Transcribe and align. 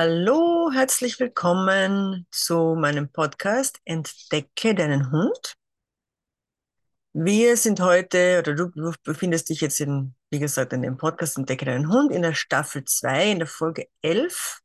Hallo, 0.00 0.70
herzlich 0.72 1.18
willkommen 1.18 2.24
zu 2.30 2.76
meinem 2.78 3.10
Podcast 3.10 3.80
Entdecke 3.84 4.72
deinen 4.72 5.10
Hund. 5.10 5.56
Wir 7.12 7.56
sind 7.56 7.80
heute, 7.80 8.38
oder 8.38 8.54
du, 8.54 8.92
befindest 9.02 9.48
dich 9.48 9.60
jetzt 9.60 9.80
in, 9.80 10.14
wie 10.30 10.38
gesagt, 10.38 10.72
in 10.72 10.82
dem 10.82 10.98
Podcast 10.98 11.36
Entdecke 11.36 11.64
deinen 11.64 11.88
Hund 11.88 12.12
in 12.12 12.22
der 12.22 12.34
Staffel 12.34 12.84
2, 12.84 13.32
in 13.32 13.38
der 13.40 13.48
Folge 13.48 13.88
11. 14.02 14.60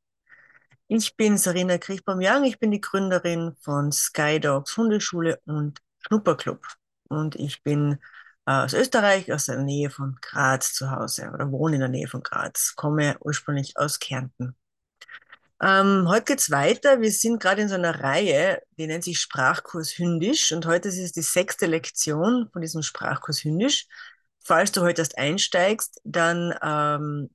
Ich 0.88 1.18
bin 1.18 1.40
Sarina 1.40 1.80
Kriechbaum-Young, 1.80 2.44
ich 2.44 2.60
bin 2.60 2.70
die 2.70 2.82
Gründerin 2.82 3.56
von 3.60 3.92
Skydogs 3.92 4.78
Hundeschule 4.78 5.40
und 5.46 5.80
Schnupperclub. 5.98 6.64
Und 7.10 7.34
ich 7.38 7.64
bin 7.64 7.98
äh, 8.46 8.52
aus 8.52 8.74
Österreich, 8.74 9.34
aus 9.34 9.48
der 9.48 9.58
Nähe 9.58 9.90
von 9.90 10.16
Graz 10.22 10.74
zu 10.74 10.92
Hause 10.92 11.32
oder 11.34 11.52
wohne 11.52 11.78
in 11.78 11.82
der 11.82 11.90
Nähe 11.90 12.08
von 12.08 12.22
Graz, 12.22 12.76
komme 12.76 13.18
ursprünglich 13.20 13.78
aus 13.78 13.98
Kärnten. 13.98 14.56
Ähm, 15.64 16.10
heute 16.10 16.26
geht's 16.26 16.52
weiter. 16.52 17.00
Wir 17.00 17.12
sind 17.12 17.40
gerade 17.40 17.62
in 17.62 17.70
so 17.70 17.76
einer 17.76 18.02
Reihe, 18.02 18.62
die 18.78 18.86
nennt 18.86 19.06
sich 19.06 19.18
Sprachkurs 19.22 19.98
Hündisch. 19.98 20.52
Und 20.52 20.66
heute 20.66 20.90
ist 20.90 20.98
es 20.98 21.14
die 21.14 21.22
sechste 21.22 21.68
Lektion 21.68 22.50
von 22.52 22.62
diesem 22.62 22.82
Sprachkurs 22.82 23.46
Hündisch. 23.46 23.88
Falls 24.44 24.74
du 24.74 24.82
heute 24.82 25.02
erst 25.02 25.18
einsteigst, 25.18 26.02
dann 26.04 26.54
ähm, 26.62 27.30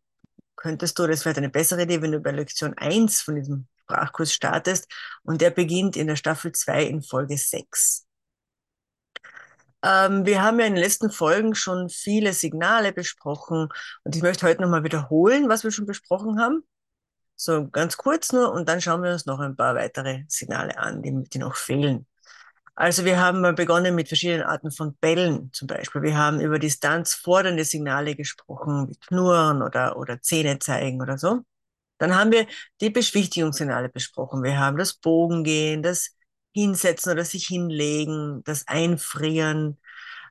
könntest 0.57 0.99
du, 0.99 1.07
das 1.07 1.25
wäre 1.25 1.39
eine 1.39 1.49
bessere 1.49 1.85
Idee, 1.85 2.03
wenn 2.03 2.13
du 2.13 2.21
bei 2.21 2.33
Lektion 2.33 2.75
1 2.77 3.23
von 3.23 3.37
diesem 3.37 3.67
Sprachkurs 3.85 4.35
startest. 4.35 4.89
Und 5.23 5.41
der 5.41 5.49
beginnt 5.49 5.97
in 5.97 6.07
der 6.07 6.17
Staffel 6.17 6.53
2 6.53 6.85
in 6.85 7.03
Folge 7.03 7.39
6. 7.39 8.05
Ähm, 9.83 10.27
wir 10.27 10.43
haben 10.43 10.61
ja 10.61 10.67
in 10.67 10.75
den 10.75 10.83
letzten 10.83 11.11
Folgen 11.11 11.55
schon 11.55 11.89
viele 11.89 12.35
Signale 12.35 12.93
besprochen. 12.93 13.71
Und 14.05 14.17
ich 14.17 14.21
möchte 14.21 14.47
heute 14.47 14.61
nochmal 14.61 14.85
wiederholen, 14.85 15.49
was 15.49 15.65
wir 15.65 15.71
schon 15.71 15.87
besprochen 15.87 16.39
haben. 16.39 16.63
So 17.41 17.69
ganz 17.69 17.97
kurz 17.97 18.33
nur 18.33 18.53
und 18.53 18.69
dann 18.69 18.81
schauen 18.81 19.01
wir 19.05 19.13
uns 19.13 19.25
noch 19.25 19.39
ein 19.39 19.55
paar 19.55 19.77
weitere 19.77 20.25
Signale 20.27 20.77
an, 20.77 21.03
die, 21.03 21.23
die 21.31 21.39
noch 21.39 21.55
fehlen. 21.55 22.05
Also 22.75 23.05
wir 23.05 23.21
haben 23.21 23.55
begonnen 23.55 23.95
mit 23.95 24.09
verschiedenen 24.09 24.43
Arten 24.43 24.73
von 24.73 24.97
Bällen 24.97 25.53
zum 25.53 25.69
Beispiel. 25.69 26.03
Wir 26.03 26.19
haben 26.19 26.41
über 26.41 26.59
distanzfordernde 26.59 27.65
Signale 27.65 28.17
gesprochen, 28.17 28.89
wie 28.89 28.97
Knurren 28.97 29.63
oder, 29.63 29.97
oder 29.97 30.21
Zähne 30.21 30.59
zeigen 30.59 31.01
oder 31.01 31.17
so. 31.17 31.43
Dann 31.99 32.17
haben 32.17 32.33
wir 32.33 32.47
die 32.81 32.91
Beschwichtigungssignale 32.91 33.89
besprochen. 33.89 34.43
Wir 34.43 34.59
haben 34.59 34.77
das 34.77 34.95
Bogengehen, 34.95 35.83
das 35.83 36.17
Hinsetzen 36.53 37.13
oder 37.13 37.25
sich 37.25 37.47
hinlegen, 37.47 38.43
das 38.45 38.67
Einfrieren, 38.67 39.79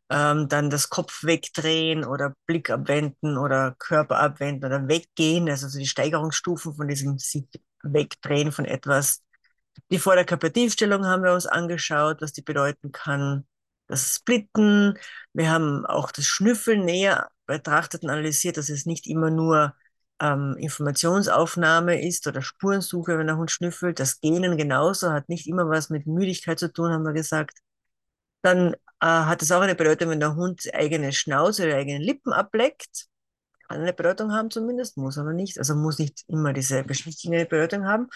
ähm, 0.10 0.48
dann 0.48 0.70
das 0.70 0.90
Kopf 0.90 1.24
wegdrehen 1.24 2.06
oder 2.06 2.34
Blick 2.46 2.70
abwenden 2.70 3.38
oder 3.38 3.76
Körper 3.80 4.20
abwenden 4.20 4.66
oder 4.66 4.88
weggehen, 4.88 5.50
also 5.50 5.68
so 5.68 5.80
die 5.80 5.88
Steigerungsstufen 5.88 6.76
von 6.76 6.88
diesem 6.88 7.18
sich 7.20 7.46
wegdrehen 7.84 8.52
von 8.52 8.66
etwas. 8.66 9.22
Die 9.92 10.00
Vorderkörpertiefstellung 10.00 11.06
haben 11.06 11.24
wir 11.24 11.34
uns 11.34 11.46
angeschaut, 11.46 12.22
was 12.22 12.34
die 12.34 12.42
bedeuten 12.42 12.92
kann. 12.92 13.46
Das 13.88 14.16
Splitten. 14.16 14.98
Wir 15.34 15.50
haben 15.50 15.86
auch 15.86 16.12
das 16.12 16.26
Schnüffeln 16.26 16.84
näher 16.86 17.30
betrachtet 17.46 18.04
und 18.04 18.10
analysiert, 18.10 18.58
dass 18.58 18.70
es 18.70 18.86
nicht 18.86 19.08
immer 19.08 19.30
nur 19.30 19.74
ähm, 20.20 20.56
Informationsaufnahme 20.58 22.02
ist 22.06 22.28
oder 22.28 22.42
Spurensuche, 22.42 23.18
wenn 23.18 23.28
der 23.28 23.38
Hund 23.38 23.52
schnüffelt. 23.52 24.00
Das 24.00 24.20
Gähnen 24.20 24.58
genauso 24.58 25.12
hat 25.12 25.30
nicht 25.30 25.48
immer 25.48 25.70
was 25.70 25.90
mit 25.90 26.08
Müdigkeit 26.08 26.60
zu 26.60 26.72
tun, 26.72 26.92
haben 26.92 27.06
wir 27.06 27.14
gesagt. 27.14 27.60
Dann 28.42 28.76
hat 29.06 29.42
es 29.42 29.52
auch 29.52 29.62
eine 29.62 29.76
Bedeutung, 29.76 30.10
wenn 30.10 30.20
der 30.20 30.36
Hund 30.36 30.74
eigene 30.74 31.12
Schnauze 31.12 31.66
oder 31.66 31.76
eigene 31.76 32.04
Lippen 32.04 32.34
ableckt. 32.34 33.08
Kann 33.68 33.82
eine 33.82 33.94
Bedeutung 33.94 34.32
haben 34.32 34.50
zumindest, 34.50 34.98
muss 34.98 35.18
aber 35.18 35.34
nicht. 35.34 35.60
Also 35.60 35.76
muss 35.76 36.00
nicht 36.00 36.24
immer 36.28 36.54
diese 36.54 36.84
beschwichtigende 36.84 37.46
Bedeutung 37.46 37.86
haben. 37.86 38.08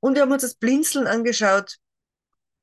Und 0.00 0.14
wir 0.14 0.22
haben 0.22 0.32
uns 0.32 0.42
das 0.42 0.54
Blinzeln 0.54 1.06
angeschaut, 1.06 1.76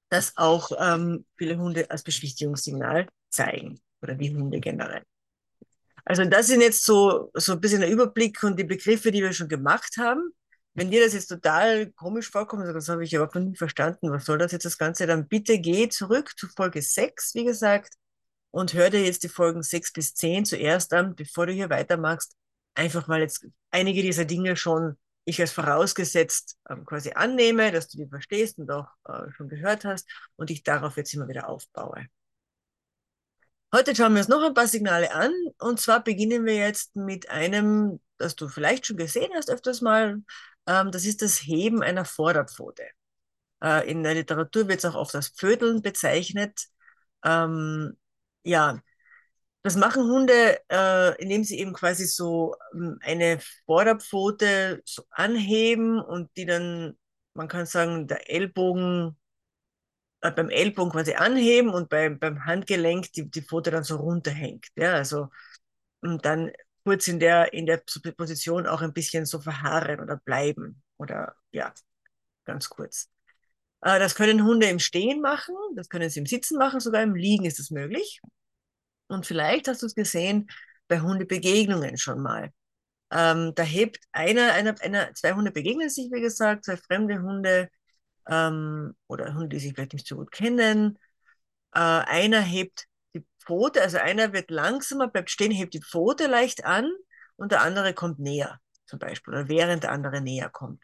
das 0.10 0.36
auch 0.36 0.72
ähm, 0.80 1.26
viele 1.38 1.58
Hunde 1.58 1.90
als 1.90 2.04
Beschwichtigungssignal 2.04 3.08
zeigen. 3.30 3.80
Oder 4.02 4.16
die 4.16 4.36
Hunde 4.36 4.60
generell. 4.60 5.04
Also 6.04 6.26
das 6.26 6.48
sind 6.48 6.62
jetzt 6.62 6.84
so, 6.84 7.32
so 7.36 7.54
ein 7.54 7.62
bisschen 7.62 7.82
der 7.82 7.90
Überblick 7.90 8.42
und 8.44 8.60
die 8.60 8.64
Begriffe, 8.64 9.12
die 9.12 9.22
wir 9.22 9.34
schon 9.34 9.48
gemacht 9.48 9.98
haben. 9.98 10.34
Wenn 10.74 10.90
dir 10.90 11.04
das 11.04 11.14
jetzt 11.14 11.28
total 11.28 11.92
komisch 11.92 12.30
vorkommt, 12.30 12.66
das 12.66 12.88
habe 12.88 13.04
ich 13.04 13.14
überhaupt 13.14 13.36
noch 13.36 13.42
nicht 13.42 13.58
verstanden, 13.58 14.12
was 14.12 14.26
soll 14.26 14.38
das 14.38 14.54
jetzt 14.54 14.66
das 14.66 14.78
Ganze, 14.78 15.06
dann 15.06 15.28
bitte 15.28 15.60
geh 15.60 15.90
zurück 15.90 16.32
zu 16.38 16.48
Folge 16.48 16.82
6, 16.82 17.36
wie 17.36 17.44
gesagt, 17.44 17.96
und 18.52 18.74
hör 18.74 18.90
dir 18.90 19.04
jetzt 19.04 19.24
die 19.24 19.30
Folgen 19.30 19.64
6 19.64 19.94
bis 19.94 20.14
10 20.14 20.46
zuerst 20.46 20.94
an, 20.94 21.16
bevor 21.16 21.46
du 21.46 21.54
hier 21.54 21.70
weitermachst. 21.70 22.36
Einfach 22.74 23.10
weil 23.10 23.22
jetzt 23.22 23.46
einige 23.70 24.02
dieser 24.02 24.26
Dinge 24.26 24.56
schon 24.56 24.98
ich 25.26 25.40
als 25.40 25.52
vorausgesetzt 25.52 26.58
ähm, 26.70 26.86
quasi 26.86 27.12
annehme, 27.14 27.72
dass 27.72 27.88
du 27.88 27.98
die 27.98 28.08
verstehst 28.08 28.58
und 28.60 28.72
auch 28.72 28.88
äh, 29.06 29.32
schon 29.32 29.50
gehört 29.50 29.86
hast 29.86 30.10
und 30.36 30.50
ich 30.50 30.64
darauf 30.64 30.98
jetzt 30.98 31.14
immer 31.14 31.28
wieder 31.28 31.48
aufbaue. 31.48 32.08
Heute 33.74 33.96
schauen 33.96 34.14
wir 34.14 34.20
uns 34.20 34.28
noch 34.28 34.44
ein 34.44 34.54
paar 34.54 34.68
Signale 34.68 35.14
an 35.14 35.32
und 35.60 35.80
zwar 35.80 36.04
beginnen 36.04 36.46
wir 36.46 36.56
jetzt 36.56 36.96
mit 36.96 37.30
einem, 37.30 38.02
das 38.18 38.36
du 38.36 38.50
vielleicht 38.50 38.86
schon 38.86 38.98
gesehen 38.98 39.32
hast 39.34 39.50
öfters 39.50 39.82
mal, 39.82 40.22
ähm, 40.68 40.92
das 40.92 41.06
ist 41.06 41.22
das 41.22 41.40
Heben 41.40 41.84
einer 41.84 42.06
Vorderpfote. 42.06 42.84
Äh, 43.64 43.90
in 43.92 44.04
der 44.04 44.16
Literatur 44.16 44.68
wird 44.68 44.80
es 44.80 44.86
auch 44.86 44.96
oft 44.96 45.16
als 45.16 45.30
Pfödeln 45.30 45.82
bezeichnet. 45.82 46.68
Ähm, 47.24 47.98
ja, 48.44 48.80
das 49.64 49.76
machen 49.76 50.04
Hunde, 50.04 50.60
äh, 50.72 51.22
indem 51.22 51.44
sie 51.44 51.60
eben 51.60 51.74
quasi 51.74 52.06
so 52.06 52.56
ähm, 52.74 52.98
eine 53.02 53.40
Vorderpfote 53.66 54.82
so 54.86 55.04
anheben 55.12 56.02
und 56.02 56.30
die 56.38 56.46
dann, 56.46 56.98
man 57.34 57.48
kann 57.48 57.66
sagen, 57.68 58.08
der 58.08 58.30
Ellbogen, 58.32 59.18
äh, 60.22 60.32
beim 60.32 60.50
Ellbogen 60.50 60.92
quasi 60.92 61.14
anheben 61.14 61.70
und 61.72 61.90
beim, 61.90 62.20
beim 62.20 62.46
Handgelenk 62.46 63.12
die, 63.14 63.30
die 63.30 63.42
Pfote 63.42 63.72
dann 63.72 63.84
so 63.84 63.98
runterhängt. 63.98 64.68
Ja, 64.76 64.94
also, 64.94 65.30
und 66.02 66.26
dann 66.26 66.52
kurz 66.84 67.08
in 67.08 67.20
der, 67.20 67.54
in 67.54 67.66
der 67.66 67.82
Position 68.18 68.68
auch 68.68 68.82
ein 68.82 68.94
bisschen 68.94 69.26
so 69.26 69.40
verharren 69.40 70.00
oder 70.00 70.18
bleiben. 70.18 70.82
Oder 70.98 71.36
ja, 71.52 71.74
ganz 72.46 72.70
kurz. 72.70 73.10
Äh, 73.82 74.00
das 74.00 74.16
können 74.16 74.44
Hunde 74.44 74.68
im 74.68 74.80
Stehen 74.80 75.22
machen, 75.22 75.56
das 75.76 75.90
können 75.90 76.10
sie 76.10 76.20
im 76.20 76.26
Sitzen 76.26 76.58
machen, 76.58 76.80
sogar 76.80 77.04
im 77.04 77.16
Liegen 77.16 77.46
ist 77.46 77.60
es 77.60 77.72
möglich. 77.72 78.22
Und 79.08 79.26
vielleicht 79.26 79.68
hast 79.68 79.82
du 79.82 79.88
es 79.88 79.96
gesehen 79.96 80.50
bei 80.88 81.02
Hundebegegnungen 81.02 81.98
schon 81.98 82.22
mal. 82.22 82.52
Ähm, 83.12 83.54
da 83.56 83.64
hebt 83.64 84.00
einer, 84.14 84.54
einer, 84.54 84.76
einer, 84.82 85.14
zwei 85.14 85.34
Hunde 85.34 85.52
begegnen 85.52 85.90
sich, 85.90 86.10
wie 86.12 86.22
gesagt, 86.22 86.66
zwei 86.66 86.78
fremde 86.78 87.22
Hunde 87.22 87.70
ähm, 88.30 88.96
oder 89.08 89.34
Hunde, 89.34 89.50
die 89.50 89.60
sich 89.60 89.74
vielleicht 89.74 89.94
nicht 89.94 90.08
so 90.08 90.16
gut 90.16 90.32
kennen. 90.32 90.98
Äh, 91.74 91.80
einer 91.80 92.42
hebt 92.42 92.88
Pfote, 93.46 93.82
also 93.82 93.98
einer 93.98 94.34
wird 94.34 94.52
langsamer, 94.52 95.08
bleibt 95.08 95.30
stehen, 95.30 95.52
hebt 95.52 95.74
die 95.74 95.82
Pfote 95.82 96.28
leicht 96.28 96.66
an 96.66 96.92
und 97.36 97.52
der 97.52 97.62
andere 97.62 97.94
kommt 97.94 98.20
näher, 98.20 98.60
zum 98.86 99.00
Beispiel, 99.00 99.34
oder 99.34 99.50
während 99.50 99.84
der 99.84 99.92
andere 99.92 100.22
näher 100.22 100.50
kommt. 100.50 100.84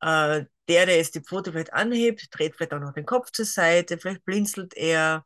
Äh, 0.00 0.44
der, 0.68 0.86
der 0.86 0.96
jetzt 0.96 1.14
die 1.14 1.20
Pfote 1.22 1.52
vielleicht 1.52 1.72
anhebt, 1.72 2.28
dreht 2.30 2.54
vielleicht 2.56 2.74
auch 2.74 2.80
noch 2.80 2.92
den 2.92 3.06
Kopf 3.06 3.30
zur 3.32 3.44
Seite, 3.44 3.98
vielleicht 3.98 4.24
blinzelt 4.24 4.74
er, 4.76 5.24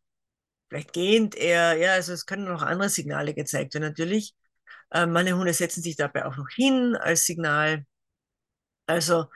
vielleicht 0.69 0.93
gähnt 0.93 1.35
er, 1.35 1.77
ja, 1.77 1.93
also 1.95 2.13
es 2.13 2.27
können 2.27 2.45
noch 2.45 2.63
andere 2.63 2.89
Signale 2.89 3.35
gezeigt 3.35 3.75
werden 3.75 3.85
natürlich. 3.85 4.35
Äh, 4.91 5.07
meine 5.07 5.37
Hunde 5.37 5.55
setzen 5.55 5.83
sich 5.83 5.97
dabei 5.97 6.27
auch 6.27 6.37
noch 6.37 6.49
hin 6.51 6.97
als 6.97 7.25
Signal. 7.27 7.85
Also 8.87 9.27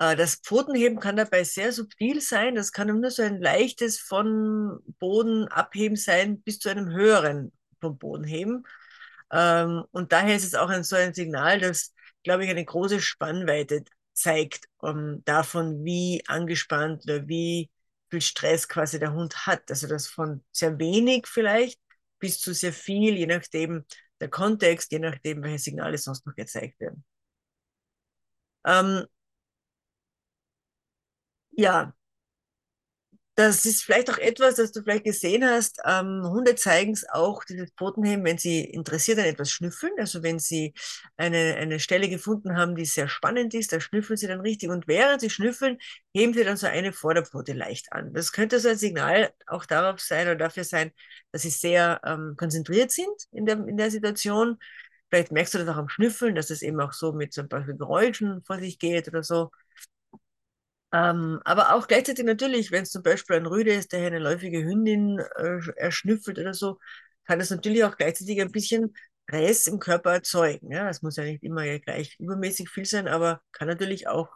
das 0.00 0.36
Pfotenheben 0.36 0.98
kann 0.98 1.16
dabei 1.16 1.44
sehr 1.44 1.72
subtil 1.72 2.22
sein. 2.22 2.54
Das 2.54 2.72
kann 2.72 2.88
nur 2.88 3.10
so 3.10 3.22
ein 3.22 3.40
leichtes 3.40 4.00
von 4.00 4.80
Boden 4.98 5.46
abheben 5.48 5.96
sein 5.96 6.40
bis 6.40 6.58
zu 6.58 6.70
einem 6.70 6.90
höheren 6.90 7.52
vom 7.80 7.98
Boden 7.98 8.24
heben. 8.24 8.64
Ähm, 9.30 9.84
und 9.92 10.12
daher 10.12 10.36
ist 10.36 10.44
es 10.44 10.54
auch 10.54 10.70
ein, 10.70 10.84
so 10.84 10.96
ein 10.96 11.14
Signal, 11.14 11.60
das, 11.60 11.94
glaube 12.22 12.44
ich, 12.44 12.50
eine 12.50 12.64
große 12.64 13.00
Spannweite 13.00 13.84
zeigt 14.14 14.66
um, 14.78 14.98
ähm, 14.98 15.22
davon, 15.24 15.84
wie 15.84 16.22
angespannt 16.26 17.04
oder 17.04 17.28
wie 17.28 17.70
viel 18.10 18.20
Stress 18.20 18.68
quasi 18.68 18.98
der 18.98 19.12
Hund 19.12 19.46
hat. 19.46 19.70
Also 19.70 19.86
das 19.86 20.08
von 20.08 20.42
sehr 20.50 20.78
wenig 20.78 21.26
vielleicht 21.26 21.78
bis 22.18 22.40
zu 22.40 22.54
sehr 22.54 22.72
viel, 22.72 23.16
je 23.16 23.26
nachdem 23.26 23.84
der 24.20 24.28
Kontext, 24.28 24.92
je 24.92 24.98
nachdem, 24.98 25.42
welche 25.42 25.58
Signale 25.58 25.98
sonst 25.98 26.26
noch 26.26 26.34
gezeigt 26.34 26.80
werden. 26.80 27.04
Ähm, 28.64 29.06
ja, 31.60 31.92
das 33.36 33.64
ist 33.64 33.82
vielleicht 33.84 34.10
auch 34.10 34.18
etwas, 34.18 34.56
das 34.56 34.70
du 34.72 34.82
vielleicht 34.82 35.04
gesehen 35.04 35.44
hast. 35.44 35.80
Ähm, 35.86 36.22
Hunde 36.28 36.56
zeigen 36.56 36.92
es 36.92 37.08
auch, 37.08 37.42
dieses 37.44 37.70
Pfotenheben, 37.72 38.22
wenn 38.24 38.36
sie 38.36 38.60
interessiert 38.62 39.18
an 39.18 39.24
etwas 39.24 39.50
schnüffeln. 39.50 39.92
Also 39.98 40.22
wenn 40.22 40.38
sie 40.38 40.74
eine, 41.16 41.54
eine 41.56 41.80
Stelle 41.80 42.10
gefunden 42.10 42.56
haben, 42.58 42.76
die 42.76 42.84
sehr 42.84 43.08
spannend 43.08 43.54
ist, 43.54 43.72
da 43.72 43.80
schnüffeln 43.80 44.18
sie 44.18 44.26
dann 44.26 44.40
richtig. 44.40 44.68
Und 44.68 44.86
während 44.88 45.22
sie 45.22 45.30
schnüffeln, 45.30 45.78
heben 46.14 46.34
sie 46.34 46.44
dann 46.44 46.58
so 46.58 46.66
eine 46.66 46.92
Vorderpfote 46.92 47.54
leicht 47.54 47.92
an. 47.92 48.12
Das 48.12 48.32
könnte 48.32 48.60
so 48.60 48.68
ein 48.68 48.76
Signal 48.76 49.32
auch 49.46 49.64
darauf 49.64 50.00
sein 50.00 50.26
oder 50.26 50.36
dafür 50.36 50.64
sein, 50.64 50.92
dass 51.32 51.42
sie 51.42 51.50
sehr 51.50 52.00
ähm, 52.04 52.34
konzentriert 52.36 52.90
sind 52.90 53.08
in 53.32 53.46
der, 53.46 53.56
in 53.66 53.78
der 53.78 53.90
Situation. 53.90 54.58
Vielleicht 55.08 55.32
merkst 55.32 55.54
du 55.54 55.58
das 55.58 55.68
auch 55.68 55.76
am 55.78 55.88
Schnüffeln, 55.88 56.34
dass 56.34 56.50
es 56.50 56.60
eben 56.62 56.78
auch 56.80 56.92
so 56.92 57.12
mit 57.12 57.36
ein 57.38 57.48
paar 57.48 57.62
Geräuschen 57.64 58.42
vor 58.44 58.58
sich 58.58 58.78
geht 58.78 59.08
oder 59.08 59.22
so. 59.22 59.50
Ähm, 60.92 61.40
aber 61.44 61.74
auch 61.74 61.86
gleichzeitig 61.86 62.24
natürlich, 62.24 62.72
wenn 62.72 62.82
es 62.82 62.90
zum 62.90 63.02
Beispiel 63.02 63.36
ein 63.36 63.46
Rüde 63.46 63.72
ist, 63.72 63.92
der 63.92 64.06
eine 64.06 64.18
läufige 64.18 64.62
Hündin 64.64 65.20
äh, 65.36 65.60
erschnüffelt 65.76 66.38
oder 66.38 66.54
so, 66.54 66.78
kann 67.24 67.40
es 67.40 67.50
natürlich 67.50 67.84
auch 67.84 67.96
gleichzeitig 67.96 68.40
ein 68.40 68.50
bisschen 68.50 68.94
Stress 69.28 69.68
im 69.68 69.78
Körper 69.78 70.12
erzeugen. 70.14 70.72
Ja, 70.72 70.88
es 70.88 71.02
muss 71.02 71.16
ja 71.16 71.24
nicht 71.24 71.44
immer 71.44 71.78
gleich 71.78 72.16
übermäßig 72.18 72.68
viel 72.68 72.86
sein, 72.86 73.06
aber 73.06 73.40
kann 73.52 73.68
natürlich 73.68 74.08
auch 74.08 74.28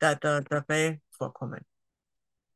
da, 0.00 0.14
da, 0.14 0.40
dabei 0.40 1.00
vorkommen. 1.10 1.64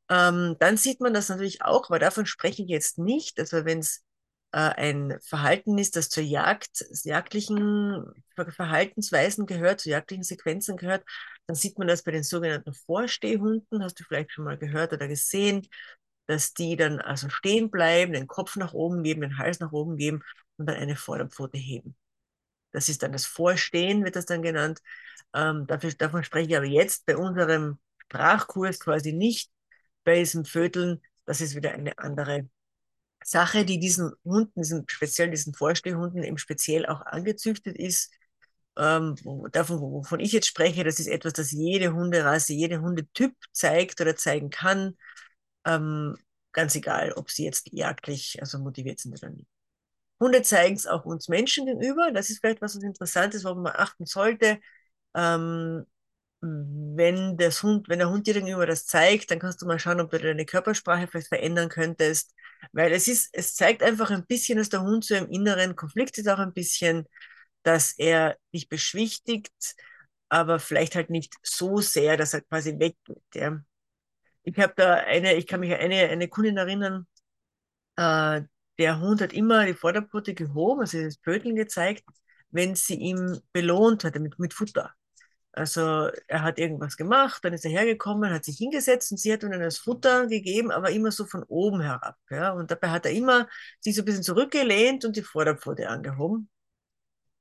Ähm, 0.09 0.57
dann 0.59 0.77
sieht 0.77 1.01
man 1.01 1.15
das 1.15 1.29
natürlich 1.29 1.63
auch, 1.63 1.89
aber 1.89 1.99
davon 1.99 2.27
spreche 2.27 2.63
ich 2.63 2.69
jetzt 2.69 2.99
nicht. 2.99 3.39
Also 3.39 3.65
wenn 3.65 3.79
es 3.79 4.05
äh, 4.53 4.59
ein 4.59 5.19
Verhalten 5.23 5.79
ist, 5.79 5.97
das 5.97 6.09
zur 6.11 6.23
Jagd, 6.23 6.85
jagdlichen 7.05 8.05
Verhaltensweisen 8.35 9.47
gehört, 9.47 9.81
zu 9.81 9.91
jagdlichen 9.91 10.25
Sequenzen 10.25 10.77
gehört, 10.77 11.05
dann 11.47 11.57
sieht 11.57 11.79
man 11.79 11.89
das 11.89 12.03
bei 12.03 12.13
den 12.13 12.23
sogenannten 12.23 12.73
Vorstehhunden, 12.75 13.83
hast 13.83 13.99
du 14.01 14.05
vielleicht 14.05 14.33
schon 14.33 14.45
mal 14.45 14.59
gehört 14.59 14.93
oder 14.93 15.09
gesehen, 15.09 15.67
dass 16.27 16.55
die 16.55 16.77
dann 16.77 17.01
also 17.01 17.29
stehen 17.29 17.71
bleiben, 17.71 18.13
den 18.13 18.27
Kopf 18.27 18.57
nach 18.57 18.73
oben 18.73 19.03
geben, 19.03 19.23
den 19.23 19.39
Hals 19.39 19.61
nach 19.61 19.73
oben 19.73 19.97
geben 19.97 20.23
und 20.57 20.67
dann 20.67 20.77
eine 20.77 20.97
Vorderpfote 20.97 21.59
heben. 21.59 21.97
Das 22.73 22.89
ist 22.89 23.03
dann 23.03 23.13
das 23.13 23.27
Vorstehen, 23.27 24.05
wird 24.05 24.17
das 24.17 24.27
dann 24.27 24.43
genannt. 24.43 24.81
Ähm, 25.35 25.67
dafür, 25.67 25.93
davon 25.93 26.25
spreche 26.25 26.51
ich 26.51 26.57
aber 26.57 26.67
jetzt 26.67 27.07
bei 27.07 27.17
unserem 27.17 27.79
Sprachkurs 28.05 28.81
quasi 28.81 29.13
nicht. 29.13 29.51
Bei 30.05 30.17
diesem 30.19 30.45
Vöteln, 30.45 31.01
das 31.27 31.41
ist 31.41 31.55
wieder 31.55 31.73
eine 31.73 31.99
andere 31.99 32.49
Sache, 33.25 33.65
die 33.65 33.79
diesen 33.79 34.13
Hunden, 34.25 34.63
diesen, 34.63 34.85
speziell 34.89 35.31
diesen 35.31 35.55
Vorstehhunden 35.55 36.23
eben 36.25 36.39
speziell 36.39 36.87
auch 36.87 37.03
angezüchtet 37.03 37.77
ist. 37.77 38.13
Ähm, 38.79 39.17
davon, 39.53 39.81
wovon 39.81 40.21
ich 40.21 40.33
jetzt 40.33 40.47
spreche, 40.47 40.85
das 40.85 40.99
ist 40.99 41.07
etwas, 41.09 41.35
das 41.35 41.51
jede 41.51 41.93
Hunderasse, 41.93 42.55
jeder 42.55 42.81
Hundetyp 42.81 43.35
zeigt 43.53 44.01
oder 44.01 44.17
zeigen 44.17 44.51
kann. 44.51 44.97
Ähm, 45.67 46.17
ganz 46.53 46.75
egal, 46.75 47.13
ob 47.13 47.31
sie 47.31 47.45
jetzt 47.45 47.69
jagdlich 47.73 48.39
also 48.41 48.59
motiviert 48.59 48.99
sind 49.01 49.17
oder 49.23 49.31
nicht. 49.33 49.49
Hunde 50.21 50.43
zeigen 50.43 50.77
es 50.77 50.87
auch 50.87 51.05
uns 51.05 51.29
Menschen 51.29 51.67
gegenüber. 51.67 52.13
Das 52.13 52.31
ist 52.31 52.41
vielleicht 52.41 52.63
was, 52.63 52.77
was 52.77 52.83
Interessantes, 52.85 53.45
worauf 53.45 53.59
man 53.59 53.73
achten 53.77 54.07
sollte. 54.07 54.61
Ähm, 55.15 55.85
wenn, 56.41 57.37
das 57.37 57.63
Hund, 57.63 57.89
wenn 57.89 58.01
der 58.01 58.11
Hund 58.11 58.27
dir 58.27 58.35
gegenüber 58.35 58.67
das 58.67 58.87
zeigt, 58.87 59.31
dann 59.31 59.39
kannst 59.39 59.63
du 59.63 59.67
mal 59.67 59.79
schauen, 59.79 60.01
ob 60.01 60.11
du 60.11 60.19
deine 60.19 60.45
Körpersprache 60.47 61.07
vielleicht 61.09 61.29
verändern 61.29 61.69
könntest. 61.69 62.35
Weil 62.73 62.93
es 62.93 63.09
ist, 63.09 63.31
es 63.33 63.55
zeigt 63.55 63.83
einfach 63.83 64.11
ein 64.11 64.27
bisschen, 64.27 64.59
dass 64.59 64.69
der 64.69 64.83
Hund 64.83 65.05
so 65.05 65.15
im 65.15 65.29
inneren 65.31 65.77
Konflikt 65.77 66.19
ist, 66.19 66.29
auch 66.29 66.39
ein 66.39 66.53
bisschen, 66.53 67.07
dass 67.63 67.93
er 67.99 68.37
dich 68.55 68.69
beschwichtigt, 68.69 69.53
aber 70.29 70.59
vielleicht 70.59 70.95
halt 70.95 71.11
nicht 71.11 71.35
so 71.43 71.79
sehr, 71.79 72.17
dass 72.17 72.35
er 72.35 72.43
quasi 72.43 72.79
weggeht. 72.79 73.23
Ja. 73.35 73.61
Ich 74.45 74.59
habe 74.59 74.75
da 74.77 74.95
eine, 74.95 75.35
ich 75.35 75.47
kann 75.47 75.61
mich 75.61 75.73
an 75.73 75.81
eine, 75.81 76.09
eine 76.09 76.29
Kundin 76.29 76.57
erinnern, 76.57 77.07
äh, 77.97 78.43
der 78.79 79.01
Hund 79.01 79.21
hat 79.21 79.33
immer 79.33 79.67
die 79.67 79.75
Vorderpfote 79.75 80.35
gehoben, 80.35 80.81
also 80.81 81.01
das 81.03 81.19
Pöteln 81.19 81.55
gezeigt, 81.57 82.05
wenn 82.51 82.75
sie 82.75 82.95
ihm 82.97 83.41
belohnt 83.53 84.05
hatte 84.05 84.21
mit, 84.21 84.39
mit 84.39 84.55
Futter. 84.55 84.95
Also 85.53 86.09
er 86.29 86.43
hat 86.43 86.59
irgendwas 86.59 86.97
gemacht, 86.97 87.45
dann 87.45 87.53
ist 87.53 87.65
er 87.67 87.71
hergekommen, 87.71 88.33
hat 88.33 88.45
sich 88.45 88.57
hingesetzt 88.57 89.13
und 89.13 89.19
sie 89.19 89.33
hat 89.33 89.43
ihm 89.43 89.51
dann 89.51 89.61
das 89.61 89.77
Futter 89.79 90.27
gegeben, 90.27 90.71
aber 90.71 90.91
immer 90.91 91.11
so 91.13 91.27
von 91.27 91.43
oben 91.45 91.83
herab. 91.83 92.17
Ja? 92.31 92.53
Und 92.53 92.71
dabei 92.71 92.89
hat 92.89 93.05
er 93.05 93.13
immer 93.13 93.49
sich 93.81 93.95
so 93.95 94.03
ein 94.03 94.05
bisschen 94.07 94.23
zurückgelehnt 94.23 95.05
und 95.05 95.17
die 95.17 95.23
Vorderpfote 95.23 95.89
angehoben. 95.91 96.49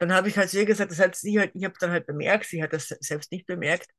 Dann 0.02 0.14
habe 0.14 0.30
ich 0.30 0.38
halt 0.38 0.52
zu 0.52 0.60
ihr 0.60 0.66
gesagt, 0.68 0.92
das 0.92 1.00
hat 1.00 1.16
sie 1.16 1.40
halt, 1.40 1.54
ich 1.56 1.66
habe 1.66 1.76
dann 1.80 1.92
halt 1.92 2.08
bemerkt, 2.08 2.48
sie 2.48 2.64
hat 2.64 2.74
das 2.74 2.90
selbst 2.90 3.32
nicht 3.34 3.48
bemerkt. 3.48 3.90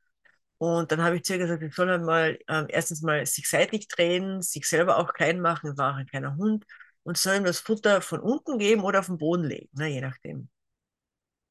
Und 0.59 0.93
dann 0.93 1.03
habe 1.03 1.17
ich 1.17 1.25
zu 1.25 1.35
ihr 1.35 1.39
gesagt, 1.41 1.63
ich 1.63 1.75
soll 1.75 1.89
halt 1.91 2.05
mal 2.05 2.39
ähm, 2.49 2.67
erstens 2.71 3.03
mal 3.03 3.27
sich 3.27 3.49
seitlich 3.49 3.89
drehen, 3.89 4.43
sich 4.43 4.69
selber 4.69 4.99
auch 4.99 5.15
klein 5.15 5.41
machen, 5.41 5.79
war 5.79 5.95
auch 5.95 5.99
ein 5.99 6.07
kleiner 6.07 6.37
Hund 6.37 6.67
und 7.05 7.19
soll 7.19 7.37
ihm 7.37 7.45
das 7.45 7.61
Futter 7.61 8.03
von 8.03 8.21
unten 8.21 8.59
geben 8.59 8.83
oder 8.85 9.01
auf 9.01 9.07
den 9.07 9.19
Boden 9.19 9.45
legen, 9.45 9.71
ne, 9.75 9.89
je 9.89 10.01
nachdem. 10.03 10.51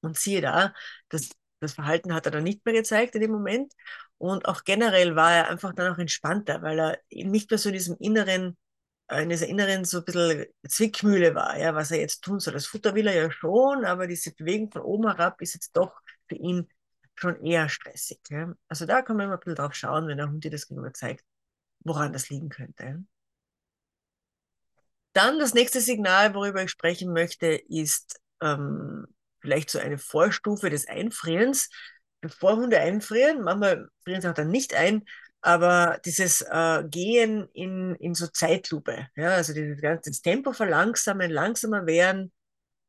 Und 0.02 0.18
siehe 0.18 0.42
da, 0.42 0.74
das, 1.10 1.30
das 1.60 1.74
Verhalten 1.74 2.14
hat 2.14 2.26
er 2.26 2.32
dann 2.32 2.44
nicht 2.44 2.66
mehr 2.66 2.74
gezeigt 2.74 3.16
in 3.16 3.22
dem 3.22 3.32
Moment. 3.32 3.74
Und 4.18 4.46
auch 4.48 4.64
generell 4.64 5.16
war 5.16 5.32
er 5.34 5.50
einfach 5.50 5.74
dann 5.74 5.94
auch 5.94 5.98
entspannter, 6.00 6.62
weil 6.62 6.80
er 6.80 7.00
nicht 7.12 7.50
mehr 7.52 7.58
so 7.58 7.70
in 7.70 7.74
diesem 7.74 7.98
inneren, 8.00 8.58
in 9.20 9.30
dieser 9.30 9.48
inneren 9.48 9.86
so 9.86 10.00
ein 10.00 10.06
bisschen 10.06 10.46
Zwickmühle 10.68 11.36
war, 11.36 11.58
ja, 11.58 11.76
was 11.76 11.92
er 11.92 12.00
jetzt 12.00 12.22
tun 12.22 12.40
soll. 12.40 12.54
Das 12.54 12.66
Futter 12.68 12.96
will 12.96 13.08
er 13.08 13.16
ja 13.16 13.32
schon, 13.32 13.86
aber 13.86 14.08
diese 14.08 14.34
Bewegung 14.34 14.72
von 14.72 14.82
oben 14.82 15.08
herab 15.08 15.42
ist 15.42 15.54
jetzt 15.54 15.76
doch 15.76 16.00
für 16.28 16.36
ihn 16.36 16.70
schon 17.16 17.44
eher 17.44 17.70
stressig. 17.70 18.20
Ja. 18.30 18.54
Also 18.68 18.86
da 18.86 19.02
kann 19.02 19.18
man 19.18 19.26
immer 19.26 19.36
ein 19.36 19.40
bisschen 19.40 19.56
drauf 19.56 19.76
schauen, 19.76 20.08
wenn 20.08 20.18
der 20.18 20.30
Hund 20.30 20.44
dir 20.44 20.52
das 20.52 20.68
gegenüber 20.68 20.94
zeigt, 20.94 21.24
woran 21.82 22.14
das 22.14 22.30
liegen 22.30 22.50
könnte. 22.50 23.04
Dann 25.14 25.40
das 25.40 25.54
nächste 25.54 25.82
Signal, 25.82 26.34
worüber 26.34 26.64
ich 26.64 26.72
sprechen 26.72 27.12
möchte, 27.12 27.48
ist 27.48 28.22
ähm, 28.42 29.08
vielleicht 29.42 29.70
so 29.70 29.80
eine 29.80 29.98
Vorstufe 29.98 30.70
des 30.70 30.88
Einfrierens. 30.88 31.70
Bevor 32.22 32.56
Hunde 32.56 32.80
einfrieren, 32.80 33.42
manchmal 33.42 33.90
frieren 34.04 34.22
sie 34.22 34.30
auch 34.30 34.34
dann 34.34 34.52
nicht 34.52 34.74
ein, 34.74 35.04
aber 35.42 36.00
dieses 36.06 36.42
äh, 36.42 36.84
Gehen 36.90 37.48
in, 37.54 37.96
in 37.96 38.14
so 38.14 38.28
Zeitlupe, 38.28 39.08
ja, 39.16 39.30
also 39.36 39.54
ganze 39.82 40.12
das 40.12 40.22
Tempo 40.22 40.54
verlangsamen, 40.54 41.32
langsamer 41.32 41.86
werden, 41.86 42.32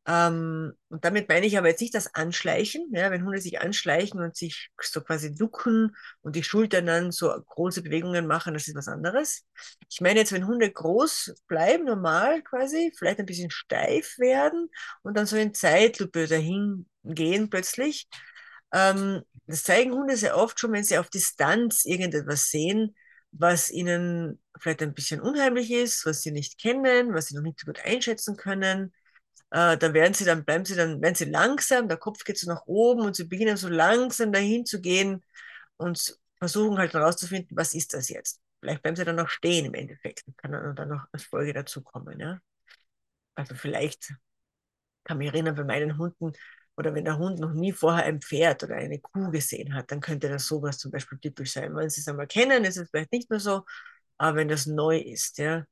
ähm, 0.05 0.73
und 0.89 1.05
damit 1.05 1.29
meine 1.29 1.47
ich 1.47 1.57
aber 1.57 1.69
jetzt 1.69 1.81
nicht 1.81 1.95
das 1.95 2.13
Anschleichen, 2.15 2.89
ja, 2.93 3.11
wenn 3.13 3.25
Hunde 3.25 3.41
sich 3.41 3.61
anschleichen 3.61 4.21
und 4.21 4.37
sich 4.37 4.71
so 4.81 5.01
quasi 5.01 5.33
ducken 5.33 5.95
und 6.23 6.35
die 6.35 6.43
Schultern 6.43 6.87
dann 6.87 7.13
so 7.13 7.29
große 7.29 7.83
Bewegungen 7.83 8.27
machen, 8.27 8.55
das 8.55 8.67
ist 8.67 8.75
was 8.75 8.89
anderes. 8.89 9.45
Ich 9.89 10.01
meine 10.01 10.19
jetzt, 10.19 10.33
wenn 10.33 10.47
Hunde 10.49 10.71
groß 10.71 11.35
bleiben, 11.47 11.85
normal 11.85 12.43
quasi, 12.43 12.93
vielleicht 12.99 13.21
ein 13.21 13.27
bisschen 13.27 13.51
steif 13.53 14.19
werden 14.19 14.71
und 15.03 15.17
dann 15.17 15.27
so 15.27 15.37
in 15.37 15.55
Zeitlupe 15.55 16.27
dahin 16.27 16.87
gehen 17.05 17.49
plötzlich. 17.49 18.09
Ähm, 18.73 19.23
das 19.47 19.65
zeigen 19.65 19.93
Hunde 19.93 20.17
sehr 20.17 20.37
oft 20.37 20.59
schon, 20.59 20.73
wenn 20.73 20.85
sie 20.85 20.99
auf 20.99 21.11
Distanz 21.11 21.85
irgendetwas 21.85 22.51
sehen, 22.51 22.95
was 23.33 23.71
ihnen 23.71 24.41
vielleicht 24.59 24.83
ein 24.83 24.95
bisschen 24.95 25.21
unheimlich 25.21 25.71
ist, 25.71 26.07
was 26.07 26.23
sie 26.23 26.31
nicht 26.33 26.59
kennen, 26.59 27.15
was 27.15 27.27
sie 27.27 27.35
noch 27.35 27.43
nicht 27.43 27.61
so 27.61 27.67
gut 27.67 27.81
einschätzen 27.85 28.37
können 28.37 28.93
äh, 29.53 29.77
da 29.77 29.93
werden 29.93 30.15
sie 30.15 30.25
dann, 30.25 30.45
bleiben 30.47 30.65
sie 30.65 30.75
dann, 30.75 31.03
werden 31.03 31.15
sie 31.15 31.27
langsam, 31.27 31.87
der 31.87 31.99
Kopf 31.99 32.25
geht 32.25 32.39
so 32.39 32.49
nach 32.49 32.67
oben 32.67 33.03
und 33.03 33.15
sie 33.17 33.25
beginnen 33.25 33.59
so 33.59 33.69
langsam 33.69 34.33
dahin 34.33 34.65
zu 34.65 34.81
gehen 34.81 35.23
und 35.77 36.19
versuchen 36.39 36.79
halt 36.79 36.95
herauszufinden, 36.95 37.55
was 37.57 37.75
ist 37.75 37.93
das 37.93 38.09
jetzt. 38.09 38.41
Vielleicht 38.61 38.83
bleiben 38.83 38.97
sie 38.97 39.05
dann 39.05 39.17
noch 39.17 39.29
stehen 39.29 39.67
im 39.67 39.75
Endeffekt. 39.75 40.25
Kann 40.39 40.53
dann, 40.53 40.89
noch 40.89 41.07
als 41.13 41.25
Folge 41.25 41.53
dazu 41.53 41.83
kommen. 41.83 42.19
Ja? 42.19 42.41
Also 43.35 43.55
vielleicht 43.55 44.15
kann 45.05 45.19
mich 45.19 45.29
erinnern, 45.29 45.55
bei 45.55 45.65
meinen 45.65 45.99
Hunden 45.99 46.33
oder 46.77 46.95
wenn 46.95 47.05
der 47.05 47.19
Hund 47.19 47.39
noch 47.39 47.53
nie 47.53 47.73
vorher 47.73 48.05
ein 48.05 48.21
Pferd 48.23 48.65
oder 48.65 48.77
eine 48.77 48.99
Kuh 49.01 49.31
gesehen 49.31 49.75
hat, 49.75 49.91
dann 49.91 50.01
könnte 50.01 50.29
das 50.29 50.47
sowas 50.47 50.79
zum 50.79 50.91
Beispiel 50.91 51.19
typisch 51.19 51.53
sein. 51.53 51.75
Wenn 51.77 51.91
sie 51.91 52.01
es 52.01 52.09
einmal 52.09 52.27
kennen, 52.27 52.65
ist 52.65 52.77
es 52.79 52.89
vielleicht 52.91 53.13
nicht 53.13 53.31
mehr 53.31 53.41
so, 53.41 53.65
aber 54.19 54.37
wenn 54.39 54.49
das 54.49 54.67
neu 54.67 54.99
ist, 54.99 55.39
ja. 55.39 55.65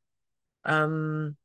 Ähm, 0.64 1.36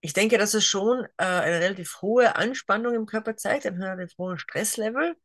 ich 0.00 0.12
denke, 0.12 0.38
dass 0.38 0.54
es 0.54 0.64
schon 0.64 1.04
äh, 1.18 1.24
eine 1.24 1.60
relativ 1.60 2.00
hohe 2.02 2.36
Anspannung 2.36 2.94
im 2.94 3.06
Körper 3.06 3.36
zeigt, 3.36 3.66
ein 3.66 3.82
relativ 3.82 4.16
hohes 4.18 4.40
Stresslevel. 4.40 5.16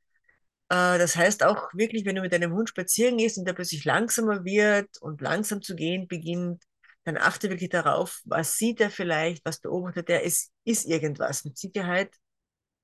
Äh, 0.70 0.98
das 0.98 1.16
heißt 1.16 1.44
auch 1.44 1.74
wirklich, 1.74 2.06
wenn 2.06 2.16
du 2.16 2.22
mit 2.22 2.34
deinem 2.34 2.54
Hund 2.54 2.70
spazieren 2.70 3.18
gehst 3.18 3.38
und 3.38 3.46
der 3.46 3.54
plötzlich 3.54 3.86
langsamer 3.86 4.46
wird 4.46 4.90
und 5.02 5.22
langsam 5.22 5.62
zu 5.62 5.76
gehen 5.76 6.08
beginnt, 6.08 6.64
dann 7.04 7.18
achte 7.18 7.50
wirklich 7.50 7.70
darauf, 7.70 8.22
was 8.26 8.58
sieht 8.58 8.80
er 8.82 8.92
vielleicht, 8.92 9.44
was 9.46 9.60
beobachtet 9.60 10.10
er, 10.10 10.26
es 10.26 10.52
ist 10.66 10.86
irgendwas 10.88 11.46
mit 11.46 11.58
Sicherheit. 11.58 12.14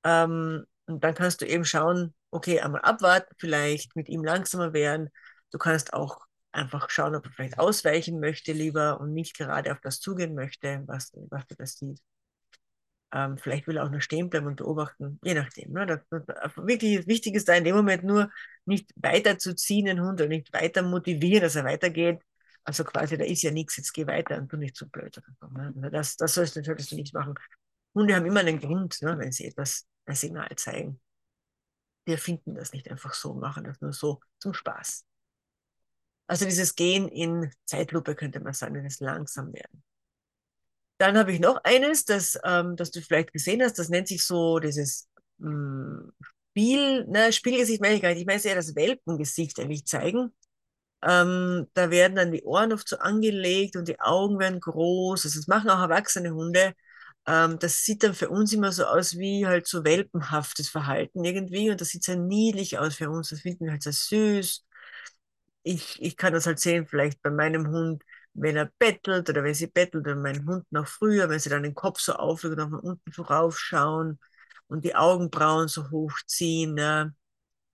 Ähm, 0.04 0.66
und 0.88 1.04
dann 1.04 1.14
kannst 1.14 1.42
du 1.42 1.46
eben 1.46 1.66
schauen, 1.66 2.14
okay, 2.32 2.60
einmal 2.62 2.82
abwarten, 2.82 3.34
vielleicht 3.38 3.96
mit 3.96 4.10
ihm 4.10 4.24
langsamer 4.24 4.74
werden. 4.74 5.10
Du 5.52 5.58
kannst 5.58 5.94
auch 5.94 6.26
einfach 6.52 6.90
schauen, 6.90 7.16
ob 7.16 7.26
er 7.26 7.32
vielleicht 7.32 7.60
ausweichen 7.60 8.20
möchte 8.20 8.54
lieber 8.54 9.00
und 9.00 9.14
nicht 9.14 9.38
gerade 9.38 9.72
auf 9.72 9.80
das 9.82 10.00
zugehen 10.00 10.34
möchte, 10.34 10.84
was, 10.88 11.12
was 11.30 11.46
du 11.48 11.56
das 11.56 11.78
siehst. 11.78 12.04
Ähm, 13.14 13.38
vielleicht 13.38 13.68
will 13.68 13.78
er 13.78 13.86
auch 13.86 13.90
nur 13.90 14.02
stehen 14.02 14.30
bleiben 14.30 14.48
und 14.48 14.58
beobachten, 14.58 15.20
je 15.24 15.34
nachdem. 15.34 15.72
Ne? 15.72 15.86
Das, 15.86 16.00
das, 16.10 16.58
wirklich 16.58 17.08
wichtig 17.08 17.36
ist 17.36 17.48
da 17.48 17.54
in 17.54 17.64
dem 17.64 17.76
Moment 17.76 18.04
nur 18.04 18.30
nicht 18.66 18.92
weiterzuziehen, 18.96 19.86
den 19.86 20.02
Hund, 20.02 20.20
und 20.22 20.30
nicht 20.30 20.52
weiter 20.54 20.82
motivieren, 20.82 21.44
dass 21.44 21.56
er 21.56 21.64
weitergeht. 21.64 22.22
Also 22.66 22.84
quasi, 22.84 23.18
da 23.18 23.24
ist 23.24 23.44
ja 23.44 23.52
nichts, 23.52 23.78
jetzt 23.78 23.94
geh 23.94 24.08
weiter 24.08 24.38
und 24.38 24.52
du 24.52 24.58
nicht 24.58 24.76
zu 24.76 24.90
blöd. 24.90 25.22
Ne? 25.52 25.74
Also 25.76 25.90
das, 25.90 26.18
das 26.18 26.34
sollst, 26.34 26.54
solltest 26.56 26.92
du 26.92 26.96
nicht 26.98 27.14
machen. 27.14 27.36
Hunde 27.96 28.14
haben 28.16 28.26
immer 28.26 28.42
einen 28.42 28.60
Grund, 28.60 29.02
ne, 29.02 29.18
wenn 29.18 29.32
sie 29.32 29.46
etwas, 29.46 29.88
ein 30.08 30.16
Signal 30.16 30.50
zeigen. 30.56 31.00
Wir 32.06 32.18
finden 32.18 32.56
das 32.56 32.72
nicht 32.74 32.90
einfach 32.90 33.14
so, 33.14 33.34
machen 33.34 33.66
das 33.66 33.82
nur 33.82 33.94
so 33.94 34.22
zum 34.40 34.54
Spaß. 34.54 35.06
Also 36.28 36.46
dieses 36.46 36.76
Gehen 36.76 37.08
in 37.08 37.52
Zeitlupe 37.66 38.16
könnte 38.16 38.40
man 38.40 38.54
sagen, 38.54 38.84
das 38.84 39.00
langsam 39.00 39.54
werden. 39.54 39.84
Dann 40.98 41.18
habe 41.18 41.32
ich 41.32 41.40
noch 41.40 41.64
eines, 41.64 42.06
das, 42.06 42.40
ähm, 42.44 42.76
das 42.76 42.92
du 42.92 43.02
vielleicht 43.02 43.32
gesehen 43.32 43.62
hast, 43.62 43.78
das 43.78 43.90
nennt 43.90 44.08
sich 44.08 44.26
so 44.26 44.60
dieses 44.60 45.08
mh, 45.38 45.50
hm, 45.50 46.14
Spiel, 46.52 47.06
ne, 47.06 47.32
Spielgesicht 47.32 47.82
meine 47.82 47.96
ich 47.96 48.02
gar 48.02 48.10
nicht, 48.10 48.22
ich 48.22 48.26
meine 48.26 48.44
eher 48.44 48.56
das 48.56 48.76
Welpengesicht 48.76 49.60
eigentlich 49.60 49.86
zeigen. 49.86 50.34
Ähm, 51.04 51.68
da 51.76 51.92
werden 51.92 52.16
dann 52.16 52.32
die 52.32 52.44
Ohren 52.44 52.74
oft 52.74 52.88
so 52.90 52.98
angelegt 52.98 53.76
und 53.76 53.88
die 53.88 54.00
Augen 54.00 54.40
werden 54.40 54.60
groß. 54.60 55.26
Also 55.26 55.40
das 55.40 55.48
machen 55.48 55.70
auch 55.70 55.82
erwachsene 55.82 56.32
Hunde. 56.34 56.74
Ähm, 57.28 57.60
das 57.60 57.84
sieht 57.86 58.04
dann 58.04 58.14
für 58.14 58.30
uns 58.30 58.54
immer 58.54 58.72
so 58.72 58.86
aus 58.86 59.18
wie 59.18 59.46
halt 59.48 59.68
so 59.68 59.84
welpenhaftes 59.84 60.70
Verhalten 60.70 61.24
irgendwie. 61.24 61.70
Und 61.72 61.82
das 61.82 61.90
sieht 61.90 62.04
sehr 62.04 62.16
niedlich 62.18 62.80
aus 62.80 62.96
für 62.96 63.10
uns. 63.10 63.30
Das 63.30 63.42
finden 63.42 63.66
wir 63.66 63.72
halt 63.74 63.84
sehr 63.84 63.94
süß. 63.94 64.66
Ich, 65.64 66.02
ich 66.02 66.16
kann 66.18 66.34
das 66.34 66.46
halt 66.46 66.60
sehen, 66.60 66.86
vielleicht 66.88 67.22
bei 67.22 67.30
meinem 67.30 67.68
Hund, 67.68 68.04
wenn 68.34 68.56
er 68.56 68.72
bettelt 68.80 69.30
oder 69.30 69.44
wenn 69.44 69.54
sie 69.54 69.68
bettelt 69.68 70.06
oder 70.08 70.16
mein 70.16 70.46
Hund 70.48 70.66
noch 70.72 70.88
früher, 70.88 71.30
wenn 71.30 71.40
sie 71.40 71.50
dann 71.50 71.64
den 71.64 71.76
Kopf 71.76 72.00
so 72.00 72.14
auflegen 72.14 72.60
und 72.62 72.70
von 72.72 72.80
unten 72.80 73.12
so 73.12 73.24
raufschauen 73.24 74.20
und 74.68 74.86
die 74.86 74.96
Augenbrauen 74.96 75.68
so 75.68 75.90
hochziehen. 75.92 76.78
Ja 76.78 77.12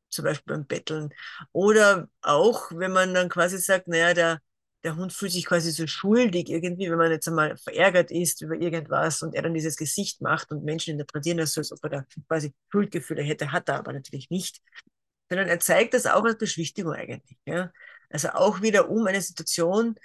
zum 0.10 0.26
Beispiel 0.26 0.54
beim 0.56 0.66
Betteln. 0.68 1.14
Oder 1.54 2.10
auch, 2.22 2.72
wenn 2.72 2.92
man 2.94 3.14
dann 3.14 3.30
quasi 3.30 3.58
sagt, 3.60 3.88
naja, 3.88 4.14
der, 4.14 4.42
der 4.84 4.96
Hund 4.98 5.14
fühlt 5.14 5.32
sich 5.32 5.46
quasi 5.46 5.72
so 5.72 5.88
schuldig 5.88 6.50
irgendwie, 6.50 6.90
wenn 6.90 6.98
man 6.98 7.12
jetzt 7.12 7.28
einmal 7.28 7.58
verärgert 7.58 8.12
ist 8.12 8.42
über 8.42 8.56
irgendwas 8.56 9.22
und 9.22 9.34
er 9.36 9.42
dann 9.42 9.54
dieses 9.54 9.78
Gesicht 9.78 10.22
macht 10.22 10.52
und 10.52 10.64
Menschen 10.64 10.92
interpretieren 10.92 11.38
das 11.38 11.54
so, 11.54 11.62
als 11.62 11.72
ob 11.72 11.80
er 11.84 11.90
da 11.90 12.06
quasi 12.28 12.54
Schuldgefühle 12.72 13.24
hätte, 13.24 13.52
hat 13.52 13.70
er 13.70 13.78
aber 13.78 13.94
natürlich 13.94 14.30
nicht. 14.30 14.62
Sondern 15.30 15.48
er 15.48 15.60
zeigt 15.60 15.94
das 15.94 16.06
auch 16.06 16.26
als 16.26 16.38
Beschwichtigung 16.38 16.94
eigentlich. 16.94 17.38
Ja? 17.46 17.72
Also 18.10 18.30
auch 18.30 18.62
wieder 18.62 18.90
um 18.90 19.08
eine 19.08 19.22
Situation 19.22 19.96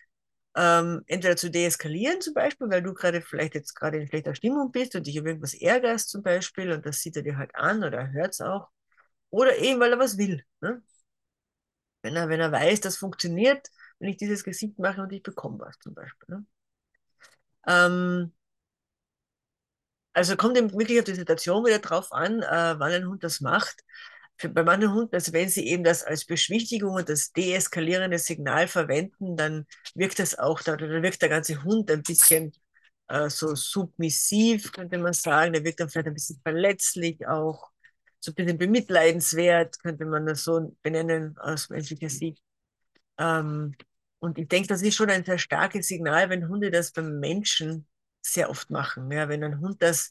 ähm, 0.57 1.03
entweder 1.07 1.37
zu 1.37 1.51
deeskalieren 1.51 2.21
zum 2.21 2.35
Beispiel, 2.35 2.69
weil 2.71 2.83
du 2.83 2.95
gerade 2.95 3.21
vielleicht 3.23 3.55
jetzt 3.55 3.75
gerade 3.75 3.99
in 3.99 4.09
schlechter 4.09 4.35
Stimmung 4.35 4.73
bist 4.73 4.95
und 4.97 5.07
dich 5.07 5.17
über 5.17 5.29
irgendwas 5.29 5.55
ärgerst 5.55 6.09
zum 6.11 6.23
Beispiel 6.23 6.73
und 6.73 6.87
das 6.87 7.01
sieht 7.01 7.17
er 7.17 7.23
dir 7.23 7.37
halt 7.37 7.55
an 7.55 7.85
oder 7.85 8.11
hört 8.13 8.33
es 8.33 8.41
auch 8.41 8.69
oder 9.31 9.57
eben, 9.59 9.81
weil 9.81 9.93
er 9.93 9.99
was 9.99 10.19
will. 10.19 10.43
Ne? 10.61 10.83
Wenn, 12.03 12.17
er, 12.17 12.29
wenn 12.29 12.41
er 12.41 12.53
weiß, 12.53 12.81
das 12.81 12.97
funktioniert, 12.97 13.69
wenn 13.99 14.11
ich 14.11 14.17
dieses 14.17 14.45
Gesicht 14.45 14.79
mache 14.79 15.03
und 15.03 15.13
ich 15.13 15.23
bekomme 15.23 15.59
was 15.61 15.79
zum 15.79 15.95
Beispiel. 15.95 16.37
Ne? 16.37 16.47
Ähm, 17.67 18.33
also 20.13 20.37
kommt 20.37 20.57
eben 20.57 20.73
wirklich 20.73 20.99
auf 20.99 21.05
die 21.05 21.15
Situation 21.15 21.65
wieder 21.65 21.79
drauf 21.79 22.13
an, 22.13 22.43
äh, 22.43 22.75
wann 22.79 22.93
ein 22.93 23.07
Hund 23.07 23.23
das 23.25 23.41
macht. 23.41 23.85
Für, 24.37 24.49
bei 24.49 24.63
manchen 24.63 24.93
Hunden, 24.93 25.15
also 25.15 25.33
wenn 25.33 25.49
sie 25.49 25.67
eben 25.67 25.85
das 25.85 26.03
als 26.05 26.25
Beschwichtigung 26.25 26.95
und 26.95 27.09
das 27.09 27.33
deeskalierende 27.33 28.19
Signal 28.19 28.69
verwenden, 28.69 29.37
dann 29.37 29.67
wirkt 29.95 30.19
das 30.19 30.39
auch, 30.39 30.61
dann 30.63 30.81
wirkt 30.81 31.23
der 31.23 31.29
ganze 31.29 31.63
Hund 31.65 31.91
ein 31.91 32.03
bisschen 32.03 32.53
äh, 33.09 33.29
so 33.31 33.55
submissiv, 33.55 34.73
könnte 34.73 34.99
man 34.99 35.13
sagen. 35.13 35.53
Der 35.53 35.65
wirkt 35.65 35.81
dann 35.81 35.89
vielleicht 35.89 36.09
ein 36.09 36.15
bisschen 36.15 36.41
verletzlich 36.43 37.27
auch 37.27 37.71
so 38.21 38.33
ein 38.33 38.35
bisschen 38.35 38.59
bemitleidenswert, 38.59 39.79
könnte 39.81 40.05
man 40.05 40.27
das 40.27 40.45
so 40.45 40.77
benennen 40.83 41.37
aus 41.39 41.69
menschlicher 41.71 42.09
Sicht. 42.09 42.43
Ähm, 43.19 43.75
und 44.21 44.39
ich 44.39 44.49
denke, 44.49 44.69
das 44.69 44.83
ist 44.83 44.97
schon 44.97 45.11
ein 45.11 45.25
sehr 45.25 45.39
starkes 45.39 45.89
Signal, 45.89 46.31
wenn 46.31 46.49
Hunde 46.49 46.71
das 46.71 46.93
beim 46.93 47.19
Menschen 47.21 47.87
sehr 48.21 48.51
oft 48.51 48.71
machen. 48.71 49.11
Ja, 49.13 49.29
wenn 49.29 49.45
ein 49.45 49.61
Hund 49.61 49.83
das 49.83 50.11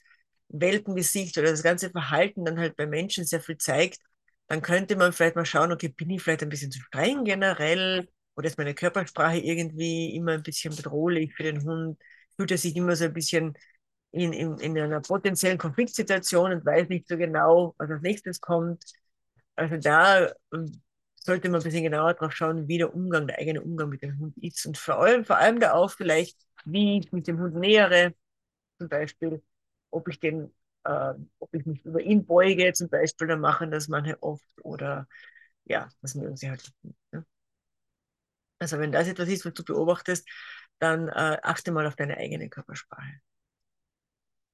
Weltengesicht 0.50 1.38
oder 1.38 1.52
das 1.52 1.64
ganze 1.64 1.90
Verhalten 1.90 2.46
dann 2.46 2.60
halt 2.60 2.76
bei 2.78 2.88
Menschen 2.88 3.26
sehr 3.26 3.42
viel 3.42 3.58
zeigt, 3.58 4.00
dann 4.48 4.62
könnte 4.62 4.96
man 4.96 5.12
vielleicht 5.14 5.36
mal 5.36 5.46
schauen, 5.46 5.72
okay, 5.74 5.90
bin 5.90 6.10
ich 6.10 6.22
vielleicht 6.24 6.44
ein 6.44 6.50
bisschen 6.50 6.72
zu 6.72 6.80
streng 6.80 7.26
generell 7.26 8.08
oder 8.36 8.48
ist 8.48 8.58
meine 8.58 8.74
Körpersprache 8.74 9.40
irgendwie 9.40 10.16
immer 10.16 10.34
ein 10.34 10.44
bisschen 10.44 10.76
bedrohlich 10.76 11.34
für 11.36 11.44
den 11.44 11.64
Hund? 11.64 12.00
Fühlt 12.38 12.52
er 12.52 12.58
sich 12.58 12.76
immer 12.76 12.96
so 12.96 13.06
ein 13.06 13.14
bisschen 13.14 13.58
in, 14.12 14.32
in, 14.34 14.58
in 14.60 14.78
einer 14.80 15.02
potenziellen 15.02 15.58
Konfliktsituation 15.58 16.52
und 16.54 16.66
weiß 16.66 16.88
nicht 16.90 17.08
so 17.08 17.18
genau, 17.18 17.76
was 17.78 17.90
als 17.92 18.02
nächstes 18.02 18.40
kommt. 18.40 18.84
Also 19.56 19.78
da 19.78 20.32
ähm, 20.54 20.82
sollte 21.28 21.50
man 21.50 21.62
ein 21.62 21.66
bisschen 21.66 21.84
genauer 21.84 22.16
drauf 22.16 22.34
schauen, 22.34 22.68
wie 22.70 22.80
der 22.80 22.96
Umgang, 22.96 23.28
der 23.28 23.40
eigene 23.40 23.62
Umgang 23.62 23.90
mit 23.90 24.02
dem 24.04 24.20
Hund 24.20 24.38
ist. 24.40 24.66
Und 24.66 24.78
vor 24.80 25.00
allem, 25.00 25.26
vor 25.26 25.38
allem 25.38 25.60
da 25.62 25.74
auch 25.74 25.92
vielleicht, 25.92 26.38
wie 26.66 27.00
ich 27.00 27.14
mit 27.14 27.28
dem 27.28 27.40
Hund 27.40 27.56
nähere, 27.56 28.16
zum 28.80 28.90
Beispiel, 28.90 29.44
ob 29.92 30.08
ich 30.10 30.20
den, 30.20 30.54
äh, 30.86 31.14
ob 31.40 31.54
ich 31.54 31.66
mich 31.66 31.86
über 31.86 32.02
ihn 32.02 32.26
beuge, 32.26 32.74
zum 32.74 32.90
Beispiel, 32.90 33.28
dann 33.28 33.42
machen 33.42 33.72
das 33.72 33.88
manche 33.90 34.22
oft 34.24 34.46
oder 34.64 35.08
ja, 35.66 35.90
das 36.02 36.16
mögen 36.16 36.38
sie 36.38 36.50
halt 36.50 36.64
nicht. 36.84 36.98
Ne? 37.12 37.26
Also 38.60 38.80
wenn 38.80 38.92
das 38.92 39.08
etwas 39.08 39.30
ist, 39.30 39.46
was 39.46 39.54
du 39.54 39.64
beobachtest, 39.64 40.28
dann 40.80 41.08
äh, 41.10 41.38
achte 41.44 41.72
mal 41.72 41.86
auf 41.88 41.96
deine 41.96 42.18
eigene 42.18 42.50
Körpersprache. 42.50 43.22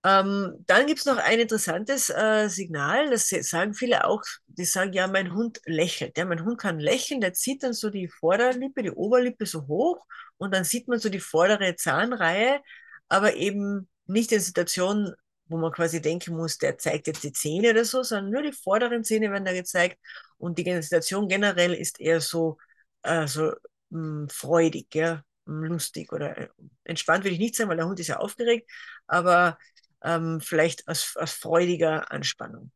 Ähm, 0.06 0.64
dann 0.68 0.86
gibt 0.86 1.00
es 1.00 1.06
noch 1.06 1.18
ein 1.18 1.40
interessantes 1.40 2.10
äh, 2.10 2.50
Signal, 2.50 3.10
das 3.10 3.30
sagen 3.30 3.74
viele 3.74 4.06
auch, 4.06 4.22
die 4.48 4.66
sagen, 4.66 4.92
ja, 4.92 5.08
mein 5.08 5.34
Hund 5.34 5.62
lächelt. 5.66 6.18
Ja, 6.18 6.26
mein 6.26 6.44
Hund 6.44 6.60
kann 6.60 6.80
lächeln, 6.80 7.22
der 7.22 7.34
zieht 7.34 7.64
dann 7.64 7.74
so 7.74 7.90
die 7.90 8.10
Vorderlippe, 8.10 8.84
die 8.84 8.92
Oberlippe 8.92 9.46
so 9.46 9.66
hoch 9.68 10.06
und 10.38 10.54
dann 10.54 10.66
sieht 10.66 10.90
man 10.90 11.00
so 11.00 11.08
die 11.10 11.22
vordere 11.22 11.76
Zahnreihe, 11.78 12.60
aber 13.08 13.36
eben 13.36 13.88
nicht 14.06 14.32
in 14.34 14.42
Situationen, 14.42 15.14
wo 15.46 15.58
man 15.58 15.72
quasi 15.72 16.02
denken 16.02 16.36
muss, 16.36 16.58
der 16.58 16.78
zeigt 16.78 17.08
jetzt 17.08 17.24
die 17.24 17.32
Zähne 17.32 17.72
oder 17.72 17.86
so, 17.86 18.04
sondern 18.04 18.32
nur 18.32 18.42
die 18.42 18.52
vorderen 18.52 19.04
Zähne 19.06 19.32
werden 19.32 19.46
da 19.46 19.54
gezeigt 19.54 20.00
und 20.38 20.58
die 20.58 20.82
Situation 20.82 21.28
generell 21.30 21.74
ist 21.74 22.00
eher 22.02 22.20
so, 22.22 22.58
äh, 23.04 23.28
so 23.28 23.54
mh, 23.90 24.22
hm, 24.24 24.30
freudig, 24.30 24.94
ja, 24.96 25.24
hm, 25.46 25.64
lustig 25.64 26.12
oder 26.12 26.38
äh, 26.38 26.48
entspannt 26.84 27.24
würde 27.24 27.34
ich 27.36 27.40
nicht 27.40 27.56
sagen, 27.56 27.70
weil 27.70 27.78
der 27.78 27.88
Hund 27.88 28.00
ist 28.00 28.08
ja 28.08 28.18
aufgeregt, 28.18 28.70
aber 29.08 29.58
ähm, 30.04 30.42
vielleicht 30.42 30.88
aus, 30.88 31.16
aus 31.18 31.34
freudiger 31.34 32.12
Anspannung. 32.12 32.72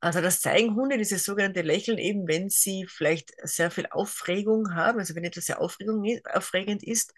Also 0.00 0.20
das 0.20 0.40
zeigen 0.40 0.74
Hunde, 0.74 0.98
dieses 0.98 1.24
sogenannte 1.24 1.62
Lächeln, 1.62 1.98
eben 1.98 2.28
wenn 2.28 2.50
sie 2.50 2.86
vielleicht 2.86 3.32
sehr 3.42 3.70
viel 3.70 3.86
Aufregung 3.90 4.74
haben, 4.74 4.98
also 4.98 5.14
wenn 5.14 5.24
etwas 5.24 5.46
sehr 5.46 5.60
aufregend 5.60 6.84
ist. 6.84 7.14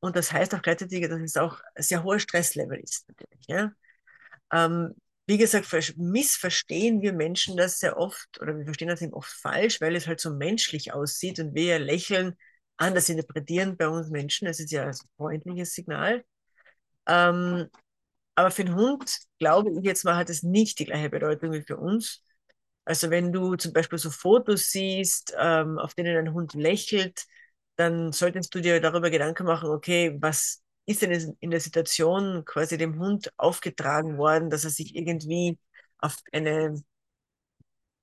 Und 0.00 0.14
das 0.14 0.32
heißt 0.32 0.54
auch 0.54 0.62
gleichzeitig, 0.62 1.08
dass 1.08 1.20
es 1.20 1.36
auch 1.36 1.60
sehr 1.76 2.04
hoher 2.04 2.20
Stresslevel 2.20 2.78
ist. 2.78 3.08
Natürlich, 3.08 3.46
ja? 3.48 3.72
Ähm, 4.52 4.94
wie 5.26 5.38
gesagt, 5.38 5.66
missverstehen 5.96 7.02
wir 7.02 7.12
Menschen 7.12 7.56
das 7.56 7.78
sehr 7.80 7.98
oft 7.98 8.40
oder 8.40 8.56
wir 8.56 8.64
verstehen 8.64 8.88
das 8.88 9.02
eben 9.02 9.12
oft 9.12 9.30
falsch, 9.30 9.80
weil 9.80 9.94
es 9.94 10.06
halt 10.06 10.20
so 10.20 10.30
menschlich 10.32 10.92
aussieht 10.92 11.38
und 11.38 11.54
wir 11.54 11.78
lächeln 11.78 12.34
anders 12.78 13.08
interpretieren 13.08 13.76
bei 13.76 13.88
uns 13.88 14.08
Menschen. 14.10 14.46
Das 14.46 14.60
ist 14.60 14.70
ja 14.70 14.86
ein 14.86 14.94
freundliches 15.16 15.74
Signal. 15.74 16.24
Ähm, 17.06 17.68
aber 18.38 18.52
für 18.52 18.64
den 18.64 18.76
Hund, 18.76 19.18
glaube 19.40 19.70
ich 19.72 19.80
jetzt 19.84 20.04
mal, 20.04 20.14
hat 20.14 20.30
es 20.30 20.44
nicht 20.44 20.78
die 20.78 20.84
gleiche 20.84 21.10
Bedeutung 21.10 21.52
wie 21.52 21.62
für 21.62 21.76
uns. 21.76 22.22
Also 22.84 23.10
wenn 23.10 23.32
du 23.32 23.56
zum 23.56 23.72
Beispiel 23.72 23.98
so 23.98 24.10
Fotos 24.12 24.70
siehst, 24.70 25.34
ähm, 25.36 25.76
auf 25.80 25.94
denen 25.94 26.16
ein 26.16 26.32
Hund 26.34 26.54
lächelt, 26.54 27.26
dann 27.76 28.12
solltest 28.12 28.54
du 28.54 28.60
dir 28.60 28.80
darüber 28.80 29.10
Gedanken 29.10 29.44
machen, 29.44 29.70
okay, 29.70 30.16
was 30.20 30.62
ist 30.86 31.02
denn 31.02 31.36
in 31.40 31.50
der 31.50 31.58
Situation 31.60 32.44
quasi 32.44 32.78
dem 32.78 33.00
Hund 33.00 33.32
aufgetragen 33.38 34.18
worden, 34.18 34.50
dass 34.50 34.62
er 34.64 34.70
sich 34.70 34.94
irgendwie 34.94 35.58
auf 35.98 36.16
eine 36.32 36.80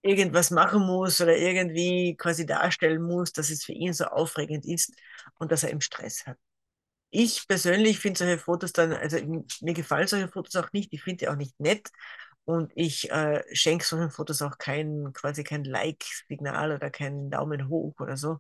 irgendwas 0.02 0.52
machen 0.52 0.86
muss 0.86 1.22
oder 1.22 1.38
irgendwie 1.38 2.16
quasi 2.18 2.46
darstellen 2.46 3.02
muss, 3.02 3.32
dass 3.34 3.50
es 3.50 3.64
für 3.64 3.72
ihn 3.74 3.94
so 3.94 4.04
aufregend 4.06 4.66
ist 4.66 4.94
und 5.40 5.52
dass 5.52 5.64
er 5.64 5.70
im 5.72 5.82
Stress 5.82 6.28
hat 6.28 6.38
ich 7.16 7.48
persönlich 7.48 8.00
finde 8.00 8.20
solche 8.20 8.38
Fotos 8.40 8.74
dann, 8.74 8.94
also 8.94 9.18
mir 9.62 9.74
gefallen 9.74 10.08
solche 10.08 10.28
Fotos 10.28 10.56
auch 10.58 10.72
nicht, 10.74 10.94
ich 10.94 11.04
finde 11.04 11.18
die 11.20 11.30
auch 11.30 11.36
nicht 11.36 11.60
nett 11.60 11.90
und 12.46 12.72
ich 12.76 13.12
äh, 13.12 13.44
schenke 13.56 13.86
solchen 13.86 14.12
Fotos 14.12 14.42
auch 14.42 14.58
kein, 14.58 15.12
quasi 15.14 15.44
kein 15.44 15.64
Like-Signal 15.64 16.72
oder 16.74 16.90
keinen 16.92 17.32
Daumen 17.32 17.70
hoch 17.70 17.96
oder 18.00 18.18
so. 18.18 18.40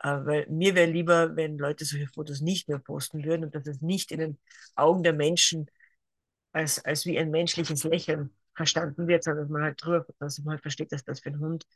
Äh, 0.00 0.08
weil 0.26 0.46
mir 0.50 0.74
wäre 0.74 0.90
lieber, 0.90 1.36
wenn 1.36 1.58
Leute 1.58 1.84
solche 1.84 2.08
Fotos 2.08 2.40
nicht 2.40 2.68
mehr 2.68 2.78
posten 2.78 3.24
würden 3.24 3.44
und 3.46 3.54
dass 3.54 3.66
es 3.66 3.82
nicht 3.82 4.12
in 4.12 4.20
den 4.20 4.38
Augen 4.76 5.02
der 5.02 5.12
Menschen 5.14 5.70
als, 6.52 6.84
als 6.84 7.06
wie 7.06 7.18
ein 7.18 7.30
menschliches 7.30 7.84
Lächeln 7.84 8.30
verstanden 8.54 9.06
wird, 9.08 9.24
sondern 9.24 9.44
dass 9.44 9.50
man 9.52 9.62
halt 9.62 9.84
drüber, 9.84 10.06
dass 10.18 10.38
man 10.40 10.52
halt 10.54 10.62
versteht, 10.62 10.92
dass 10.92 11.04
das 11.04 11.20
für 11.20 11.30
einen 11.30 11.40
Hund 11.40 11.66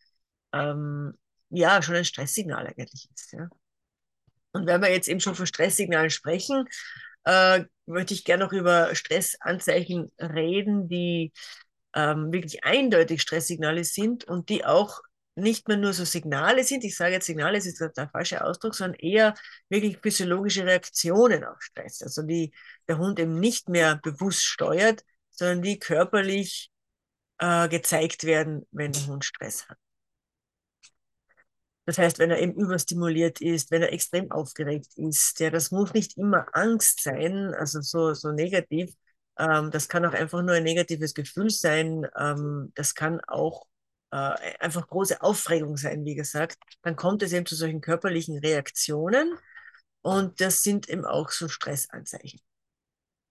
ähm, 0.53 1.15
ja 1.51 1.83
schon 1.83 1.97
ein 1.97 2.05
Stresssignal 2.05 2.67
eigentlich 2.69 3.09
ist. 3.15 3.33
Ja. 3.33 3.49
Und 4.55 4.67
wenn 4.67 4.81
wir 4.81 4.91
jetzt 4.91 5.09
eben 5.09 5.21
schon 5.21 5.35
von 5.35 5.47
Stresssignalen 5.47 6.11
sprechen, 6.11 6.65
äh, 7.25 7.65
möchte 7.87 8.15
ich 8.15 8.25
gerne 8.25 8.45
noch 8.45 8.53
über 8.53 8.95
Stressanzeichen 8.95 10.13
reden, 10.19 10.89
die 10.89 11.33
ähm, 11.95 12.33
wirklich 12.33 12.65
eindeutig 12.65 13.21
Stresssignale 13.21 13.85
sind 13.85 14.25
und 14.25 14.49
die 14.49 14.65
auch 14.65 15.01
nicht 15.37 15.67
mehr 15.67 15.77
nur 15.77 15.93
so 15.93 16.05
Signale 16.05 16.63
sind, 16.63 16.85
ich 16.85 16.97
sage 16.97 17.15
jetzt 17.15 17.27
Signale, 17.27 17.59
das 17.59 17.67
ist 17.67 17.81
der 17.81 18.09
falsche 18.09 18.45
Ausdruck, 18.45 18.75
sondern 18.75 18.99
eher 19.01 19.35
wirklich 19.69 19.99
physiologische 19.99 20.65
Reaktionen 20.65 21.45
auf 21.45 21.61
Stress. 21.61 22.03
Also 22.03 22.23
die 22.23 22.53
der 22.89 22.99
Hund 22.99 23.19
eben 23.19 23.41
nicht 23.41 23.69
mehr 23.69 23.97
bewusst 23.97 24.45
steuert, 24.45 25.05
sondern 25.31 25.63
die 25.63 25.79
körperlich 25.81 26.71
äh, 27.39 27.69
gezeigt 27.69 28.25
werden, 28.25 28.67
wenn 28.71 28.93
der 28.93 29.07
Hund 29.07 29.25
Stress 29.25 29.69
hat. 29.69 29.79
Das 31.87 31.99
heißt, 31.99 32.19
wenn 32.19 32.31
er 32.31 32.41
eben 32.41 32.55
überstimuliert 32.55 33.41
ist, 33.41 33.71
wenn 33.71 33.83
er 33.83 33.93
extrem 33.93 34.31
aufgeregt 34.31 34.89
ist, 34.97 35.39
ja, 35.41 35.51
das 35.51 35.71
muss 35.71 35.93
nicht 35.93 36.17
immer 36.17 36.47
Angst 36.53 37.03
sein, 37.03 37.55
also 37.55 37.81
so, 37.83 38.15
so 38.15 38.33
negativ. 38.33 38.95
Ähm, 39.39 39.71
das 39.71 39.89
kann 39.89 40.05
auch 40.07 40.15
einfach 40.15 40.43
nur 40.43 40.55
ein 40.55 40.65
negatives 40.65 41.15
Gefühl 41.15 41.51
sein. 41.51 42.07
Ähm, 42.17 42.73
das 42.75 42.95
kann 42.95 43.21
auch 43.27 43.67
äh, 44.15 44.17
einfach 44.61 44.87
große 44.87 45.21
Aufregung 45.23 45.77
sein, 45.77 46.05
wie 46.05 46.15
gesagt, 46.15 46.59
dann 46.83 46.97
kommt 46.97 47.23
es 47.23 47.33
eben 47.33 47.47
zu 47.47 47.57
solchen 47.57 47.81
körperlichen 47.81 48.39
Reaktionen 48.39 49.35
und 50.03 50.41
das 50.41 50.63
sind 50.63 50.89
eben 50.89 51.05
auch 51.05 51.31
so 51.31 51.49
Stressanzeichen. 51.49 52.41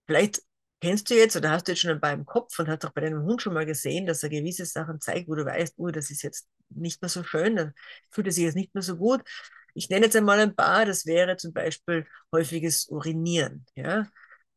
Vielleicht 0.06 0.42
kennst 0.84 1.08
du 1.08 1.14
jetzt 1.14 1.34
oder 1.34 1.50
hast 1.50 1.66
du 1.66 1.72
jetzt 1.72 1.80
schon 1.80 1.92
ein 1.92 2.00
paar 2.00 2.12
im 2.12 2.26
Kopf 2.26 2.58
und 2.58 2.68
hast 2.68 2.84
auch 2.84 2.92
bei 2.92 3.00
deinem 3.00 3.22
Hund 3.24 3.40
schon 3.40 3.54
mal 3.54 3.64
gesehen, 3.64 4.06
dass 4.06 4.22
er 4.22 4.28
gewisse 4.28 4.66
Sachen 4.66 5.00
zeigt, 5.00 5.28
wo 5.28 5.34
du 5.34 5.44
weißt, 5.46 5.74
oh, 5.78 5.90
das 5.90 6.10
ist 6.10 6.22
jetzt 6.22 6.46
nicht 6.68 7.00
mehr 7.00 7.08
so 7.08 7.24
schön, 7.24 7.56
dann 7.56 7.72
fühlt 8.10 8.26
er 8.26 8.32
sich 8.32 8.44
jetzt 8.44 8.54
nicht 8.54 8.74
mehr 8.74 8.82
so 8.82 8.96
gut. 8.96 9.22
Ich 9.72 9.88
nenne 9.88 10.04
jetzt 10.06 10.16
einmal 10.16 10.38
ein 10.40 10.54
paar, 10.54 10.84
das 10.84 11.06
wäre 11.06 11.38
zum 11.38 11.54
Beispiel 11.54 12.06
häufiges 12.32 12.86
Urinieren, 12.88 13.64
ja, 13.74 14.08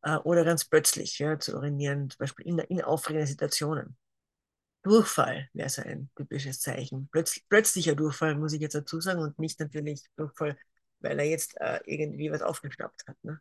äh, 0.04 0.18
oder 0.18 0.44
ganz 0.44 0.66
plötzlich, 0.66 1.18
ja, 1.20 1.40
zu 1.40 1.56
urinieren, 1.56 2.10
zum 2.10 2.20
Beispiel 2.20 2.46
in, 2.46 2.60
in 2.60 2.82
aufregenden 2.82 3.28
Situationen. 3.28 3.98
Durchfall 4.84 5.50
wäre 5.54 5.70
so 5.70 5.82
ein 5.82 6.10
typisches 6.16 6.60
Zeichen. 6.60 7.08
Plötz, 7.10 7.40
plötzlicher 7.50 7.96
Durchfall, 7.96 8.36
muss 8.36 8.54
ich 8.54 8.62
jetzt 8.62 8.76
dazu 8.76 9.00
sagen, 9.00 9.22
und 9.22 9.40
nicht 9.40 9.60
natürlich 9.62 10.04
Durchfall, 10.18 10.58
weil 11.00 11.20
er 11.20 11.26
jetzt 11.26 11.56
äh, 11.62 11.80
irgendwie 11.86 12.32
was 12.32 12.42
aufgeschnappt 12.42 13.06
hat. 13.08 13.18
Ne? 13.24 13.40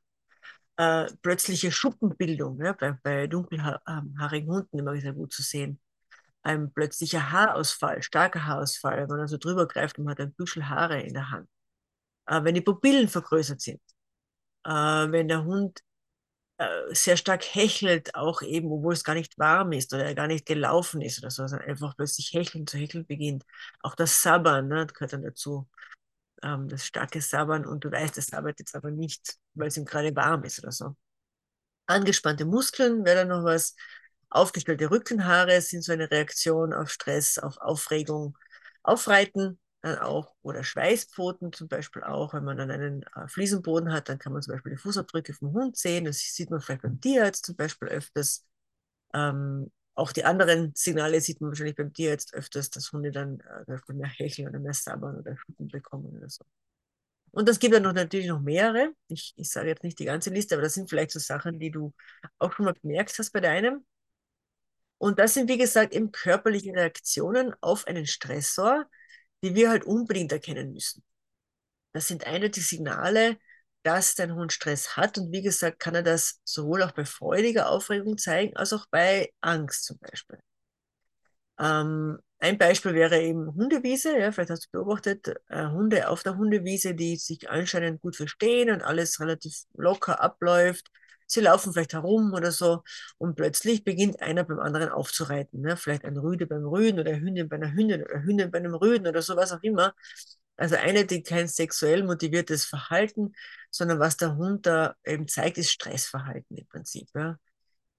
Äh, 0.79 1.07
plötzliche 1.23 1.73
Schuppenbildung 1.73 2.59
ne? 2.59 2.75
bei, 2.79 2.93
bei 3.03 3.27
dunkelhaarigen 3.27 4.51
Hunden 4.53 4.79
immer 4.79 4.99
sehr 5.01 5.15
gut 5.15 5.33
zu 5.33 5.43
sehen. 5.43 5.81
Ein 6.43 6.73
plötzlicher 6.73 7.33
Haarausfall, 7.33 8.03
starker 8.03 8.47
Haarausfall, 8.47 8.99
wenn 8.99 9.09
man 9.09 9.21
also 9.21 9.39
drüber 9.39 9.67
greift 9.67 9.99
und 9.99 10.09
hat 10.11 10.21
ein 10.21 10.35
Büschel 10.35 10.69
Haare 10.69 11.01
in 11.01 11.15
der 11.15 11.31
Hand. 11.31 11.49
Äh, 12.27 12.45
wenn 12.45 12.55
die 12.55 12.61
Pupillen 12.63 13.09
vergrößert 13.09 13.61
sind, 13.61 13.81
äh, 14.65 14.71
wenn 14.71 15.29
der 15.29 15.45
Hund 15.45 15.81
äh, 16.59 16.95
sehr 16.95 17.17
stark 17.17 17.45
hechelt, 17.55 18.15
auch 18.15 18.43
eben, 18.43 18.71
obwohl 18.73 18.95
es 18.95 19.05
gar 19.05 19.15
nicht 19.15 19.39
warm 19.39 19.73
ist 19.73 19.93
oder 19.95 20.07
er 20.07 20.15
gar 20.15 20.27
nicht 20.27 20.47
gelaufen 20.47 21.03
ist 21.03 21.19
oder 21.19 21.31
so, 21.31 21.47
sondern 21.47 21.69
einfach 21.69 21.97
plötzlich 21.97 22.33
hecheln 22.33 22.67
zu 22.67 22.79
hecheln 22.79 23.07
beginnt. 23.07 23.45
Auch 23.83 23.95
das 23.95 24.23
Sabbern 24.23 24.69
ne, 24.69 24.87
gehört 24.87 25.13
dann 25.13 25.23
dazu. 25.23 25.69
Ähm, 26.47 26.69
das 26.69 26.87
starke 26.87 27.21
Sabbern 27.21 27.67
und 27.67 27.85
du 27.85 27.91
weißt, 27.91 28.17
es 28.19 28.29
sabbert 28.29 28.61
jetzt 28.61 28.77
aber 28.77 28.93
nicht, 28.93 29.37
weil 29.55 29.69
es 29.69 29.77
ihm 29.77 29.85
gerade 29.85 30.15
warm 30.15 30.45
ist 30.45 30.61
oder 30.61 30.71
so. 30.73 30.97
Angespannte 31.87 32.45
Muskeln 32.45 33.05
wäre 33.05 33.17
dann 33.19 33.29
noch 33.29 33.45
was. 33.45 33.75
Aufgestellte 34.31 34.91
Rückenhaare 34.91 35.61
sind 35.61 35.83
so 35.83 35.93
eine 35.93 36.11
Reaktion 36.11 36.73
auf 36.73 36.91
Stress, 36.91 37.39
auf 37.39 37.59
Aufregung. 37.59 38.37
Aufreiten 38.85 39.59
dann 39.83 39.99
auch, 39.99 40.35
oder 40.43 40.65
Schweißpfoten 40.65 41.53
zum 41.53 41.69
Beispiel 41.69 42.05
auch, 42.05 42.35
wenn 42.35 42.45
man 42.45 42.59
dann 42.59 42.71
einen 42.71 43.03
äh, 43.15 43.29
Fliesenboden 43.29 43.93
hat, 43.93 44.09
dann 44.09 44.19
kann 44.19 44.33
man 44.33 44.43
zum 44.43 44.55
Beispiel 44.55 44.73
die 44.73 44.79
Fußabdrücke 44.79 45.35
vom 45.35 45.53
Hund 45.53 45.77
sehen. 45.77 46.05
Das 46.05 46.19
sieht 46.19 46.51
man 46.51 46.61
vielleicht 46.61 46.83
beim 46.83 47.01
Tierarzt 47.01 47.47
zum 47.47 47.57
Beispiel 47.57 47.89
öfters. 47.89 48.45
Ähm, 49.15 49.71
auch 49.97 50.13
die 50.13 50.25
anderen 50.25 50.73
Signale 50.77 51.21
sieht 51.21 51.41
man 51.41 51.51
wahrscheinlich 51.51 51.77
beim 51.77 51.93
Tierarzt 51.93 52.35
öfters, 52.35 52.71
dass 52.71 52.93
Hunde 52.93 53.13
dann 53.13 53.41
äh, 53.41 53.93
mehr 53.95 54.09
hecheln 54.09 54.49
oder 54.49 54.61
mehr 54.61 54.75
sabbern 54.75 55.19
oder 55.19 55.37
Schuppen 55.37 55.69
bekommen 55.69 56.17
oder 56.17 56.31
so. 56.31 56.45
Und 57.33 57.49
das 57.49 57.59
gibt 57.59 57.75
dann 57.75 57.83
noch 57.83 57.93
natürlich 57.93 58.29
noch 58.29 58.41
mehrere. 58.41 58.95
Ich, 59.09 59.35
ich 59.37 59.51
sage 59.51 59.69
jetzt 59.69 59.85
nicht 59.85 59.99
die 59.99 60.07
ganze 60.07 60.31
Liste, 60.31 60.55
aber 60.55 60.63
das 60.63 60.75
sind 60.75 60.89
vielleicht 60.91 61.11
so 61.13 61.19
Sachen, 61.19 61.59
die 61.59 61.71
du 61.71 61.93
auch 62.39 62.53
schon 62.53 62.67
mal 62.67 62.75
bemerkt 62.75 63.19
hast 63.19 63.33
bei 63.33 63.41
deinem. 63.41 63.85
Und 64.99 65.19
das 65.19 65.35
sind, 65.35 65.49
wie 65.49 65.59
gesagt, 65.59 65.95
eben 65.95 66.13
körperliche 66.13 66.73
Reaktionen 66.73 67.55
auf 67.61 67.87
einen 67.87 68.07
Stressor, 68.07 68.87
die 69.43 69.55
wir 69.55 69.71
halt 69.71 69.85
unbedingt 69.85 70.33
erkennen 70.33 70.73
müssen. 70.73 71.03
Das 71.93 72.09
sind 72.09 72.27
eindeutig 72.27 72.67
Signale, 72.67 73.39
dass 73.87 74.17
dein 74.17 74.35
Hund 74.35 74.53
Stress 74.53 74.97
hat. 74.97 75.17
Und 75.19 75.33
wie 75.33 75.43
gesagt, 75.43 75.79
kann 75.79 75.95
er 75.95 76.03
das 76.03 76.41
sowohl 76.45 76.83
auch 76.83 76.93
bei 76.93 77.05
freudiger 77.05 77.69
Aufregung 77.71 78.19
zeigen, 78.19 78.57
als 78.57 78.73
auch 78.73 78.87
bei 78.91 79.33
Angst 79.41 79.85
zum 79.85 79.99
Beispiel. 79.99 80.39
Ähm, 81.59 82.19
ein 82.39 82.59
Beispiel 82.59 82.95
wäre 82.95 83.21
eben 83.23 83.55
Hundewiese. 83.55 84.19
Ja, 84.19 84.33
vielleicht 84.33 84.51
hast 84.51 84.67
du 84.67 84.71
beobachtet, 84.73 85.29
äh, 85.49 85.67
Hunde 85.69 86.09
auf 86.09 86.23
der 86.25 86.37
Hundewiese, 86.37 86.95
die 86.95 87.17
sich 87.17 87.49
anscheinend 87.49 88.01
gut 88.03 88.17
verstehen 88.17 88.71
und 88.71 88.83
alles 88.83 89.21
relativ 89.21 89.55
locker 89.75 90.21
abläuft. 90.21 90.91
Sie 91.29 91.41
laufen 91.41 91.73
vielleicht 91.73 91.93
herum 91.93 92.33
oder 92.35 92.53
so 92.53 92.83
und 93.19 93.37
plötzlich 93.37 93.85
beginnt 93.85 94.21
einer 94.21 94.45
beim 94.45 94.61
anderen 94.61 94.91
aufzureiten. 94.91 95.61
Ne? 95.61 95.77
Vielleicht 95.77 96.05
ein 96.05 96.17
Rüde 96.17 96.47
beim 96.47 96.67
Rüden 96.67 97.01
oder 97.01 97.17
Hündin 97.19 97.49
bei 97.49 97.57
einer 97.57 97.73
Hündin 97.73 98.03
oder 98.05 98.23
Hündin 98.23 98.51
bei 98.51 98.59
einem 98.59 98.75
Rüden 98.75 99.07
oder 99.07 99.23
so, 99.23 99.37
was 99.37 99.53
auch 99.53 99.63
immer. 99.63 99.95
Also 100.57 100.77
eine, 100.77 101.05
die 101.05 101.23
kein 101.23 101.49
sexuell 101.49 102.05
motiviertes 102.05 102.65
Verhalten, 102.65 103.35
sondern 103.71 103.99
was 103.99 104.17
der 104.17 104.37
Hund 104.37 104.67
da 104.67 104.95
eben 105.05 105.29
zeigt, 105.29 105.59
ist 105.59 105.71
Stressverhalten 105.71 106.57
im 106.57 106.67
Prinzip. 106.67 107.09
Ja? 107.15 107.39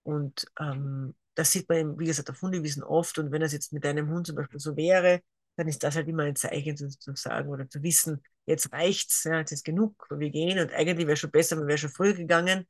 Und 0.03 0.45
ähm, 0.59 1.15
das 1.35 1.51
sieht 1.51 1.69
man, 1.69 1.77
eben, 1.77 1.99
wie 1.99 2.05
gesagt, 2.05 2.29
auf 2.29 2.41
Hundewiesen 2.41 2.83
oft. 2.83 3.19
Und 3.19 3.31
wenn 3.31 3.41
das 3.41 3.53
jetzt 3.53 3.73
mit 3.73 3.83
deinem 3.85 4.09
Hund 4.09 4.27
zum 4.27 4.35
Beispiel 4.35 4.59
so 4.59 4.75
wäre, 4.75 5.21
dann 5.55 5.67
ist 5.67 5.83
das 5.83 5.95
halt 5.95 6.07
immer 6.07 6.23
ein 6.23 6.35
Zeichen 6.35 6.77
zu, 6.77 6.89
zu 6.89 7.15
sagen 7.15 7.49
oder 7.49 7.69
zu 7.69 7.81
wissen, 7.83 8.23
jetzt 8.45 8.71
reicht's, 8.73 9.23
ja, 9.23 9.39
jetzt 9.39 9.51
ist 9.51 9.65
genug, 9.65 10.07
wir 10.09 10.29
gehen. 10.29 10.59
Und 10.59 10.73
eigentlich 10.73 11.07
wäre 11.07 11.17
schon 11.17 11.31
besser, 11.31 11.55
man 11.55 11.67
wäre 11.67 11.77
schon 11.77 11.89
früher 11.91 12.13
gegangen. 12.13 12.67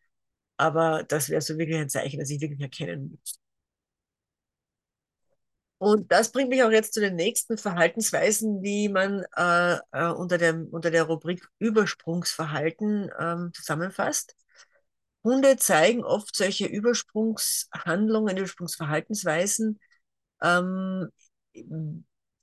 Aber 0.57 1.03
das 1.03 1.29
wäre 1.29 1.41
so 1.41 1.57
wirklich 1.57 1.77
ein 1.77 1.89
Zeichen, 1.89 2.19
das 2.19 2.29
ich 2.29 2.41
wirklich 2.41 2.61
erkennen 2.61 3.09
muss. 3.11 3.39
Und 5.79 6.11
das 6.11 6.31
bringt 6.31 6.49
mich 6.49 6.63
auch 6.63 6.71
jetzt 6.71 6.93
zu 6.93 6.99
den 7.01 7.15
nächsten 7.15 7.57
Verhaltensweisen, 7.57 8.63
die 8.63 8.89
man 8.89 9.23
äh, 9.35 9.77
äh, 9.91 10.11
unter, 10.11 10.37
dem, 10.39 10.67
unter 10.67 10.89
der 10.89 11.03
Rubrik 11.03 11.47
Übersprungsverhalten 11.59 13.11
ähm, 13.19 13.51
zusammenfasst. 13.53 14.35
Hunde 15.23 15.57
zeigen 15.57 16.03
oft 16.03 16.35
solche 16.35 16.65
Übersprungshandlungen, 16.65 18.37
Übersprungsverhaltensweisen 18.37 19.79
ähm, 20.41 21.09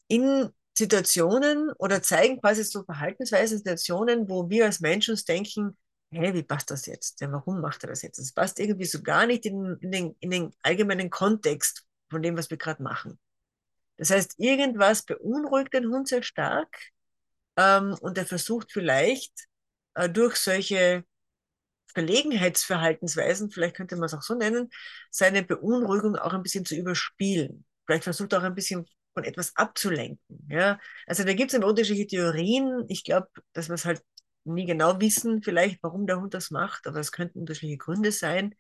in 0.09 0.51
Situationen 0.77 1.71
oder 1.79 2.03
zeigen 2.03 2.41
quasi 2.41 2.65
so 2.65 2.85
Verhaltensweisen, 2.85 3.59
Situationen, 3.59 4.29
wo 4.29 4.49
wir 4.49 4.67
als 4.67 4.81
Menschen 4.81 5.13
uns 5.13 5.25
denken, 5.25 5.77
hey, 6.11 6.35
wie 6.35 6.43
passt 6.43 6.71
das 6.71 6.87
jetzt? 6.87 7.21
Ja, 7.21 7.31
warum 7.33 7.61
macht 7.61 7.83
er 7.85 7.91
das 7.91 8.03
jetzt? 8.03 8.19
Das 8.19 8.33
passt 8.33 8.61
irgendwie 8.61 8.85
so 8.85 9.03
gar 9.03 9.27
nicht 9.27 9.47
in, 9.47 9.77
in, 9.81 9.91
den, 9.91 10.17
in 10.21 10.31
den 10.31 10.51
allgemeinen 10.63 11.11
Kontext 11.11 11.85
von 12.11 12.23
dem, 12.23 12.37
was 12.37 12.51
wir 12.51 12.57
gerade 12.57 12.83
machen. 12.83 13.19
Das 13.97 14.11
heißt, 14.11 14.35
irgendwas 14.39 15.05
beunruhigt 15.05 15.73
den 15.73 15.89
Hund 15.89 16.09
sehr 16.09 16.23
stark 16.23 16.77
ähm, 17.57 17.97
und 18.01 18.19
er 18.19 18.27
versucht 18.27 18.73
vielleicht 18.73 19.33
äh, 19.95 20.09
durch 20.09 20.37
solche 20.37 21.05
Verlegenheitsverhaltensweisen, 21.95 23.51
vielleicht 23.51 23.77
könnte 23.77 23.97
man 23.97 24.07
es 24.07 24.15
auch 24.15 24.23
so 24.23 24.35
nennen, 24.35 24.69
seine 25.11 25.45
Beunruhigung 25.45 26.17
auch 26.17 26.33
ein 26.33 26.43
bisschen 26.43 26.65
zu 26.65 26.75
überspielen. 26.75 27.65
Vielleicht 27.87 28.05
versucht 28.05 28.33
er 28.33 28.41
auch 28.41 28.45
ein 28.45 28.55
bisschen 28.55 28.85
von 29.15 29.25
etwas 29.25 29.57
abzulenken. 29.57 30.47
Ja? 30.49 30.81
Also 31.07 31.23
da 31.23 31.33
gibt 31.35 31.53
es 31.55 31.59
unterschiedliche 31.63 32.09
Theorien. 32.09 32.85
Ich 32.89 33.05
glaube, 33.05 33.29
dass 33.53 33.69
wir 33.69 33.75
es 33.75 33.85
halt 33.85 34.03
nie 34.45 34.67
genau 34.67 35.01
wissen, 35.01 35.43
vielleicht, 35.43 35.83
warum 35.83 36.07
der 36.07 36.21
Hund 36.21 36.35
das 36.35 36.51
macht, 36.51 36.87
aber 36.87 36.99
es 36.99 37.13
könnten 37.13 37.39
unterschiedliche 37.39 37.79
Gründe 37.79 38.13
sein. 38.13 38.55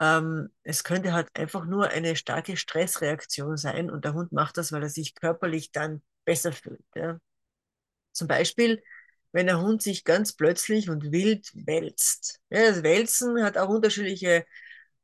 Ähm, 0.00 0.50
es 0.62 0.84
könnte 0.84 1.12
halt 1.12 1.28
einfach 1.34 1.64
nur 1.66 1.88
eine 1.90 2.16
starke 2.16 2.56
Stressreaktion 2.56 3.56
sein 3.56 3.90
und 3.90 4.04
der 4.04 4.14
Hund 4.14 4.32
macht 4.32 4.56
das, 4.56 4.72
weil 4.72 4.82
er 4.82 4.88
sich 4.90 5.14
körperlich 5.14 5.72
dann 5.72 6.02
besser 6.24 6.52
fühlt. 6.52 6.84
Ja. 6.94 7.18
Zum 8.12 8.28
Beispiel, 8.28 8.82
wenn 9.32 9.46
der 9.46 9.60
Hund 9.60 9.82
sich 9.82 10.04
ganz 10.04 10.32
plötzlich 10.34 10.90
und 10.90 11.12
wild 11.12 11.50
wälzt. 11.54 12.40
Ja, 12.50 12.68
das 12.70 12.82
Wälzen 12.82 13.42
hat 13.44 13.58
auch 13.58 13.68
unterschiedliche 13.68 14.46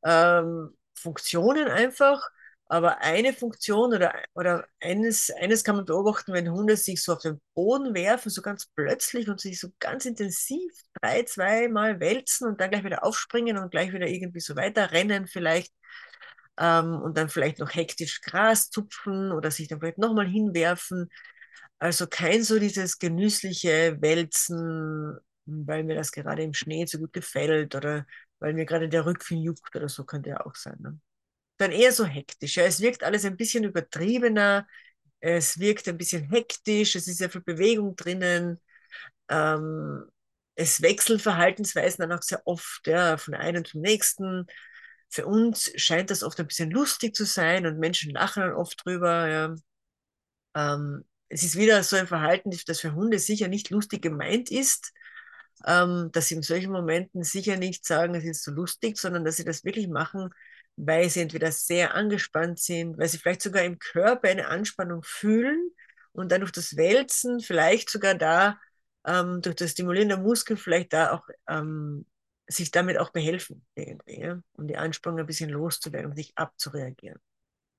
ähm, 0.05 0.77
Funktionen 0.95 1.67
einfach. 1.69 2.21
Aber 2.67 3.01
eine 3.01 3.33
Funktion 3.33 3.93
oder, 3.93 4.13
oder 4.33 4.67
eines, 4.81 5.29
eines 5.31 5.63
kann 5.63 5.75
man 5.75 5.85
beobachten, 5.85 6.33
wenn 6.33 6.51
Hunde 6.51 6.77
sich 6.77 7.03
so 7.03 7.13
auf 7.13 7.21
den 7.21 7.39
Boden 7.53 7.93
werfen, 7.93 8.29
so 8.31 8.41
ganz 8.41 8.65
plötzlich 8.75 9.29
und 9.29 9.39
sich 9.39 9.59
so 9.59 9.69
ganz 9.79 10.05
intensiv 10.05 10.71
drei, 10.99 11.23
zweimal 11.23 11.99
wälzen 11.99 12.47
und 12.47 12.59
dann 12.59 12.71
gleich 12.71 12.83
wieder 12.83 13.03
aufspringen 13.03 13.57
und 13.57 13.69
gleich 13.69 13.93
wieder 13.93 14.07
irgendwie 14.07 14.39
so 14.39 14.55
weiter 14.55 14.91
rennen 14.91 15.27
vielleicht 15.27 15.71
ähm, 16.57 17.01
und 17.01 17.17
dann 17.17 17.29
vielleicht 17.29 17.59
noch 17.59 17.73
hektisch 17.73 18.21
Gras 18.21 18.69
zupfen 18.69 19.31
oder 19.31 19.51
sich 19.51 19.67
dann 19.67 19.79
vielleicht 19.79 19.97
nochmal 19.97 20.27
hinwerfen. 20.27 21.09
Also 21.79 22.07
kein 22.07 22.43
so 22.43 22.59
dieses 22.59 22.99
genüssliche 22.99 23.97
Wälzen, 24.01 25.17
weil 25.45 25.83
mir 25.83 25.95
das 25.95 26.11
gerade 26.11 26.43
im 26.43 26.53
Schnee 26.53 26.85
so 26.85 26.99
gut 26.99 27.13
gefällt 27.13 27.75
oder 27.75 28.05
weil 28.39 28.53
mir 28.53 28.65
gerade 28.65 28.89
der 28.89 29.05
Rücken 29.05 29.37
juckt 29.37 29.75
oder 29.75 29.89
so 29.89 30.03
könnte 30.05 30.29
ja 30.31 30.45
auch 30.45 30.55
sein. 30.55 30.77
Ne? 30.79 30.99
Dann 31.57 31.71
eher 31.71 31.91
so 31.91 32.05
hektisch. 32.05 32.57
Ja. 32.57 32.63
Es 32.65 32.81
wirkt 32.81 33.03
alles 33.03 33.25
ein 33.25 33.37
bisschen 33.37 33.63
übertriebener, 33.63 34.67
es 35.19 35.59
wirkt 35.59 35.87
ein 35.87 35.97
bisschen 35.97 36.29
hektisch, 36.29 36.95
es 36.95 37.07
ist 37.07 37.17
sehr 37.17 37.29
viel 37.29 37.41
Bewegung 37.41 37.95
drinnen. 37.95 38.61
Ähm, 39.29 40.05
es 40.55 40.81
wechseln 40.81 41.19
Verhaltensweisen 41.19 42.07
dann 42.07 42.17
auch 42.17 42.23
sehr 42.23 42.45
oft, 42.45 42.87
ja, 42.87 43.17
von 43.17 43.33
einem 43.33 43.65
zum 43.65 43.81
nächsten. 43.81 44.47
Für 45.09 45.25
uns 45.25 45.71
scheint 45.75 46.11
das 46.11 46.23
oft 46.23 46.39
ein 46.39 46.47
bisschen 46.47 46.71
lustig 46.71 47.15
zu 47.15 47.25
sein 47.25 47.65
und 47.65 47.79
Menschen 47.79 48.11
lachen 48.11 48.41
dann 48.41 48.53
oft 48.53 48.85
drüber. 48.85 49.27
Ja. 49.29 49.55
Ähm, 50.55 51.05
es 51.29 51.43
ist 51.43 51.57
wieder 51.57 51.83
so 51.83 51.95
ein 51.95 52.07
Verhalten, 52.07 52.51
das 52.67 52.79
für 52.79 52.93
Hunde 52.93 53.19
sicher 53.19 53.47
nicht 53.47 53.69
lustig 53.69 54.01
gemeint 54.01 54.51
ist, 54.51 54.93
ähm, 55.65 56.09
dass 56.11 56.27
sie 56.27 56.35
in 56.35 56.43
solchen 56.43 56.71
Momenten 56.71 57.23
sicher 57.23 57.57
nicht 57.57 57.85
sagen, 57.85 58.15
es 58.15 58.23
ist 58.23 58.43
so 58.43 58.51
lustig, 58.51 58.97
sondern 58.97 59.25
dass 59.25 59.37
sie 59.37 59.45
das 59.45 59.63
wirklich 59.63 59.87
machen, 59.87 60.29
weil 60.77 61.09
sie 61.09 61.21
entweder 61.21 61.51
sehr 61.51 61.95
angespannt 61.95 62.59
sind, 62.59 62.97
weil 62.97 63.07
sie 63.07 63.17
vielleicht 63.17 63.41
sogar 63.41 63.63
im 63.63 63.79
Körper 63.79 64.29
eine 64.29 64.47
Anspannung 64.47 65.03
fühlen 65.03 65.71
und 66.11 66.31
dann 66.31 66.41
durch 66.41 66.51
das 66.51 66.75
Wälzen 66.77 67.39
vielleicht 67.39 67.89
sogar 67.89 68.15
da 68.15 68.59
ähm, 69.05 69.41
durch 69.41 69.55
das 69.55 69.71
Stimulieren 69.71 70.09
der 70.09 70.17
Muskeln 70.17 70.57
vielleicht 70.57 70.93
da 70.93 71.11
auch 71.11 71.27
ähm, 71.47 72.05
sich 72.47 72.71
damit 72.71 72.97
auch 72.99 73.11
behelfen 73.11 73.65
irgendwie, 73.75 74.21
ja? 74.21 74.39
um 74.53 74.67
die 74.67 74.77
Anspannung 74.77 75.19
ein 75.19 75.25
bisschen 75.25 75.49
loszuwerden, 75.49 76.11
um 76.11 76.15
sich 76.15 76.33
abzureagieren. 76.37 77.19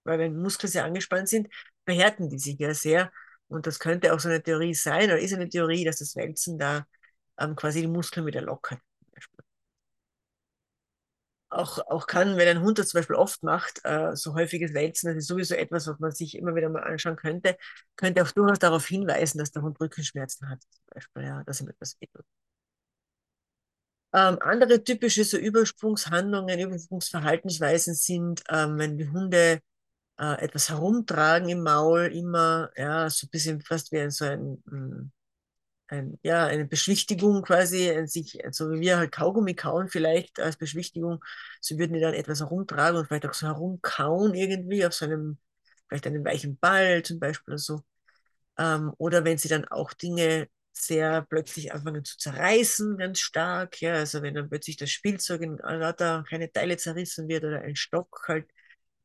Weil 0.04 0.18
wenn 0.18 0.36
Muskeln 0.36 0.70
sehr 0.70 0.84
angespannt 0.84 1.28
sind, 1.28 1.48
verhärten 1.84 2.28
die 2.28 2.38
sich 2.38 2.58
ja 2.58 2.74
sehr 2.74 3.12
und 3.48 3.66
das 3.66 3.78
könnte 3.78 4.12
auch 4.14 4.20
so 4.20 4.28
eine 4.28 4.42
Theorie 4.42 4.74
sein 4.74 5.06
oder 5.06 5.18
ist 5.18 5.32
eine 5.34 5.48
Theorie, 5.48 5.84
dass 5.84 5.98
das 5.98 6.16
Wälzen 6.16 6.58
da 6.58 6.86
ähm, 7.38 7.56
quasi 7.56 7.80
die 7.82 7.86
Muskeln 7.88 8.26
wieder 8.26 8.42
lockert. 8.42 8.80
Auch, 11.48 11.78
auch 11.88 12.06
kann, 12.08 12.36
wenn 12.36 12.48
ein 12.48 12.62
Hund 12.62 12.78
das 12.78 12.88
zum 12.88 12.98
Beispiel 12.98 13.16
oft 13.16 13.42
macht, 13.42 13.80
äh, 13.84 14.16
so 14.16 14.34
häufiges 14.34 14.74
Wälzen, 14.74 15.08
das 15.08 15.18
ist 15.18 15.28
sowieso 15.28 15.54
etwas, 15.54 15.86
was 15.86 15.98
man 16.00 16.10
sich 16.10 16.36
immer 16.36 16.54
wieder 16.56 16.68
mal 16.68 16.82
anschauen 16.82 17.16
könnte, 17.16 17.56
könnte 17.94 18.22
auch 18.22 18.32
durchaus 18.32 18.58
darauf 18.58 18.86
hinweisen, 18.86 19.38
dass 19.38 19.52
der 19.52 19.62
Hund 19.62 19.80
Rückenschmerzen 19.80 20.48
hat, 20.48 20.60
zum 20.62 20.84
Beispiel, 20.92 21.22
ja, 21.22 21.44
dass 21.44 21.60
ihm 21.60 21.68
etwas 21.68 21.96
wehtut. 22.00 22.24
Ähm, 24.12 24.38
andere 24.40 24.82
typische 24.82 25.24
so 25.24 25.36
Übersprungshandlungen, 25.36 26.58
Übersprungsverhaltensweisen 26.58 27.94
sind, 27.94 28.42
ähm, 28.48 28.78
wenn 28.78 28.98
die 28.98 29.08
Hunde 29.08 29.60
äh, 30.18 30.42
etwas 30.42 30.70
herumtragen 30.70 31.48
im 31.48 31.62
Maul, 31.62 32.06
immer, 32.14 32.70
ja, 32.76 33.10
so 33.10 33.26
ein 33.26 33.30
bisschen 33.30 33.60
fast 33.60 33.92
wie 33.92 34.00
ein, 34.00 34.10
so 34.10 34.24
ein, 34.24 34.62
mm, 34.66 35.12
ein, 35.88 36.18
ja, 36.22 36.46
eine 36.46 36.64
Beschwichtigung 36.66 37.42
quasi, 37.42 38.06
sich, 38.06 38.38
so 38.50 38.70
wie 38.72 38.80
wir 38.80 38.98
halt 38.98 39.12
Kaugummi 39.12 39.54
kauen 39.54 39.88
vielleicht 39.88 40.40
als 40.40 40.56
Beschwichtigung, 40.56 41.22
so 41.60 41.78
würden 41.78 41.94
die 41.94 42.00
dann 42.00 42.14
etwas 42.14 42.40
herumtragen 42.40 42.98
und 42.98 43.06
vielleicht 43.06 43.26
auch 43.26 43.34
so 43.34 43.46
herumkauen 43.46 44.34
irgendwie 44.34 44.84
auf 44.86 44.94
so 44.94 45.04
einem, 45.06 45.38
vielleicht 45.88 46.06
einem 46.06 46.24
weichen 46.24 46.58
Ball 46.58 47.02
zum 47.02 47.20
Beispiel 47.20 47.52
oder 47.54 47.58
so. 47.58 47.82
Ähm, 48.58 48.92
oder 48.98 49.24
wenn 49.24 49.38
sie 49.38 49.48
dann 49.48 49.64
auch 49.66 49.92
Dinge 49.92 50.48
sehr 50.72 51.22
plötzlich 51.22 51.72
anfangen 51.72 52.04
zu 52.04 52.18
zerreißen, 52.18 52.98
ganz 52.98 53.18
stark, 53.20 53.80
ja, 53.80 53.94
also 53.94 54.22
wenn 54.22 54.34
dann 54.34 54.48
plötzlich 54.48 54.76
das 54.76 54.90
Spielzeug 54.90 55.42
in 55.42 55.56
lauter 55.58 56.24
kleine 56.28 56.52
Teile 56.52 56.76
zerrissen 56.76 57.28
wird 57.28 57.44
oder 57.44 57.60
ein 57.62 57.76
Stock 57.76 58.24
halt 58.28 58.46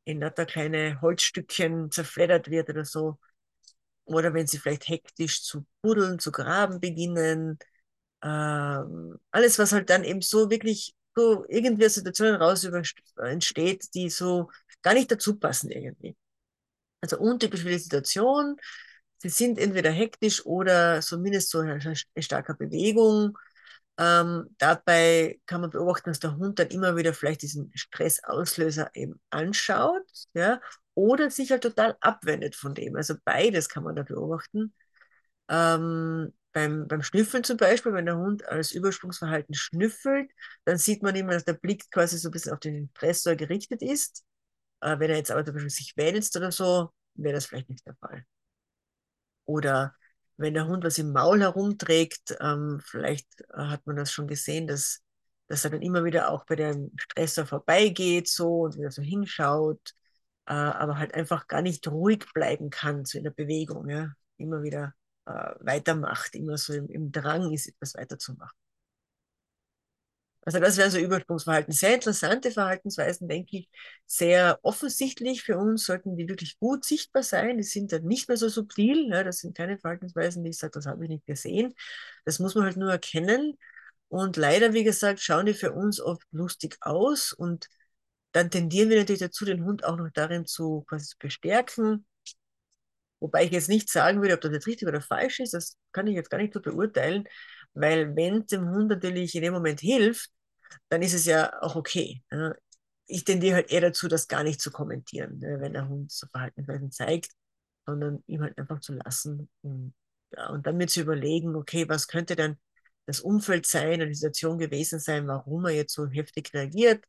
in 0.05 0.21
lauter 0.21 0.45
kleine 0.45 1.01
Holzstückchen 1.01 1.91
zerfleddert 1.91 2.49
wird 2.49 2.69
oder 2.69 2.85
so. 2.85 3.19
Oder 4.13 4.33
wenn 4.33 4.47
sie 4.47 4.57
vielleicht 4.57 4.87
hektisch 4.87 5.43
zu 5.43 5.65
buddeln, 5.81 6.19
zu 6.19 6.31
graben 6.31 6.79
beginnen. 6.79 7.57
Ähm, 8.23 9.17
alles, 9.31 9.59
was 9.59 9.71
halt 9.71 9.89
dann 9.89 10.03
eben 10.03 10.21
so 10.21 10.49
wirklich 10.49 10.95
so 11.15 11.45
irgendwie 11.49 11.85
aus 11.85 11.95
Situationen 11.95 12.35
raus 12.35 12.67
entsteht, 13.17 13.93
die 13.93 14.09
so 14.09 14.49
gar 14.81 14.93
nicht 14.93 15.11
dazu 15.11 15.37
passen 15.37 15.69
irgendwie. 15.71 16.15
Also 17.01 17.17
untypisch 17.19 17.61
für 17.63 17.69
die 17.69 17.79
Situation. 17.79 18.57
Sie 19.17 19.29
sind 19.29 19.59
entweder 19.59 19.91
hektisch 19.91 20.45
oder 20.45 21.01
zumindest 21.01 21.49
so 21.49 21.59
eine 21.59 21.95
starke 22.17 22.55
Bewegung 22.55 23.37
ähm, 24.01 24.47
dabei 24.57 25.39
kann 25.45 25.61
man 25.61 25.69
beobachten, 25.69 26.09
dass 26.09 26.19
der 26.19 26.37
Hund 26.37 26.59
dann 26.59 26.69
immer 26.69 26.97
wieder 26.97 27.13
vielleicht 27.13 27.43
diesen 27.43 27.71
Stressauslöser 27.75 28.89
eben 28.95 29.21
anschaut, 29.29 30.03
ja, 30.33 30.59
oder 30.95 31.29
sich 31.31 31.51
halt 31.51 31.63
total 31.63 31.97
abwendet 32.01 32.55
von 32.55 32.73
dem. 32.75 32.95
Also 32.97 33.15
beides 33.25 33.69
kann 33.69 33.83
man 33.85 33.95
da 33.95 34.03
beobachten. 34.03 34.73
Ähm, 35.49 36.33
beim, 36.53 36.87
beim 36.87 37.03
Schnüffeln 37.03 37.43
zum 37.43 37.57
Beispiel, 37.57 37.93
wenn 37.93 38.05
der 38.07 38.17
Hund 38.17 38.45
als 38.47 38.71
Übersprungsverhalten 38.73 39.55
schnüffelt, 39.55 40.31
dann 40.65 40.77
sieht 40.77 41.03
man 41.03 41.15
immer, 41.15 41.33
dass 41.33 41.45
der 41.45 41.53
Blick 41.53 41.89
quasi 41.91 42.17
so 42.17 42.29
ein 42.29 42.31
bisschen 42.31 42.53
auf 42.53 42.59
den 42.59 42.89
Stressor 42.97 43.35
gerichtet 43.35 43.81
ist. 43.83 44.25
Äh, 44.81 44.99
wenn 44.99 45.11
er 45.11 45.17
jetzt 45.17 45.31
aber 45.31 45.45
zum 45.45 45.55
Beispiel 45.55 45.71
sich 45.71 45.97
wälzt 45.97 46.37
oder 46.37 46.51
so, 46.51 46.91
wäre 47.15 47.35
das 47.35 47.47
vielleicht 47.47 47.69
nicht 47.69 47.85
der 47.87 47.95
Fall. 47.97 48.25
Oder 49.45 49.95
wenn 50.41 50.53
der 50.53 50.67
Hund 50.67 50.83
was 50.83 50.97
im 50.97 51.11
Maul 51.11 51.41
herumträgt, 51.41 52.37
ähm, 52.41 52.81
vielleicht 52.83 53.27
äh, 53.51 53.57
hat 53.57 53.85
man 53.87 53.95
das 53.95 54.11
schon 54.11 54.27
gesehen, 54.27 54.67
dass, 54.67 55.01
dass 55.47 55.63
er 55.65 55.71
dann 55.71 55.81
immer 55.81 56.03
wieder 56.03 56.29
auch 56.31 56.45
bei 56.45 56.55
dem 56.55 56.91
Stressor 56.97 57.45
vorbeigeht 57.45 58.27
so 58.27 58.61
und 58.61 58.77
wieder 58.77 58.91
so 58.91 59.01
hinschaut, 59.01 59.93
äh, 60.47 60.53
aber 60.53 60.97
halt 60.97 61.13
einfach 61.13 61.47
gar 61.47 61.61
nicht 61.61 61.87
ruhig 61.87 62.25
bleiben 62.33 62.69
kann, 62.69 63.05
so 63.05 63.17
in 63.17 63.23
der 63.23 63.31
Bewegung, 63.31 63.89
ja, 63.89 64.11
immer 64.37 64.63
wieder 64.63 64.93
äh, 65.25 65.31
weitermacht, 65.59 66.35
immer 66.35 66.57
so 66.57 66.73
im, 66.73 66.89
im 66.89 67.11
Drang 67.11 67.51
ist, 67.51 67.67
etwas 67.67 67.95
weiterzumachen. 67.95 68.60
Also 70.43 70.59
das 70.59 70.77
wären 70.77 70.89
so 70.89 70.97
Übersprungsverhalten. 70.97 71.71
Sehr 71.73 71.93
interessante 71.93 72.49
Verhaltensweisen, 72.51 73.27
denke 73.27 73.57
ich. 73.57 73.69
Sehr 74.07 74.59
offensichtlich 74.63 75.43
für 75.43 75.57
uns 75.57 75.85
sollten 75.85 76.17
die 76.17 76.27
wirklich 76.27 76.57
gut 76.59 76.83
sichtbar 76.83 77.21
sein. 77.23 77.57
Die 77.57 77.63
sind 77.63 77.91
dann 77.91 78.03
nicht 78.05 78.27
mehr 78.27 78.37
so 78.37 78.49
subtil. 78.49 79.07
Ja, 79.09 79.23
das 79.23 79.39
sind 79.39 79.55
keine 79.55 79.77
Verhaltensweisen, 79.77 80.43
die 80.43 80.49
ich 80.49 80.57
sage, 80.57 80.71
das 80.73 80.87
habe 80.87 81.03
ich 81.03 81.09
nicht 81.09 81.25
gesehen. 81.27 81.75
Das 82.25 82.39
muss 82.39 82.55
man 82.55 82.63
halt 82.65 82.77
nur 82.77 82.91
erkennen. 82.91 83.57
Und 84.09 84.35
leider, 84.35 84.73
wie 84.73 84.83
gesagt, 84.83 85.19
schauen 85.21 85.45
die 85.45 85.53
für 85.53 85.73
uns 85.73 86.01
oft 86.01 86.25
lustig 86.31 86.77
aus. 86.81 87.33
Und 87.33 87.67
dann 88.31 88.49
tendieren 88.49 88.89
wir 88.89 88.97
natürlich 88.99 89.21
dazu, 89.21 89.45
den 89.45 89.63
Hund 89.65 89.85
auch 89.85 89.97
noch 89.97 90.09
darin 90.13 90.45
zu, 90.45 90.81
quasi 90.89 91.07
zu 91.07 91.17
bestärken. 91.19 92.05
Wobei 93.19 93.45
ich 93.45 93.51
jetzt 93.51 93.69
nicht 93.69 93.89
sagen 93.89 94.21
würde, 94.21 94.33
ob 94.33 94.41
das 94.41 94.51
jetzt 94.51 94.67
richtig 94.67 94.87
oder 94.87 95.01
falsch 95.01 95.39
ist. 95.39 95.53
Das 95.53 95.77
kann 95.91 96.07
ich 96.07 96.15
jetzt 96.15 96.29
gar 96.31 96.39
nicht 96.39 96.53
so 96.53 96.61
beurteilen. 96.61 97.25
Weil 97.73 98.15
wenn 98.15 98.45
dem 98.47 98.69
Hund 98.69 98.89
natürlich 98.89 99.35
in 99.35 99.43
dem 99.43 99.53
Moment 99.53 99.79
hilft, 99.79 100.29
dann 100.89 101.01
ist 101.01 101.13
es 101.13 101.25
ja 101.25 101.51
auch 101.61 101.75
okay. 101.75 102.23
Ich 103.07 103.25
tendiere 103.25 103.55
halt 103.55 103.71
eher 103.71 103.81
dazu, 103.81 104.07
das 104.07 104.27
gar 104.27 104.43
nicht 104.43 104.61
zu 104.61 104.71
kommentieren, 104.71 105.39
ne, 105.39 105.59
wenn 105.59 105.73
der 105.73 105.87
Hund 105.89 106.11
so 106.11 106.27
Verhaltensweisen 106.27 106.91
zeigt, 106.91 107.31
sondern 107.85 108.23
ihm 108.27 108.41
halt 108.41 108.57
einfach 108.57 108.79
zu 108.79 108.93
lassen 108.93 109.49
und, 109.61 109.93
ja, 110.31 110.49
und 110.49 110.65
dann 110.67 110.77
mir 110.77 110.87
zu 110.87 111.01
überlegen, 111.01 111.55
okay, 111.55 111.89
was 111.89 112.07
könnte 112.07 112.35
denn 112.35 112.57
das 113.05 113.19
Umfeld 113.19 113.65
sein 113.65 113.95
oder 113.95 114.07
die 114.07 114.13
Situation 114.15 114.57
gewesen 114.59 114.99
sein, 114.99 115.27
warum 115.27 115.65
er 115.65 115.71
jetzt 115.73 115.93
so 115.93 116.07
heftig 116.07 116.53
reagiert 116.53 117.03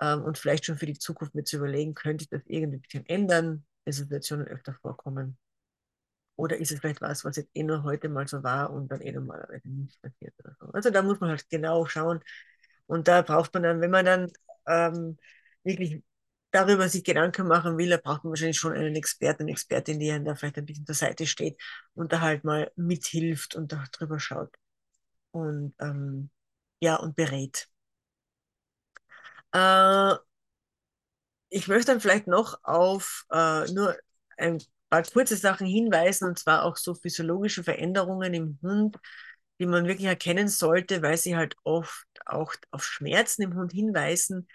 ähm, 0.00 0.22
und 0.24 0.38
vielleicht 0.38 0.66
schon 0.66 0.78
für 0.78 0.86
die 0.86 0.98
Zukunft 0.98 1.34
mir 1.34 1.44
zu 1.44 1.56
überlegen, 1.56 1.94
könnte 1.94 2.24
ich 2.24 2.30
das 2.30 2.42
irgendwie 2.46 2.78
ein 2.78 2.82
bisschen 2.82 3.06
ändern, 3.06 3.66
wenn 3.84 3.92
Situationen 3.92 4.46
öfter 4.46 4.74
vorkommen. 4.82 5.38
Oder 6.36 6.56
ist 6.58 6.72
es 6.72 6.80
vielleicht 6.80 7.00
was, 7.00 7.24
was 7.24 7.36
jetzt 7.36 7.50
eh 7.54 7.62
nur 7.62 7.82
heute 7.84 8.08
mal 8.08 8.26
so 8.28 8.42
war 8.42 8.70
und 8.72 8.88
dann 8.90 9.00
eh 9.00 9.12
normalerweise 9.12 9.68
nicht 9.68 10.00
passiert 10.02 10.34
oder 10.40 10.56
so. 10.60 10.66
Also 10.72 10.90
da 10.90 11.02
muss 11.02 11.20
man 11.20 11.30
halt 11.30 11.48
genau 11.48 11.86
schauen. 11.86 12.20
Und 12.86 13.08
da 13.08 13.22
braucht 13.22 13.54
man 13.54 13.62
dann, 13.62 13.80
wenn 13.80 13.90
man 13.90 14.04
dann 14.04 14.32
ähm, 14.66 15.18
wirklich 15.64 16.02
darüber 16.50 16.88
sich 16.88 17.04
Gedanken 17.04 17.46
machen 17.48 17.78
will, 17.78 17.90
da 17.90 17.96
braucht 17.96 18.24
man 18.24 18.30
wahrscheinlich 18.32 18.58
schon 18.58 18.72
einen 18.74 18.94
Experten, 18.96 19.44
eine 19.44 19.52
Expertin, 19.52 19.98
die 20.00 20.10
einem 20.10 20.24
da 20.24 20.34
vielleicht 20.34 20.58
ein 20.58 20.66
bisschen 20.66 20.86
zur 20.86 20.94
Seite 20.94 21.26
steht 21.26 21.60
und 21.94 22.12
da 22.12 22.20
halt 22.20 22.44
mal 22.44 22.70
mithilft 22.76 23.54
und 23.56 23.72
da 23.72 23.84
drüber 23.92 24.20
schaut. 24.20 24.54
Und 25.32 25.74
ähm, 25.80 26.30
ja, 26.80 26.96
und 26.96 27.16
berät. 27.16 27.68
Äh, 29.52 30.16
ich 31.48 31.68
möchte 31.68 31.92
dann 31.92 32.00
vielleicht 32.00 32.26
noch 32.26 32.58
auf 32.64 33.26
äh, 33.30 33.70
nur 33.72 33.96
ein 34.36 34.58
paar 34.94 35.12
kurze 35.12 35.36
Sachen 35.36 35.66
hinweisen, 35.66 36.28
und 36.28 36.38
zwar 36.38 36.64
auch 36.64 36.76
so 36.76 36.94
physiologische 36.94 37.64
Veränderungen 37.64 38.34
im 38.34 38.58
Hund, 38.62 38.96
die 39.58 39.66
man 39.66 39.86
wirklich 39.86 40.06
erkennen 40.06 40.48
sollte, 40.48 41.02
weil 41.02 41.16
sie 41.16 41.36
halt 41.36 41.56
oft 41.64 42.06
auch 42.26 42.54
auf 42.70 42.84
Schmerzen 42.84 43.42
im 43.42 43.54
Hund 43.56 43.72
hinweisen. 43.72 44.48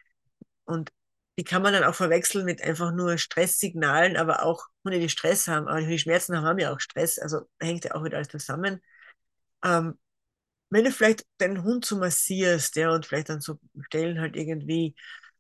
Und 0.65 0.91
die 1.38 1.43
kann 1.43 1.62
man 1.62 1.73
dann 1.73 1.84
auch 1.84 1.95
verwechseln 1.95 2.45
mit 2.45 2.62
einfach 2.62 2.91
nur 2.91 3.17
Stresssignalen, 3.17 4.17
aber 4.17 4.43
auch 4.43 4.67
Hunde, 4.84 4.99
die 4.99 5.10
Stress 5.10 5.47
haben, 5.47 5.67
aber 5.67 5.82
die 5.82 5.99
Schmerzen 5.99 6.36
haben, 6.38 6.45
haben 6.45 6.60
ja 6.60 6.73
auch 6.73 6.80
Stress, 6.80 7.19
also 7.19 7.41
hängt 7.60 7.86
ja 7.86 7.95
auch 7.95 8.04
wieder 8.04 8.17
alles 8.17 8.30
zusammen. 8.30 8.82
Ähm, 9.63 9.97
wenn 10.69 10.86
du 10.86 10.91
vielleicht 10.91 11.25
deinen 11.39 11.63
Hund 11.63 11.86
so 11.86 11.97
massierst, 11.97 12.75
ja, 12.78 12.91
und 12.91 13.06
vielleicht 13.06 13.30
an 13.30 13.41
so 13.41 13.60
Stellen 13.82 14.21
halt 14.21 14.36
irgendwie 14.38 14.95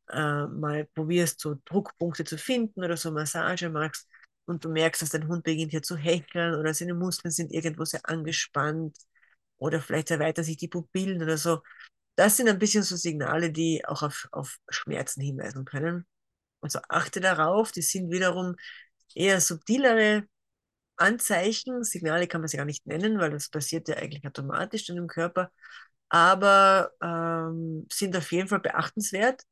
äh, 0.09 0.47
mal 0.47 0.87
probierst, 0.95 1.39
so 1.39 1.57
Druckpunkte 1.65 2.25
zu 2.25 2.37
finden 2.37 2.83
oder 2.83 2.97
so 2.97 3.11
Massage 3.11 3.69
machst, 3.69 4.08
und 4.49 4.65
du 4.65 4.69
merkst, 4.69 5.01
dass 5.01 5.11
dein 5.11 5.27
Hund 5.27 5.43
beginnt 5.43 5.71
hier 5.71 5.83
zu 5.83 5.95
hecheln 5.97 6.55
oder 6.55 6.73
seine 6.73 6.95
Muskeln 6.95 7.31
sind 7.31 7.51
irgendwo 7.51 7.85
sehr 7.85 8.01
angespannt 8.03 8.97
oder 9.57 9.81
vielleicht 9.81 10.11
erweitern 10.11 10.45
sich 10.45 10.57
die 10.57 10.67
Pupillen 10.67 11.21
oder 11.21 11.37
so. 11.37 11.61
Das 12.15 12.37
sind 12.37 12.49
ein 12.49 12.59
bisschen 12.59 12.83
so 12.83 12.95
Signale, 12.97 13.51
die 13.51 13.85
auch 13.85 14.03
auf, 14.03 14.27
auf 14.31 14.57
Schmerzen 14.69 15.21
hinweisen 15.21 15.65
können. 15.65 16.05
Also 16.61 16.79
achte 16.89 17.21
darauf, 17.21 17.71
die 17.71 17.81
sind 17.81 18.11
wiederum 18.11 18.55
eher 19.15 19.41
subtilere 19.41 20.25
Anzeichen. 20.97 21.83
Signale 21.83 22.27
kann 22.27 22.41
man 22.41 22.47
sie 22.49 22.57
gar 22.57 22.65
nicht 22.65 22.85
nennen, 22.87 23.19
weil 23.19 23.31
das 23.31 23.49
passiert 23.49 23.87
ja 23.87 23.97
eigentlich 23.97 24.25
automatisch 24.25 24.89
in 24.89 24.95
dem 24.97 25.07
Körper, 25.07 25.51
aber 26.09 26.91
ähm, 27.01 27.87
sind 27.91 28.15
auf 28.17 28.31
jeden 28.31 28.47
Fall 28.49 28.59
beachtenswert 28.61 29.43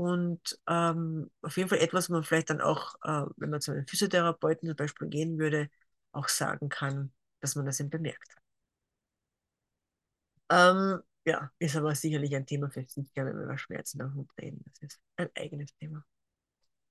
und 0.00 0.58
ähm, 0.66 1.30
auf 1.42 1.58
jeden 1.58 1.68
Fall 1.68 1.80
etwas, 1.80 2.08
wo 2.08 2.14
man 2.14 2.24
vielleicht 2.24 2.48
dann 2.48 2.62
auch, 2.62 2.94
äh, 3.02 3.26
wenn 3.36 3.50
man 3.50 3.60
zu 3.60 3.72
einem 3.72 3.86
Physiotherapeuten 3.86 4.66
zum 4.66 4.76
Beispiel 4.76 5.08
gehen 5.08 5.38
würde, 5.38 5.68
auch 6.12 6.28
sagen 6.28 6.70
kann, 6.70 7.12
dass 7.40 7.54
man 7.54 7.66
das 7.66 7.80
eben 7.80 7.90
bemerkt 7.90 8.34
hat. 8.34 8.42
Ähm, 10.50 11.02
ja, 11.26 11.50
ist 11.58 11.76
aber 11.76 11.94
sicherlich 11.94 12.34
ein 12.34 12.46
Thema 12.46 12.70
für 12.70 12.82
sich, 12.86 13.10
wenn 13.14 13.26
wir 13.26 13.44
über 13.44 13.58
Schmerzen 13.58 14.00
am 14.00 14.14
Hund 14.14 14.30
reden. 14.40 14.64
Das 14.64 14.90
ist 14.94 15.00
ein 15.16 15.28
eigenes 15.36 15.74
Thema. 15.76 16.02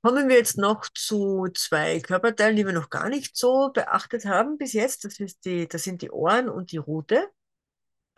Kommen 0.04 0.30
wir 0.30 0.38
jetzt 0.38 0.58
noch 0.60 0.88
zu 0.94 1.48
zwei 1.56 2.00
Körperteilen, 2.02 2.56
die 2.56 2.66
wir 2.66 2.74
noch 2.74 2.92
gar 2.92 3.10
nicht 3.10 3.36
so 3.36 3.72
beachtet 3.74 4.26
haben 4.26 4.60
bis 4.60 4.74
jetzt. 4.74 5.04
Das, 5.04 5.20
ist 5.20 5.44
die, 5.46 5.68
das 5.68 5.84
sind 5.84 6.04
die 6.04 6.12
Ohren 6.12 6.48
und 6.48 6.72
die 6.72 6.78
Rute. 6.78 7.28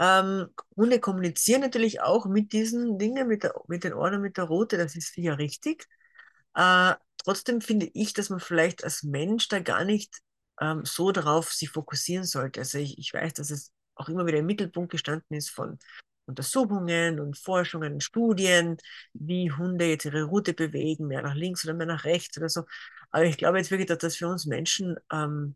Ähm, 0.01 0.49
Hunde 0.75 0.99
kommunizieren 0.99 1.61
natürlich 1.61 2.01
auch 2.01 2.25
mit 2.25 2.53
diesen 2.53 2.97
Dingen, 2.97 3.27
mit, 3.27 3.43
der, 3.43 3.53
mit 3.67 3.83
den 3.83 3.93
Ohren 3.93 4.15
und 4.15 4.21
mit 4.21 4.37
der 4.37 4.45
Rute, 4.45 4.77
das 4.77 4.95
ist 4.95 5.13
sicher 5.13 5.37
richtig. 5.37 5.87
Äh, 6.55 6.95
trotzdem 7.23 7.61
finde 7.61 7.89
ich, 7.93 8.13
dass 8.13 8.29
man 8.31 8.39
vielleicht 8.39 8.83
als 8.83 9.03
Mensch 9.03 9.47
da 9.47 9.59
gar 9.59 9.85
nicht 9.85 10.21
ähm, 10.59 10.85
so 10.85 11.11
darauf 11.11 11.53
sich 11.53 11.69
fokussieren 11.69 12.25
sollte. 12.25 12.61
Also 12.61 12.79
ich, 12.79 12.97
ich 12.97 13.13
weiß, 13.13 13.33
dass 13.35 13.51
es 13.51 13.71
auch 13.95 14.09
immer 14.09 14.25
wieder 14.25 14.39
im 14.39 14.47
Mittelpunkt 14.47 14.91
gestanden 14.91 15.37
ist 15.37 15.51
von 15.51 15.77
Untersuchungen 16.25 17.19
und 17.19 17.37
Forschungen 17.37 17.93
und 17.93 18.03
Studien, 18.03 18.77
wie 19.13 19.51
Hunde 19.51 19.85
jetzt 19.85 20.05
ihre 20.05 20.23
Route 20.23 20.53
bewegen, 20.53 21.07
mehr 21.07 21.21
nach 21.21 21.35
links 21.35 21.63
oder 21.65 21.73
mehr 21.75 21.87
nach 21.87 22.05
rechts 22.05 22.37
oder 22.37 22.49
so. 22.49 22.63
Aber 23.11 23.25
ich 23.25 23.37
glaube 23.37 23.59
jetzt 23.59 23.69
wirklich, 23.71 23.87
dass 23.89 23.99
das 23.99 24.15
für 24.15 24.27
uns 24.27 24.45
Menschen 24.47 24.97
ähm, 25.11 25.55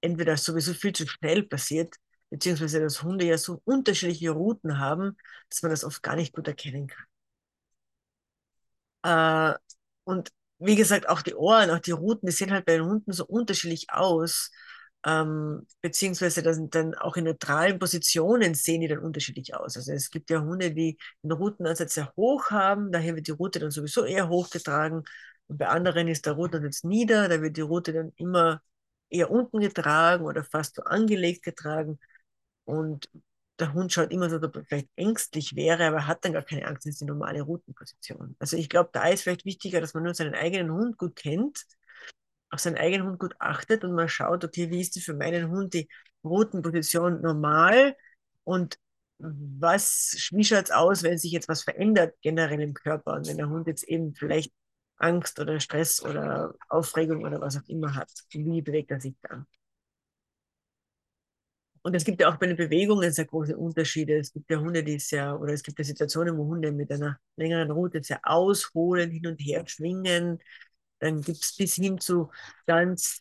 entweder 0.00 0.36
sowieso 0.36 0.74
viel 0.74 0.92
zu 0.92 1.06
schnell 1.08 1.42
passiert, 1.44 1.96
beziehungsweise 2.30 2.80
dass 2.80 3.02
Hunde 3.02 3.24
ja 3.26 3.38
so 3.38 3.60
unterschiedliche 3.64 4.30
Routen 4.30 4.78
haben, 4.78 5.16
dass 5.50 5.62
man 5.62 5.70
das 5.70 5.84
oft 5.84 6.02
gar 6.02 6.16
nicht 6.16 6.34
gut 6.34 6.48
erkennen 6.48 6.86
kann. 6.88 7.04
Äh, 9.02 9.54
und 10.04 10.30
wie 10.58 10.76
gesagt, 10.76 11.08
auch 11.08 11.22
die 11.22 11.34
Ohren, 11.34 11.70
auch 11.70 11.78
die 11.80 11.92
Routen, 11.92 12.26
die 12.26 12.32
sehen 12.32 12.50
halt 12.52 12.66
bei 12.66 12.74
den 12.76 12.84
Hunden 12.86 13.12
so 13.12 13.24
unterschiedlich 13.26 13.86
aus. 13.90 14.50
Ähm, 15.06 15.66
beziehungsweise 15.80 16.42
dann, 16.42 16.68
dann 16.68 16.94
auch 16.94 17.16
in 17.16 17.24
neutralen 17.24 17.78
Positionen 17.78 18.54
sehen 18.54 18.82
die 18.82 18.88
dann 18.88 18.98
unterschiedlich 18.98 19.54
aus. 19.54 19.76
Also 19.76 19.92
es 19.92 20.10
gibt 20.10 20.28
ja 20.30 20.40
Hunde, 20.42 20.72
die 20.72 20.98
den 21.22 21.32
Routenansatz 21.32 21.94
sehr 21.94 22.12
hoch 22.16 22.50
haben, 22.50 22.92
daher 22.92 23.16
wird 23.16 23.26
die 23.26 23.30
Route 23.30 23.60
dann 23.60 23.70
sowieso 23.70 24.04
eher 24.04 24.28
hochgetragen. 24.28 25.04
Und 25.46 25.58
bei 25.58 25.68
anderen 25.68 26.06
ist 26.08 26.26
der 26.26 26.34
Routenansatz 26.34 26.84
nieder, 26.84 27.28
da 27.28 27.40
wird 27.40 27.56
die 27.56 27.62
Route 27.62 27.92
dann 27.94 28.12
immer 28.16 28.60
eher 29.08 29.30
unten 29.30 29.60
getragen 29.60 30.24
oder 30.26 30.44
fast 30.44 30.76
so 30.76 30.82
angelegt 30.82 31.42
getragen. 31.44 31.98
Und 32.70 33.08
der 33.58 33.74
Hund 33.74 33.92
schaut 33.92 34.12
immer 34.12 34.30
so, 34.30 34.38
dass 34.38 34.54
er 34.54 34.64
vielleicht 34.64 34.88
ängstlich 34.96 35.56
wäre, 35.56 35.86
aber 35.86 36.06
hat 36.06 36.24
dann 36.24 36.32
gar 36.32 36.42
keine 36.42 36.66
Angst, 36.66 36.86
das 36.86 36.92
ist 36.92 37.00
die 37.00 37.06
normale 37.06 37.42
Routenposition. 37.42 38.36
Also 38.38 38.56
ich 38.56 38.68
glaube, 38.68 38.90
da 38.92 39.08
ist 39.08 39.22
vielleicht 39.22 39.44
wichtiger, 39.44 39.80
dass 39.80 39.92
man 39.92 40.04
nur 40.04 40.14
seinen 40.14 40.34
eigenen 40.34 40.72
Hund 40.72 40.96
gut 40.96 41.16
kennt, 41.16 41.64
auf 42.50 42.60
seinen 42.60 42.78
eigenen 42.78 43.06
Hund 43.06 43.18
gut 43.18 43.34
achtet 43.38 43.84
und 43.84 43.94
mal 43.94 44.08
schaut, 44.08 44.44
okay, 44.44 44.70
wie 44.70 44.80
ist 44.80 44.94
die 44.96 45.00
für 45.00 45.14
meinen 45.14 45.50
Hund 45.50 45.74
die 45.74 45.88
Routenposition 46.24 47.20
normal 47.20 47.96
und 48.44 48.78
was, 49.18 50.28
wie 50.32 50.44
schaut 50.44 50.64
es 50.64 50.70
aus, 50.70 51.02
wenn 51.02 51.18
sich 51.18 51.32
jetzt 51.32 51.48
was 51.48 51.62
verändert 51.62 52.14
generell 52.22 52.60
im 52.60 52.74
Körper 52.74 53.14
und 53.14 53.28
wenn 53.28 53.36
der 53.36 53.50
Hund 53.50 53.66
jetzt 53.66 53.84
eben 53.84 54.14
vielleicht 54.14 54.52
Angst 54.96 55.38
oder 55.40 55.60
Stress 55.60 56.02
oder 56.02 56.54
Aufregung 56.68 57.24
oder 57.24 57.40
was 57.40 57.56
auch 57.58 57.68
immer 57.68 57.94
hat, 57.94 58.10
wie 58.30 58.62
bewegt 58.62 58.90
er 58.90 59.00
sich 59.00 59.14
dann? 59.22 59.46
Und 61.82 61.94
es 61.96 62.04
gibt 62.04 62.20
ja 62.20 62.30
auch 62.30 62.36
bei 62.36 62.46
den 62.46 62.56
Bewegungen 62.56 63.10
sehr 63.10 63.24
große 63.24 63.56
Unterschiede. 63.56 64.18
Es 64.18 64.32
gibt 64.32 64.50
ja 64.50 64.58
Hunde, 64.58 64.84
die 64.84 64.98
sehr, 64.98 65.40
oder 65.40 65.54
es 65.54 65.62
gibt 65.62 65.78
ja 65.78 65.84
Situationen, 65.84 66.36
wo 66.36 66.44
Hunde 66.46 66.72
mit 66.72 66.92
einer 66.92 67.18
längeren 67.36 67.70
Route 67.70 68.02
sehr 68.02 68.20
ausholen, 68.22 69.10
hin 69.10 69.26
und 69.26 69.38
her 69.38 69.64
schwingen. 69.66 70.40
Dann 70.98 71.22
gibt 71.22 71.38
es 71.42 71.56
bis 71.56 71.74
hin 71.76 71.98
zu 71.98 72.30
ganz 72.66 73.20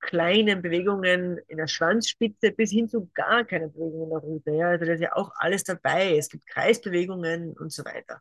kleinen 0.00 0.62
Bewegungen 0.62 1.38
in 1.48 1.56
der 1.56 1.66
Schwanzspitze 1.66 2.52
bis 2.52 2.70
hin 2.70 2.88
zu 2.88 3.10
gar 3.14 3.44
keine 3.44 3.68
Bewegung 3.68 4.04
in 4.04 4.10
der 4.10 4.18
Route. 4.18 4.50
Ja, 4.52 4.68
also 4.68 4.84
da 4.84 4.92
ist 4.92 5.00
ja 5.00 5.14
auch 5.14 5.32
alles 5.36 5.64
dabei. 5.64 6.16
Es 6.18 6.28
gibt 6.28 6.46
Kreisbewegungen 6.46 7.52
und 7.58 7.72
so 7.72 7.84
weiter. 7.84 8.20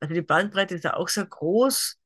Also 0.00 0.14
die 0.14 0.22
Bandbreite 0.22 0.74
ist 0.76 0.84
ja 0.84 0.94
auch 0.94 1.08
sehr 1.08 1.26
groß 1.26 1.98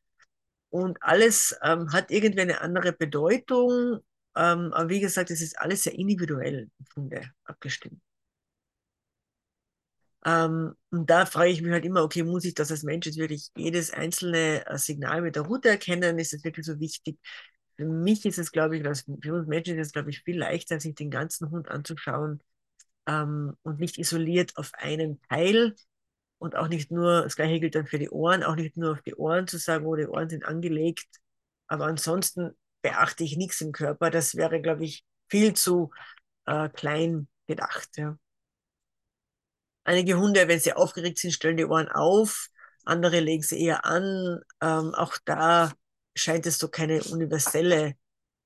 und 0.71 0.99
alles 1.03 1.57
ähm, 1.63 1.93
hat 1.93 2.11
irgendwie 2.11 2.43
eine 2.43 2.61
andere 2.61 2.93
Bedeutung 2.93 4.01
ähm, 4.37 4.73
aber 4.73 4.89
wie 4.89 5.01
gesagt, 5.01 5.31
es 5.31 5.41
ist 5.41 5.59
alles 5.59 5.83
sehr 5.85 5.95
individuell 5.95 6.71
im 6.79 6.85
Grunde 6.95 7.31
abgestimmt. 7.45 8.01
Ähm, 10.25 10.75
und 10.91 11.09
da 11.09 11.25
frage 11.27 11.51
ich 11.51 11.63
mich 11.63 11.73
halt 11.73 11.85
immer, 11.85 12.03
okay, 12.03 12.23
muss 12.23 12.45
ich 12.45 12.55
das 12.55 12.71
als 12.71 12.83
Mensch 12.83 13.07
jetzt 13.07 13.19
wirklich 13.19 13.51
jedes 13.57 13.91
einzelne 13.91 14.67
äh, 14.67 14.79
Signal 14.79 15.23
mit 15.23 15.37
der 15.37 15.43
Route 15.45 15.71
erkennen? 15.71 16.19
Ist 16.19 16.33
das 16.33 16.45
wirklich 16.45 16.67
so 16.67 16.79
wichtig? 16.79 17.19
Für 17.77 17.87
mich 17.87 18.27
ist 18.27 18.39
es, 18.39 18.53
glaube 18.53 18.77
ich, 18.77 18.83
für 19.23 19.35
uns 19.35 19.47
Menschen 19.49 19.79
ist 19.79 19.89
es, 19.89 19.93
glaube 19.93 20.11
ich, 20.11 20.23
viel 20.23 20.39
leichter, 20.39 20.79
sich 20.81 20.95
den 20.95 21.11
ganzen 21.11 21.51
Hund 21.51 21.69
anzuschauen 21.69 22.43
ähm, 23.07 23.57
und 23.63 23.81
nicht 23.81 23.99
isoliert 23.99 24.57
auf 24.57 24.73
einen 24.75 25.21
Teil 25.31 25.75
und 26.39 26.57
auch 26.57 26.69
nicht 26.69 26.91
nur, 26.91 27.23
das 27.23 27.37
gleiche 27.37 27.61
gilt 27.61 27.75
dann 27.75 27.87
für 27.87 27.99
die 27.99 28.11
Ohren, 28.11 28.43
auch 28.43 28.57
nicht 28.57 28.77
nur 28.77 28.93
auf 28.93 29.03
die 29.03 29.15
Ohren 29.15 29.47
zu 29.47 29.59
sagen, 29.59 29.85
wo 29.87 29.93
oh, 29.93 29.97
die 29.97 30.07
Ohren 30.07 30.29
sind 30.29 30.45
angelegt, 30.45 31.09
aber 31.69 31.87
ansonsten 31.87 32.53
beachte 32.83 33.25
ich 33.25 33.37
nichts 33.37 33.61
im 33.61 33.73
Körper. 33.73 34.11
Das 34.11 34.35
wäre, 34.35 34.61
glaube 34.61 34.85
ich, 34.85 35.05
viel 35.29 35.55
zu 35.55 35.91
äh, 36.47 36.69
klein 36.69 37.29
gedacht. 37.47 37.89
Ja. 37.97 38.19
Einige 39.85 40.19
Hunde, 40.19 40.49
wenn 40.49 40.61
sie 40.61 40.73
aufgeregt 40.73 41.19
sind, 41.19 41.33
stellen 41.33 41.57
die 41.57 41.65
Ohren 41.65 41.89
auf, 41.89 42.49
andere 42.85 43.21
legen 43.21 43.43
sie 43.43 43.61
eher 43.61 43.85
an. 43.85 44.41
Ähm, 44.61 44.95
auch 44.95 45.17
da 45.25 45.73
scheint 46.15 46.47
es 46.47 46.59
so 46.59 46.69
keine 46.69 47.03
universelle 47.05 47.95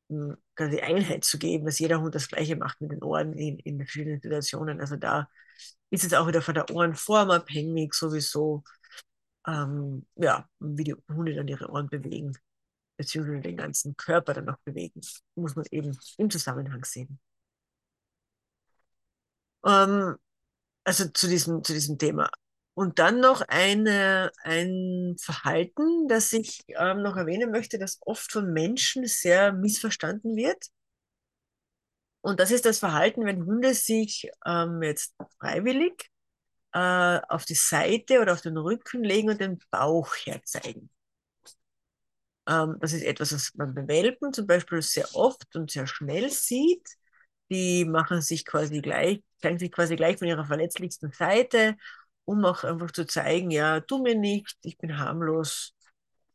hm, 0.08 0.36
quasi 0.54 0.80
Einheit 0.80 1.24
zu 1.24 1.38
geben, 1.38 1.66
dass 1.66 1.78
jeder 1.78 2.00
Hund 2.00 2.14
das 2.14 2.28
Gleiche 2.28 2.56
macht 2.56 2.80
mit 2.80 2.92
den 2.92 3.02
Ohren 3.02 3.32
in, 3.34 3.58
in 3.58 3.78
verschiedenen 3.78 4.20
Situationen. 4.20 4.80
Also 4.80 4.96
da 4.96 5.28
ist 5.90 6.04
es 6.04 6.14
auch 6.14 6.26
wieder 6.28 6.42
von 6.42 6.54
der 6.54 6.70
Ohrenform 6.70 7.30
abhängig, 7.30 7.94
sowieso, 7.94 8.64
ähm, 9.46 10.06
ja, 10.16 10.48
wie 10.60 10.84
die 10.84 10.96
Hunde 11.08 11.34
dann 11.34 11.48
ihre 11.48 11.70
Ohren 11.70 11.88
bewegen 11.88 12.36
beziehungsweise 12.96 13.40
den 13.40 13.56
ganzen 13.56 13.96
Körper 13.96 14.34
dann 14.34 14.46
noch 14.46 14.58
bewegen. 14.64 15.00
Muss 15.34 15.56
man 15.56 15.66
eben 15.70 15.96
im 16.18 16.30
Zusammenhang 16.30 16.84
sehen. 16.84 17.18
Ähm, 19.64 20.16
also 20.84 21.08
zu 21.08 21.28
diesem, 21.28 21.64
zu 21.64 21.72
diesem 21.72 21.98
Thema. 21.98 22.30
Und 22.74 22.98
dann 22.98 23.20
noch 23.20 23.42
eine, 23.42 24.32
ein 24.42 25.16
Verhalten, 25.20 26.08
das 26.08 26.32
ich 26.32 26.64
ähm, 26.68 27.02
noch 27.02 27.16
erwähnen 27.16 27.50
möchte, 27.50 27.78
das 27.78 27.98
oft 28.02 28.32
von 28.32 28.52
Menschen 28.52 29.06
sehr 29.06 29.52
missverstanden 29.52 30.36
wird. 30.36 30.66
Und 32.20 32.40
das 32.40 32.50
ist 32.50 32.64
das 32.64 32.78
Verhalten, 32.78 33.24
wenn 33.26 33.44
Hunde 33.46 33.74
sich 33.74 34.30
ähm, 34.44 34.82
jetzt 34.82 35.14
freiwillig 35.38 36.10
äh, 36.72 37.20
auf 37.28 37.44
die 37.44 37.54
Seite 37.54 38.20
oder 38.20 38.32
auf 38.32 38.40
den 38.40 38.56
Rücken 38.56 39.04
legen 39.04 39.30
und 39.30 39.40
den 39.40 39.60
Bauch 39.70 40.14
herzeigen. 40.24 40.90
Ähm, 42.48 42.76
das 42.80 42.92
ist 42.92 43.02
etwas, 43.02 43.32
was 43.32 43.54
man 43.54 43.74
bei 43.74 43.86
Welpen 43.88 44.32
zum 44.32 44.46
Beispiel 44.46 44.82
sehr 44.82 45.14
oft 45.14 45.54
und 45.56 45.70
sehr 45.70 45.86
schnell 45.86 46.30
sieht. 46.30 46.88
Die 47.50 47.84
machen 47.84 48.20
sich 48.22 48.44
quasi 48.44 48.80
gleich, 48.80 49.22
zeigen 49.42 49.58
sich 49.58 49.72
quasi 49.72 49.96
gleich 49.96 50.18
von 50.18 50.28
ihrer 50.28 50.44
verletzlichsten 50.44 51.12
Seite, 51.12 51.76
um 52.24 52.44
auch 52.44 52.64
einfach 52.64 52.90
zu 52.90 53.06
zeigen, 53.06 53.50
ja, 53.50 53.80
tu 53.80 54.02
mir 54.02 54.14
nichts, 54.16 54.56
ich 54.62 54.78
bin 54.78 54.98
harmlos. 54.98 55.74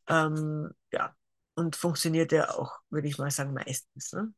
Ähm, 0.08 0.70
ja, 0.92 1.14
und 1.54 1.76
funktioniert 1.76 2.32
ja 2.32 2.50
auch, 2.50 2.72
würde 2.90 3.08
ich 3.08 3.18
mal 3.18 3.30
sagen, 3.30 3.54
meistens. 3.54 4.12
Ne? 4.12 4.32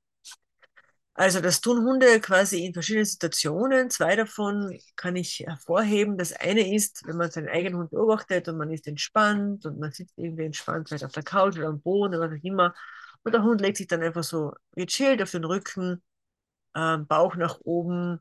Also 1.15 1.41
das 1.41 1.61
tun 1.61 1.85
Hunde 1.85 2.21
quasi 2.21 2.65
in 2.65 2.73
verschiedenen 2.73 3.05
Situationen. 3.05 3.91
Zwei 3.91 4.17
davon 4.17 4.79
kann 4.97 5.15
ich 5.17 5.41
hervorheben. 5.41 6.17
Das 6.17 6.33
eine 6.33 6.75
ist, 6.75 7.07
wenn 7.07 7.17
man 7.17 7.31
seinen 7.31 7.49
eigenen 7.49 7.79
Hund 7.81 7.91
beobachtet 7.91 8.49
und 8.49 8.57
man 8.57 8.71
ist 8.71 8.87
entspannt 8.89 9.67
und 9.67 9.79
man 9.79 9.93
sitzt 9.93 10.15
irgendwie 10.17 10.45
entspannt, 10.45 10.89
vielleicht 10.89 11.05
auf 11.05 11.13
der 11.13 11.23
Couch 11.23 11.59
oder 11.59 11.69
am 11.69 11.81
Boden 11.83 12.15
oder 12.15 12.31
was 12.31 12.39
auch 12.41 12.45
immer. 12.45 12.75
Und 13.25 13.35
der 13.35 13.43
Hund 13.43 13.61
legt 13.61 13.77
sich 13.77 13.87
dann 13.89 14.03
einfach 14.03 14.25
so 14.25 14.53
gechillt 14.75 15.23
auf 15.23 15.31
den 15.31 15.45
Rücken, 15.45 16.03
äh, 16.75 16.99
Bauch 16.99 17.37
nach 17.37 17.61
oben 17.65 18.21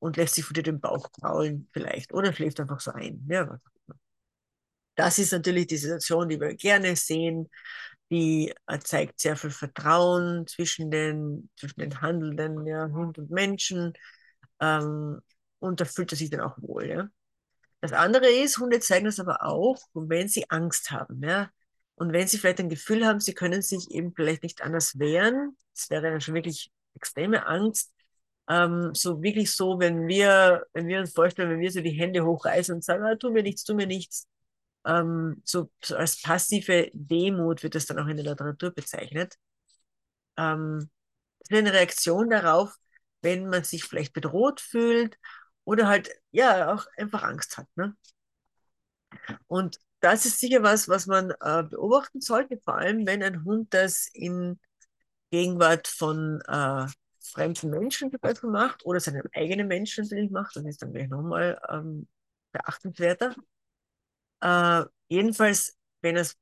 und 0.00 0.16
lässt 0.18 0.34
sich 0.36 0.48
wieder 0.50 0.62
den 0.62 0.80
Bauch 0.80 1.12
kraulen 1.12 1.68
vielleicht 1.72 2.12
oder 2.14 2.32
schläft 2.34 2.60
einfach 2.60 2.80
so 2.80 2.92
ein. 2.92 3.26
Ja, 3.30 3.48
was 3.50 3.60
auch 3.66 3.72
immer. 3.88 3.98
Das 4.94 5.18
ist 5.18 5.32
natürlich 5.32 5.66
die 5.68 5.76
Situation, 5.78 6.28
die 6.28 6.40
wir 6.40 6.54
gerne 6.54 6.96
sehen 6.96 7.48
die 8.12 8.54
äh, 8.66 8.78
zeigt 8.78 9.20
sehr 9.20 9.36
viel 9.36 9.50
Vertrauen 9.50 10.46
zwischen 10.46 10.90
den, 10.90 11.50
zwischen 11.58 11.80
den 11.80 12.02
Handelnden, 12.02 12.66
ja, 12.66 12.90
Hund 12.90 13.18
und 13.18 13.30
Menschen. 13.30 13.94
Ähm, 14.60 15.20
und 15.60 15.80
da 15.80 15.86
fühlt 15.86 16.12
er 16.12 16.18
sich 16.18 16.28
dann 16.28 16.42
auch 16.42 16.58
wohl. 16.58 16.88
Ja. 16.88 17.08
Das 17.80 17.92
andere 17.94 18.28
ist, 18.28 18.58
Hunde 18.58 18.80
zeigen 18.80 19.06
das 19.06 19.18
aber 19.18 19.44
auch, 19.44 19.78
wenn 19.94 20.28
sie 20.28 20.50
Angst 20.50 20.90
haben. 20.90 21.22
Ja. 21.24 21.50
Und 21.94 22.12
wenn 22.12 22.28
sie 22.28 22.36
vielleicht 22.36 22.60
ein 22.60 22.68
Gefühl 22.68 23.06
haben, 23.06 23.18
sie 23.18 23.32
können 23.34 23.62
sich 23.62 23.90
eben 23.90 24.12
vielleicht 24.14 24.42
nicht 24.42 24.62
anders 24.62 24.98
wehren, 24.98 25.56
das 25.74 25.88
wäre 25.88 26.10
dann 26.10 26.20
schon 26.20 26.34
wirklich 26.34 26.70
extreme 26.94 27.46
Angst. 27.46 27.92
Ähm, 28.48 28.90
so 28.94 29.22
wirklich 29.22 29.52
so, 29.52 29.80
wenn 29.80 30.06
wir, 30.06 30.66
wenn 30.74 30.86
wir 30.86 31.00
uns 31.00 31.14
vorstellen, 31.14 31.50
wenn 31.50 31.60
wir 31.60 31.72
so 31.72 31.80
die 31.80 31.90
Hände 31.90 32.26
hochreißen 32.26 32.74
und 32.74 32.84
sagen, 32.84 33.04
ah, 33.04 33.16
tu 33.16 33.30
mir 33.30 33.42
nichts, 33.42 33.64
tu 33.64 33.74
mir 33.74 33.86
nichts, 33.86 34.28
ähm, 34.86 35.42
so, 35.44 35.70
so, 35.82 35.96
als 35.96 36.20
passive 36.22 36.90
Demut 36.94 37.62
wird 37.62 37.74
das 37.74 37.86
dann 37.86 37.98
auch 37.98 38.06
in 38.08 38.16
der 38.16 38.26
Literatur 38.26 38.70
bezeichnet. 38.72 39.36
Ähm, 40.36 40.90
eine 41.50 41.72
Reaktion 41.72 42.30
darauf, 42.30 42.76
wenn 43.22 43.48
man 43.48 43.64
sich 43.64 43.84
vielleicht 43.84 44.14
bedroht 44.14 44.60
fühlt 44.60 45.18
oder 45.64 45.88
halt, 45.88 46.10
ja, 46.32 46.72
auch 46.74 46.86
einfach 46.96 47.22
Angst 47.24 47.58
hat. 47.58 47.68
Ne? 47.76 47.96
Und 49.46 49.78
das 50.00 50.26
ist 50.26 50.40
sicher 50.40 50.62
was, 50.62 50.88
was 50.88 51.06
man 51.06 51.30
äh, 51.40 51.62
beobachten 51.62 52.20
sollte, 52.20 52.58
vor 52.64 52.76
allem 52.78 53.06
wenn 53.06 53.22
ein 53.22 53.44
Hund 53.44 53.72
das 53.74 54.08
in 54.12 54.58
Gegenwart 55.30 55.88
von 55.88 56.40
äh, 56.48 56.86
fremden 57.20 57.70
Menschen 57.70 58.10
zum 58.10 58.20
Beispiel 58.20 58.50
macht 58.50 58.84
oder 58.86 59.00
seinem 59.00 59.24
eigenen 59.34 59.68
Menschen 59.68 60.04
natürlich 60.04 60.30
macht, 60.30 60.56
das 60.56 60.64
ist 60.64 60.82
dann 60.82 60.92
gleich 60.92 61.08
nochmal 61.08 61.60
ähm, 61.70 62.08
beachtenswerter. 62.52 63.34
Äh, 64.42 64.84
jedenfalls, 65.08 65.78
wenn 66.02 66.16
es, 66.16 66.36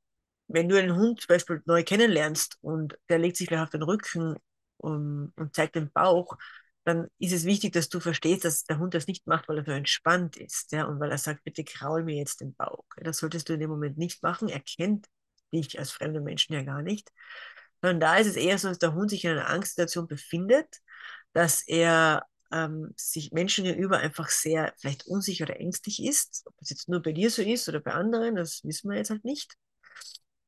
wenn 0.48 0.68
du 0.68 0.78
einen 0.78 0.96
Hund 0.96 1.20
zum 1.20 1.28
Beispiel 1.28 1.62
neu 1.66 1.84
kennenlernst 1.84 2.58
und 2.62 2.98
der 3.08 3.18
legt 3.18 3.36
sich 3.36 3.48
gleich 3.48 3.60
auf 3.62 3.70
den 3.70 3.82
Rücken 3.82 4.36
und, 4.78 5.32
und 5.36 5.54
zeigt 5.54 5.76
den 5.76 5.92
Bauch, 5.92 6.36
dann 6.84 7.08
ist 7.18 7.32
es 7.32 7.44
wichtig, 7.44 7.72
dass 7.74 7.90
du 7.90 8.00
verstehst, 8.00 8.44
dass 8.44 8.64
der 8.64 8.78
Hund 8.78 8.94
das 8.94 9.06
nicht 9.06 9.26
macht, 9.26 9.48
weil 9.48 9.58
er 9.58 9.64
so 9.64 9.72
entspannt 9.72 10.36
ist, 10.38 10.72
ja, 10.72 10.86
und 10.86 10.98
weil 10.98 11.10
er 11.10 11.18
sagt, 11.18 11.44
bitte 11.44 11.62
kraul 11.62 12.04
mir 12.04 12.16
jetzt 12.16 12.40
den 12.40 12.54
Bauch. 12.54 12.84
Das 12.96 13.18
solltest 13.18 13.48
du 13.48 13.52
in 13.54 13.60
dem 13.60 13.70
Moment 13.70 13.98
nicht 13.98 14.22
machen. 14.22 14.48
Er 14.48 14.60
kennt 14.60 15.06
dich 15.52 15.78
als 15.78 15.90
fremder 15.92 16.20
Menschen 16.20 16.54
ja 16.54 16.62
gar 16.62 16.82
nicht. 16.82 17.12
Sondern 17.82 18.00
da 18.00 18.16
ist 18.16 18.28
es 18.28 18.36
eher 18.36 18.58
so, 18.58 18.68
dass 18.68 18.78
der 18.78 18.94
Hund 18.94 19.10
sich 19.10 19.24
in 19.24 19.32
einer 19.32 19.48
Angstsituation 19.50 20.06
befindet, 20.06 20.66
dass 21.32 21.62
er 21.66 22.24
ähm, 22.52 22.92
sich 22.96 23.32
Menschen 23.32 23.64
gegenüber 23.64 23.98
einfach 23.98 24.28
sehr 24.28 24.72
vielleicht 24.78 25.06
unsicher 25.06 25.44
oder 25.44 25.60
ängstlich 25.60 26.02
ist. 26.02 26.42
Ob 26.46 26.56
das 26.58 26.70
jetzt 26.70 26.88
nur 26.88 27.02
bei 27.02 27.12
dir 27.12 27.30
so 27.30 27.42
ist 27.42 27.68
oder 27.68 27.80
bei 27.80 27.92
anderen, 27.92 28.36
das 28.36 28.62
wissen 28.64 28.90
wir 28.90 28.98
jetzt 28.98 29.10
halt 29.10 29.24
nicht. 29.24 29.56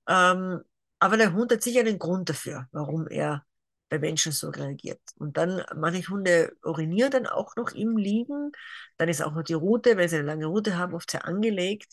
Ähm, 0.08 0.60
aber 0.98 1.16
der 1.16 1.32
Hund 1.32 1.52
hat 1.52 1.62
sicher 1.62 1.80
einen 1.80 1.98
Grund 1.98 2.28
dafür, 2.28 2.68
warum 2.72 3.08
er 3.08 3.44
bei 3.88 3.98
Menschen 3.98 4.32
so 4.32 4.48
reagiert. 4.50 5.00
Und 5.16 5.36
dann, 5.36 5.62
manche 5.76 6.08
Hunde 6.08 6.56
urinieren 6.64 7.10
dann 7.10 7.26
auch 7.26 7.56
noch 7.56 7.72
im 7.72 7.96
Liegen. 7.96 8.52
Dann 8.96 9.08
ist 9.08 9.22
auch 9.22 9.34
noch 9.34 9.42
die 9.42 9.52
Rute, 9.54 9.96
wenn 9.96 10.08
sie 10.08 10.16
eine 10.16 10.26
lange 10.26 10.46
Rute 10.46 10.78
haben, 10.78 10.94
oft 10.94 11.10
sehr 11.10 11.26
angelegt. 11.26 11.92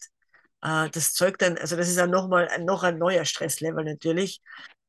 Äh, 0.61 0.89
das 0.91 1.13
zeugt 1.13 1.41
dann, 1.41 1.57
also 1.57 1.75
das 1.75 1.89
ist 1.89 1.97
dann 1.97 2.09
nochmal 2.11 2.47
noch 2.63 2.83
ein 2.83 2.97
neuer 2.97 3.25
Stresslevel 3.25 3.83
natürlich. 3.83 4.41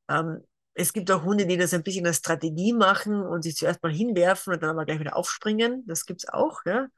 Ähm, 0.09 0.45
es 0.81 0.93
gibt 0.93 1.11
auch 1.11 1.23
Hunde, 1.25 1.47
die 1.47 1.57
das 1.57 1.75
ein 1.75 1.83
bisschen 1.83 2.07
als 2.07 2.17
Strategie 2.19 2.73
machen 2.73 3.23
und 3.23 3.43
sich 3.43 3.57
zuerst 3.57 3.83
mal 3.83 3.93
hinwerfen 3.93 4.55
und 4.55 4.63
dann 4.63 4.71
aber 4.71 4.85
gleich 4.87 5.01
wieder 5.01 5.17
aufspringen. 5.17 5.85
Das 5.87 6.07
gibt 6.07 6.23
es 6.25 6.29
auch, 6.29 6.61
ja. 6.65 6.89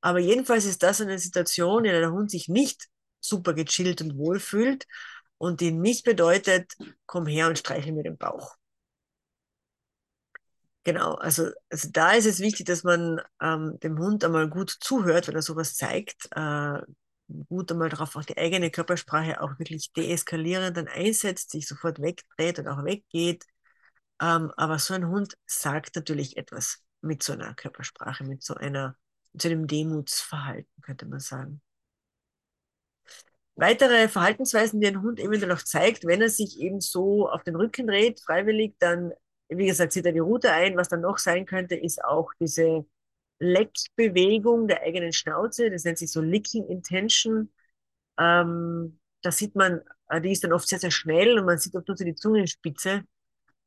Aber 0.00 0.18
jedenfalls 0.18 0.64
ist 0.64 0.82
das 0.82 1.00
eine 1.00 1.18
Situation, 1.18 1.84
in 1.84 1.92
der 1.92 2.00
der 2.00 2.12
Hund 2.12 2.30
sich 2.30 2.48
nicht 2.48 2.88
super 3.20 3.54
gechillt 3.54 4.00
und 4.02 4.16
wohl 4.16 4.40
fühlt 4.40 4.86
und 5.38 5.60
die 5.60 5.72
nicht 5.72 6.04
bedeutet, 6.04 6.72
komm 7.06 7.26
her 7.26 7.48
und 7.48 7.58
streichel 7.58 7.92
mir 7.92 8.04
den 8.04 8.16
Bauch. 8.16 8.56
Genau, 10.84 11.14
also, 11.14 11.50
also 11.68 11.88
da 11.90 12.12
ist 12.12 12.26
es 12.26 12.38
wichtig, 12.38 12.66
dass 12.66 12.84
man 12.84 13.20
ähm, 13.42 13.78
dem 13.82 13.98
Hund 13.98 14.24
einmal 14.24 14.48
gut 14.48 14.70
zuhört, 14.80 15.26
wenn 15.26 15.34
er 15.34 15.42
sowas 15.42 15.74
zeigt, 15.74 16.28
äh, 16.30 16.78
gut 17.48 17.72
einmal 17.72 17.88
darauf 17.88 18.16
auch 18.16 18.24
die 18.24 18.36
eigene 18.38 18.70
Körpersprache 18.70 19.40
auch 19.40 19.58
wirklich 19.58 19.92
deeskalierend 19.92 20.76
dann 20.76 20.88
einsetzt, 20.88 21.50
sich 21.50 21.66
sofort 21.66 22.00
wegdreht 22.00 22.58
und 22.58 22.68
auch 22.68 22.84
weggeht. 22.84 23.44
Ähm, 24.20 24.52
aber 24.56 24.78
so 24.78 24.94
ein 24.94 25.08
Hund 25.08 25.36
sagt 25.46 25.96
natürlich 25.96 26.36
etwas 26.36 26.82
mit 27.00 27.22
so 27.22 27.32
einer 27.32 27.54
Körpersprache, 27.54 28.24
mit 28.24 28.42
so 28.42 28.54
einer, 28.54 28.96
mit 29.32 29.42
so 29.42 29.48
einem 29.48 29.66
Demutsverhalten, 29.66 30.82
könnte 30.82 31.06
man 31.06 31.20
sagen. 31.20 31.60
Weitere 33.56 34.08
Verhaltensweisen, 34.08 34.80
die 34.80 34.86
ein 34.86 35.02
Hund 35.02 35.18
eventuell 35.18 35.52
auch 35.52 35.62
zeigt, 35.62 36.04
wenn 36.04 36.20
er 36.20 36.28
sich 36.28 36.60
eben 36.60 36.80
so 36.80 37.28
auf 37.28 37.42
den 37.42 37.56
Rücken 37.56 37.86
dreht, 37.86 38.20
freiwillig, 38.20 38.76
dann 38.78 39.12
wie 39.48 39.66
gesagt, 39.66 39.92
zieht 39.92 40.06
er 40.06 40.12
die 40.12 40.18
Route 40.18 40.52
ein. 40.52 40.76
Was 40.76 40.88
dann 40.88 41.00
noch 41.00 41.18
sein 41.18 41.46
könnte, 41.46 41.76
ist 41.76 42.04
auch 42.04 42.32
diese 42.40 42.84
Leckbewegung 43.38 44.68
der 44.68 44.82
eigenen 44.82 45.12
Schnauze. 45.12 45.70
Das 45.70 45.84
nennt 45.84 45.98
sich 45.98 46.10
so 46.10 46.20
Licking 46.20 46.66
Intention. 46.68 47.52
Ähm, 48.18 48.98
da 49.22 49.32
sieht 49.32 49.54
man, 49.56 49.80
äh, 50.08 50.20
die 50.20 50.32
ist 50.32 50.44
dann 50.44 50.52
oft 50.52 50.68
sehr, 50.68 50.78
sehr 50.78 50.90
schnell 50.90 51.38
und 51.38 51.46
man 51.46 51.58
sieht 51.58 51.74
oft 51.76 51.88
nur 51.88 51.96
so 51.96 52.04
die 52.04 52.14
Zungenspitze. 52.14 53.04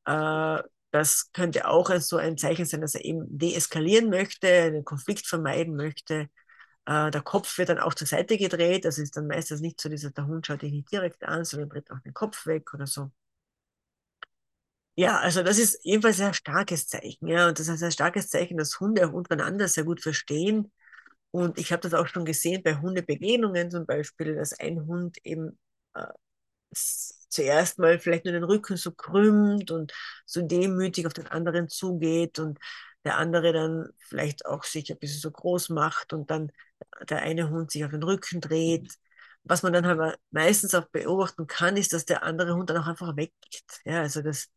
Äh, 0.05 0.63
das 0.91 1.31
könnte 1.33 1.67
auch 1.67 1.91
so 1.99 2.17
ein 2.17 2.37
Zeichen 2.37 2.65
sein, 2.65 2.81
dass 2.81 2.95
er 2.95 3.05
eben 3.05 3.25
deeskalieren 3.37 4.09
möchte, 4.09 4.47
einen 4.47 4.85
Konflikt 4.85 5.27
vermeiden 5.27 5.75
möchte. 5.75 6.29
Äh, 6.85 7.11
der 7.11 7.21
Kopf 7.21 7.57
wird 7.57 7.69
dann 7.69 7.79
auch 7.79 7.93
zur 7.93 8.07
Seite 8.07 8.37
gedreht. 8.37 8.85
Das 8.85 8.97
ist 8.97 9.17
dann 9.17 9.27
meistens 9.27 9.61
nicht 9.61 9.79
so, 9.81 9.89
dieser, 9.89 10.11
der 10.11 10.27
Hund 10.27 10.47
schaut 10.47 10.61
dich 10.63 10.73
nicht 10.73 10.91
direkt 10.91 11.23
an, 11.23 11.45
sondern 11.45 11.69
dreht 11.69 11.91
auch 11.91 11.99
den 12.01 12.13
Kopf 12.13 12.45
weg 12.47 12.73
oder 12.73 12.87
so. 12.87 13.11
Ja, 14.99 15.19
also 15.19 15.43
das 15.43 15.57
ist 15.57 15.79
jedenfalls 15.85 16.17
ein 16.19 16.25
sehr 16.25 16.33
starkes 16.33 16.87
Zeichen. 16.87 17.27
Ja, 17.27 17.47
und 17.47 17.57
das 17.59 17.67
ist 17.69 17.81
ein 17.83 17.91
starkes 17.91 18.27
Zeichen, 18.29 18.57
dass 18.57 18.79
Hunde 18.79 19.07
auch 19.07 19.13
untereinander 19.13 19.67
sehr 19.67 19.85
gut 19.85 20.01
verstehen. 20.01 20.71
Und 21.31 21.57
ich 21.59 21.71
habe 21.71 21.81
das 21.81 21.93
auch 21.93 22.07
schon 22.07 22.25
gesehen 22.25 22.63
bei 22.63 22.75
Hundebegegnungen 22.77 23.71
zum 23.71 23.85
Beispiel, 23.85 24.35
dass 24.35 24.59
ein 24.59 24.87
Hund 24.87 25.17
eben 25.25 25.59
äh, 25.95 26.07
zuerst 27.29 27.79
mal 27.79 27.99
vielleicht 27.99 28.25
nur 28.25 28.33
den 28.33 28.43
Rücken 28.43 28.77
so 28.77 28.91
krümmt 28.91 29.71
und 29.71 29.93
so 30.25 30.41
demütig 30.41 31.07
auf 31.07 31.13
den 31.13 31.27
anderen 31.27 31.69
zugeht 31.69 32.39
und 32.39 32.59
der 33.05 33.17
andere 33.17 33.53
dann 33.53 33.89
vielleicht 33.99 34.45
auch 34.45 34.63
sich 34.63 34.91
ein 34.91 34.99
bisschen 34.99 35.21
so 35.21 35.31
groß 35.31 35.69
macht 35.69 36.13
und 36.13 36.31
dann 36.31 36.51
der 37.09 37.19
eine 37.23 37.49
Hund 37.49 37.71
sich 37.71 37.85
auf 37.85 37.91
den 37.91 38.03
Rücken 38.03 38.41
dreht. 38.41 38.93
Was 39.43 39.63
man 39.63 39.73
dann 39.73 39.85
halt 39.87 40.19
meistens 40.31 40.75
auch 40.75 40.87
beobachten 40.89 41.47
kann, 41.47 41.77
ist, 41.77 41.93
dass 41.93 42.05
der 42.05 42.23
andere 42.23 42.55
Hund 42.55 42.69
dann 42.69 42.77
auch 42.77 42.87
einfach 42.87 43.15
weggeht. 43.15 43.63
Ja, 43.85 44.01
also 44.01 44.21
das 44.21 44.49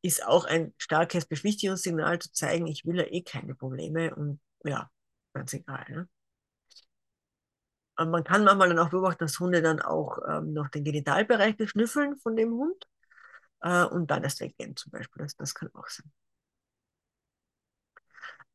ist 0.00 0.24
auch 0.26 0.44
ein 0.44 0.74
starkes 0.78 1.26
Beschwichtigungssignal 1.26 2.18
zu 2.18 2.32
zeigen, 2.32 2.66
ich 2.66 2.84
will 2.84 2.96
ja 2.96 3.04
eh 3.04 3.22
keine 3.22 3.54
Probleme 3.54 4.14
und 4.14 4.40
ja, 4.64 4.90
ganz 5.34 5.52
egal. 5.52 5.84
Ne? 5.88 6.08
Aber 7.96 8.10
man 8.10 8.24
kann 8.24 8.44
manchmal 8.44 8.68
dann 8.68 8.78
auch 8.78 8.90
beobachten, 8.90 9.24
dass 9.24 9.38
Hunde 9.38 9.62
dann 9.62 9.80
auch 9.80 10.18
ähm, 10.28 10.52
noch 10.52 10.68
den 10.68 10.84
Genitalbereich 10.84 11.56
beschnüffeln 11.56 12.16
von 12.16 12.36
dem 12.36 12.52
Hund 12.52 12.86
äh, 13.60 13.84
und 13.84 14.10
dann 14.10 14.24
erst 14.24 14.40
weggehen 14.40 14.76
zum 14.76 14.92
Beispiel. 14.92 15.22
Das, 15.22 15.36
das 15.36 15.54
kann 15.54 15.70
auch 15.74 15.88
sein. 15.88 16.10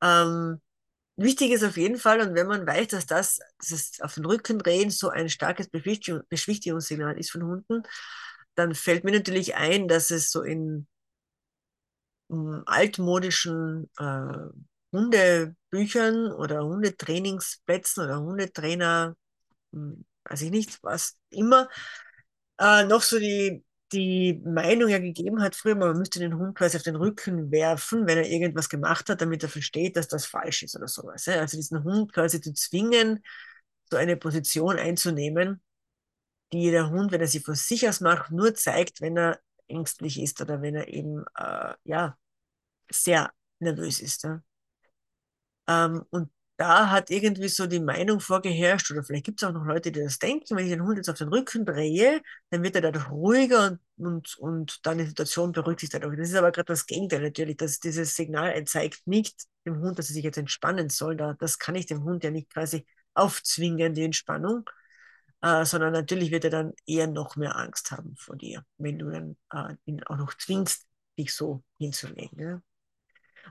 Ähm, 0.01 0.61
wichtig 1.15 1.51
ist 1.51 1.63
auf 1.63 1.77
jeden 1.77 1.97
Fall, 1.97 2.21
und 2.21 2.35
wenn 2.35 2.47
man 2.47 2.65
weiß, 2.65 2.89
dass 2.89 3.05
das, 3.05 3.39
das 3.59 3.99
auf 4.01 4.15
den 4.15 4.25
Rücken 4.25 4.59
drehen 4.59 4.89
so 4.89 5.09
ein 5.09 5.29
starkes 5.29 5.69
Beschwichtigung, 5.69 6.21
Beschwichtigungssignal 6.29 7.17
ist 7.17 7.31
von 7.31 7.43
Hunden, 7.43 7.83
dann 8.55 8.75
fällt 8.75 9.03
mir 9.03 9.11
natürlich 9.11 9.55
ein, 9.55 9.87
dass 9.87 10.11
es 10.11 10.31
so 10.31 10.41
in 10.41 10.87
altmodischen 12.65 13.89
äh, 13.97 14.49
Hundebüchern 14.91 16.31
oder 16.31 16.63
Hundetrainingsplätzen 16.65 18.03
oder 18.03 18.19
Hundetrainer, 18.19 19.15
weiß 19.71 20.41
ich 20.41 20.51
nicht, 20.51 20.79
was 20.83 21.17
immer, 21.29 21.69
äh, 22.59 22.83
noch 22.85 23.01
so 23.01 23.19
die, 23.19 23.63
die 23.91 24.41
Meinung 24.45 24.89
ja 24.89 24.99
gegeben 24.99 25.41
hat, 25.41 25.55
früher 25.55 25.75
man 25.75 25.97
müsste 25.97 26.19
den 26.19 26.37
Hund 26.37 26.57
quasi 26.57 26.77
auf 26.77 26.83
den 26.83 26.95
Rücken 26.95 27.51
werfen, 27.51 28.07
wenn 28.07 28.17
er 28.17 28.27
irgendwas 28.27 28.69
gemacht 28.69 29.09
hat, 29.09 29.21
damit 29.21 29.43
er 29.43 29.49
versteht, 29.49 29.95
dass 29.95 30.07
das 30.07 30.25
falsch 30.25 30.63
ist 30.63 30.75
oder 30.75 30.87
sowas. 30.87 31.25
Ja? 31.25 31.35
Also 31.35 31.57
diesen 31.57 31.83
Hund 31.83 32.13
quasi 32.13 32.41
zu 32.41 32.53
zwingen, 32.53 33.23
so 33.89 33.97
eine 33.97 34.17
Position 34.17 34.77
einzunehmen, 34.77 35.61
die 36.51 36.71
der 36.71 36.89
Hund, 36.89 37.11
wenn 37.11 37.21
er 37.21 37.27
sie 37.27 37.39
von 37.39 37.55
sich 37.55 37.87
aus 37.87 38.01
macht, 38.01 38.31
nur 38.31 38.53
zeigt, 38.53 39.01
wenn 39.01 39.17
er 39.17 39.39
ängstlich 39.69 40.21
ist 40.21 40.41
oder 40.41 40.61
wenn 40.61 40.75
er 40.75 40.87
eben 40.87 41.25
äh, 41.37 41.73
ja, 41.83 42.17
sehr 42.89 43.31
nervös 43.59 44.01
ist. 44.01 44.23
Ja. 44.23 44.41
Ähm, 45.67 46.03
und 46.09 46.29
da 46.57 46.89
hat 46.89 47.11
irgendwie 47.11 47.49
so 47.49 47.67
die 47.67 47.79
Meinung 47.79 48.19
vorgeherrscht, 48.19 48.89
oder 48.91 49.03
vielleicht 49.03 49.25
gibt 49.25 49.41
es 49.41 49.47
auch 49.47 49.53
noch 49.53 49.65
Leute, 49.65 49.91
die 49.91 50.01
das 50.01 50.17
denken, 50.17 50.55
wenn 50.55 50.65
ich 50.65 50.71
den 50.71 50.83
Hund 50.83 50.97
jetzt 50.97 51.09
auf 51.09 51.17
den 51.17 51.27
Rücken 51.27 51.65
drehe, 51.65 52.21
dann 52.49 52.63
wird 52.63 52.75
er 52.75 52.81
dadurch 52.81 53.11
ruhiger 53.11 53.67
und, 53.67 53.79
und, 53.97 54.37
und 54.39 54.85
dann 54.85 54.97
die 54.97 55.05
Situation 55.05 55.53
sich 55.79 55.89
dadurch. 55.91 56.17
Das 56.17 56.29
ist 56.29 56.35
aber 56.35 56.51
gerade 56.51 56.65
das 56.65 56.87
Gegenteil 56.87 57.21
natürlich, 57.21 57.57
dass 57.57 57.79
dieses 57.79 58.15
Signal 58.15 58.63
zeigt 58.65 59.05
nicht 59.05 59.43
dem 59.65 59.79
Hund, 59.81 59.99
dass 59.99 60.09
er 60.09 60.13
sich 60.15 60.23
jetzt 60.23 60.37
entspannen 60.37 60.89
soll. 60.89 61.15
Da, 61.15 61.33
das 61.33 61.59
kann 61.59 61.75
ich 61.75 61.85
dem 61.85 62.03
Hund 62.03 62.23
ja 62.23 62.31
nicht 62.31 62.51
quasi 62.51 62.87
aufzwingen, 63.13 63.93
die 63.93 64.03
Entspannung, 64.03 64.67
äh, 65.47 65.65
sondern 65.65 65.93
natürlich 65.93 66.31
wird 66.31 66.45
er 66.45 66.49
dann 66.49 66.73
eher 66.85 67.07
noch 67.07 67.35
mehr 67.35 67.55
Angst 67.55 67.91
haben 67.91 68.15
vor 68.17 68.35
dir, 68.35 68.65
wenn 68.77 68.99
du 68.99 69.09
dann 69.09 69.37
äh, 69.53 69.75
ihn 69.85 70.03
auch 70.03 70.17
noch 70.17 70.33
zwingst, 70.35 70.85
dich 71.17 71.33
so 71.33 71.63
hinzulegen. 71.77 72.39
Ja? 72.39 72.61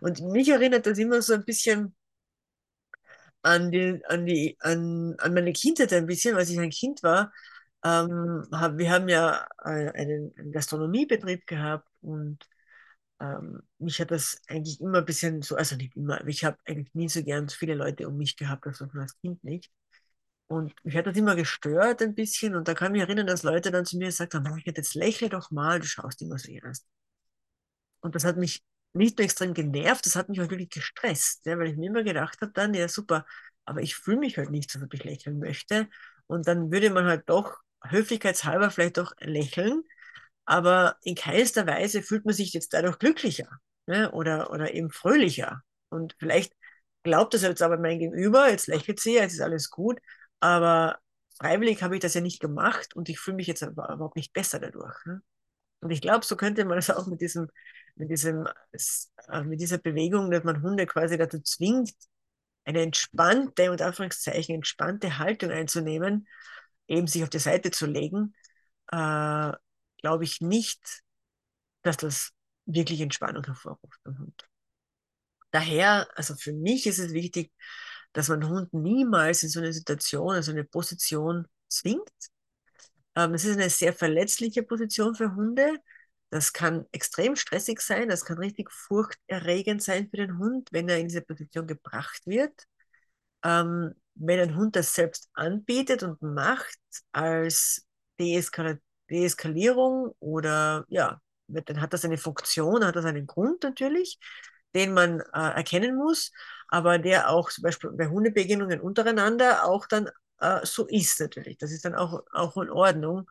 Und 0.01 0.20
mich 0.20 0.49
erinnert 0.49 0.87
das 0.87 0.99
immer 0.99 1.23
so 1.23 1.35
ein 1.35 1.45
bisschen 1.45 1.95
an 3.43 3.70
die, 3.70 4.03
an 4.09 4.27
die, 4.27 4.57
an, 4.61 5.14
an 5.18 5.35
meine 5.35 5.53
Kindheit 5.53 5.93
ein 5.93 6.07
bisschen, 6.07 6.37
als 6.37 6.51
ich 6.51 6.59
ein 6.59 6.70
Kind 6.70 7.03
war. 7.03 7.33
Ähm, 7.85 8.47
hab, 8.53 8.79
wir 8.79 8.91
haben 8.91 9.09
ja 9.09 9.47
einen, 9.59 10.35
einen 10.37 10.53
Gastronomiebetrieb 10.53 11.47
gehabt 11.47 11.89
und 12.01 12.39
ähm, 13.20 13.62
mich 13.79 14.01
hat 14.01 14.11
das 14.11 14.41
eigentlich 14.49 14.81
immer 14.81 14.99
ein 14.99 15.05
bisschen 15.05 15.43
so, 15.43 15.57
also 15.57 15.77
nicht 15.77 15.97
immer, 15.97 16.27
ich 16.27 16.45
habe 16.45 16.59
eigentlich 16.66 16.95
nie 16.95 17.09
so 17.09 17.23
gern 17.23 17.49
so 17.49 17.57
viele 17.57 17.75
Leute 17.75 18.09
um 18.09 18.16
mich 18.18 18.37
gehabt, 18.37 18.66
als 18.66 18.83
als 18.83 19.18
Kind 19.20 19.43
nicht. 19.45 19.70
Und 20.49 20.74
mich 20.84 20.97
hat 20.97 21.07
das 21.07 21.16
immer 21.16 21.34
gestört 21.34 22.03
ein 22.03 22.14
bisschen. 22.14 22.55
Und 22.55 22.68
da 22.68 22.74
kann 22.74 22.94
ich 22.94 23.01
mich 23.01 23.09
erinnern, 23.09 23.26
dass 23.26 23.42
Leute 23.42 23.70
dann 23.70 23.84
zu 23.84 23.99
mir 23.99 24.07
gesagt 24.07 24.34
haben, 24.34 24.62
jetzt 24.64 24.94
lächle 24.94 25.28
doch 25.28 25.51
mal, 25.51 25.80
du 25.80 25.86
schaust 25.86 26.22
immer 26.22 26.38
so 26.38 26.53
ernst. 26.53 26.86
Und 28.01 28.14
das 28.14 28.24
hat 28.24 28.36
mich 28.36 28.64
nicht 28.92 29.18
nur 29.18 29.24
extrem 29.24 29.55
genervt, 29.55 30.07
das 30.07 30.16
hat 30.16 30.28
mich 30.28 30.40
auch 30.40 30.51
wirklich 30.51 30.70
gestresst, 30.70 31.44
ja, 31.47 31.59
weil 31.59 31.68
ich 31.68 31.76
mir 31.76 31.88
immer 31.88 32.03
gedacht 32.03 32.40
habe, 32.40 32.53
dann, 32.53 32.72
ja 32.74 32.88
super, 32.88 33.26
aber 33.64 33.82
ich 33.82 33.97
fühle 33.97 34.18
mich 34.18 34.38
halt 34.38 34.51
nicht 34.51 34.70
so, 34.70 34.80
wie 34.80 34.86
ich 34.97 35.05
lächeln 35.05 35.38
möchte. 35.38 35.88
Und 36.26 36.47
dann 36.49 36.70
würde 36.72 36.90
man 36.90 37.05
halt 37.05 37.28
doch 37.28 37.59
höflichkeitshalber 37.84 38.70
vielleicht 38.70 38.97
doch 38.99 39.12
lächeln, 39.20 39.82
aber 40.44 40.97
in 41.03 41.14
keinster 41.14 41.66
Weise 41.66 42.03
fühlt 42.03 42.24
man 42.24 42.34
sich 42.34 42.53
jetzt 42.53 42.72
dadurch 42.72 42.99
glücklicher 42.99 43.49
ne? 43.86 44.11
oder, 44.12 44.51
oder 44.53 44.72
eben 44.74 44.90
fröhlicher. 44.90 45.62
Und 45.88 46.16
vielleicht 46.18 46.55
glaubt 47.03 47.34
das 47.34 47.42
jetzt 47.42 47.62
aber 47.62 47.78
mein 47.78 47.99
Gegenüber, 47.99 48.49
jetzt 48.51 48.66
lächelt 48.68 49.01
sie, 49.01 49.14
jetzt 49.14 49.34
ist 49.34 49.40
alles 49.40 49.70
gut, 49.70 50.01
aber 50.41 50.99
freiwillig 51.39 51.82
habe 51.82 51.97
ich 51.97 52.01
das 52.01 52.14
ja 52.14 52.20
nicht 52.20 52.41
gemacht 52.41 52.95
und 52.97 53.09
ich 53.09 53.18
fühle 53.18 53.37
mich 53.37 53.47
jetzt 53.47 53.62
überhaupt 53.62 54.16
nicht 54.16 54.32
besser 54.32 54.59
dadurch. 54.59 55.05
Ne? 55.07 55.22
Und 55.80 55.91
ich 55.91 56.01
glaube, 56.01 56.24
so 56.24 56.37
könnte 56.37 56.64
man 56.64 56.76
das 56.76 56.91
auch 56.91 57.07
mit 57.07 57.20
diesem, 57.20 57.49
mit 57.95 58.11
diesem, 58.11 58.47
äh, 59.28 59.43
mit 59.43 59.61
dieser 59.61 59.78
Bewegung, 59.78 60.30
dass 60.30 60.45
man 60.45 60.62
Hunde 60.62 60.87
quasi 60.87 61.16
dazu 61.16 61.41
zwingt, 61.41 61.93
eine 62.64 62.82
entspannte 62.82 63.70
und 63.70 63.80
Anführungszeichen 63.80 64.55
entspannte 64.55 65.18
Haltung 65.18 65.51
einzunehmen, 65.51 66.26
eben 66.89 67.07
sich 67.07 67.22
auf 67.22 67.30
die 67.30 67.39
Seite 67.39 67.70
zu 67.70 67.87
legen, 67.87 68.34
äh, 68.91 69.53
glaube 69.99 70.24
ich 70.24 70.41
nicht, 70.41 71.03
dass 71.82 71.97
das 71.97 72.32
wirklich 72.64 73.01
Entspannung 73.01 73.45
hervorruft 73.45 74.01
beim 74.03 74.18
Hund. 74.18 74.49
Daher, 75.53 76.09
also 76.16 76.34
für 76.34 76.53
mich 76.53 76.87
ist 76.87 76.99
es 76.99 77.12
wichtig, 77.12 77.53
dass 78.17 78.29
man 78.29 78.49
Hund 78.49 78.73
niemals 78.73 79.43
in 79.43 79.51
so 79.51 79.61
eine 79.61 79.75
Situation, 79.75 80.35
also 80.35 80.51
eine 80.51 80.64
Position 80.64 81.47
zwingt. 81.69 82.11
Ähm, 83.14 83.35
es 83.35 83.45
ist 83.45 83.57
eine 83.57 83.69
sehr 83.69 83.93
verletzliche 83.93 84.62
Position 84.62 85.14
für 85.14 85.35
Hunde. 85.35 85.79
Das 86.31 86.55
kann 86.55 86.87
extrem 86.93 87.37
stressig 87.37 87.81
sein, 87.81 88.09
das 88.09 88.25
kann 88.25 88.39
richtig 88.39 88.71
furchterregend 88.73 89.83
sein 89.83 90.09
für 90.09 90.17
den 90.17 90.39
Hund, 90.39 90.71
wenn 90.73 90.89
er 90.89 90.99
in 90.99 91.09
diese 91.09 91.21
Position 91.21 91.67
gebracht 91.67 92.23
wird. 92.27 92.64
Ähm, 93.45 93.93
wenn 94.14 94.41
ein 94.41 94.57
Hund 94.57 94.77
das 94.77 94.95
selbst 94.95 95.29
anbietet 95.35 96.03
und 96.03 96.23
macht 96.23 96.79
als 97.12 97.87
Deeskal 98.19 98.81
Deeskalierung 99.11 100.14
oder 100.21 100.87
ja, 100.89 101.21
dann 101.49 101.83
hat 101.83 101.93
das 101.93 102.07
eine 102.07 102.17
Funktion, 102.17 102.83
hat 102.83 102.97
das 102.97 103.05
einen 103.05 103.27
Grund 103.27 103.62
natürlich, 103.62 104.19
den 104.75 104.95
man 104.95 105.21
äh, 105.21 105.25
erkennen 105.33 105.97
muss, 105.97 106.33
aber 106.69 106.99
der 106.99 107.31
auch 107.31 107.51
zum 107.51 107.62
Beispiel 107.62 107.91
bei 107.93 108.09
Hundebegegnungen 108.09 108.81
untereinander 108.81 109.64
auch 109.67 109.87
dann 109.87 110.09
äh, 110.41 110.64
so 110.64 110.87
ist 110.87 111.21
natürlich. 111.21 111.59
Das 111.59 111.73
ist 111.73 111.85
dann 111.85 111.95
auch, 111.95 112.23
auch 112.33 112.57
in 112.59 112.71
Ordnung. 112.71 113.29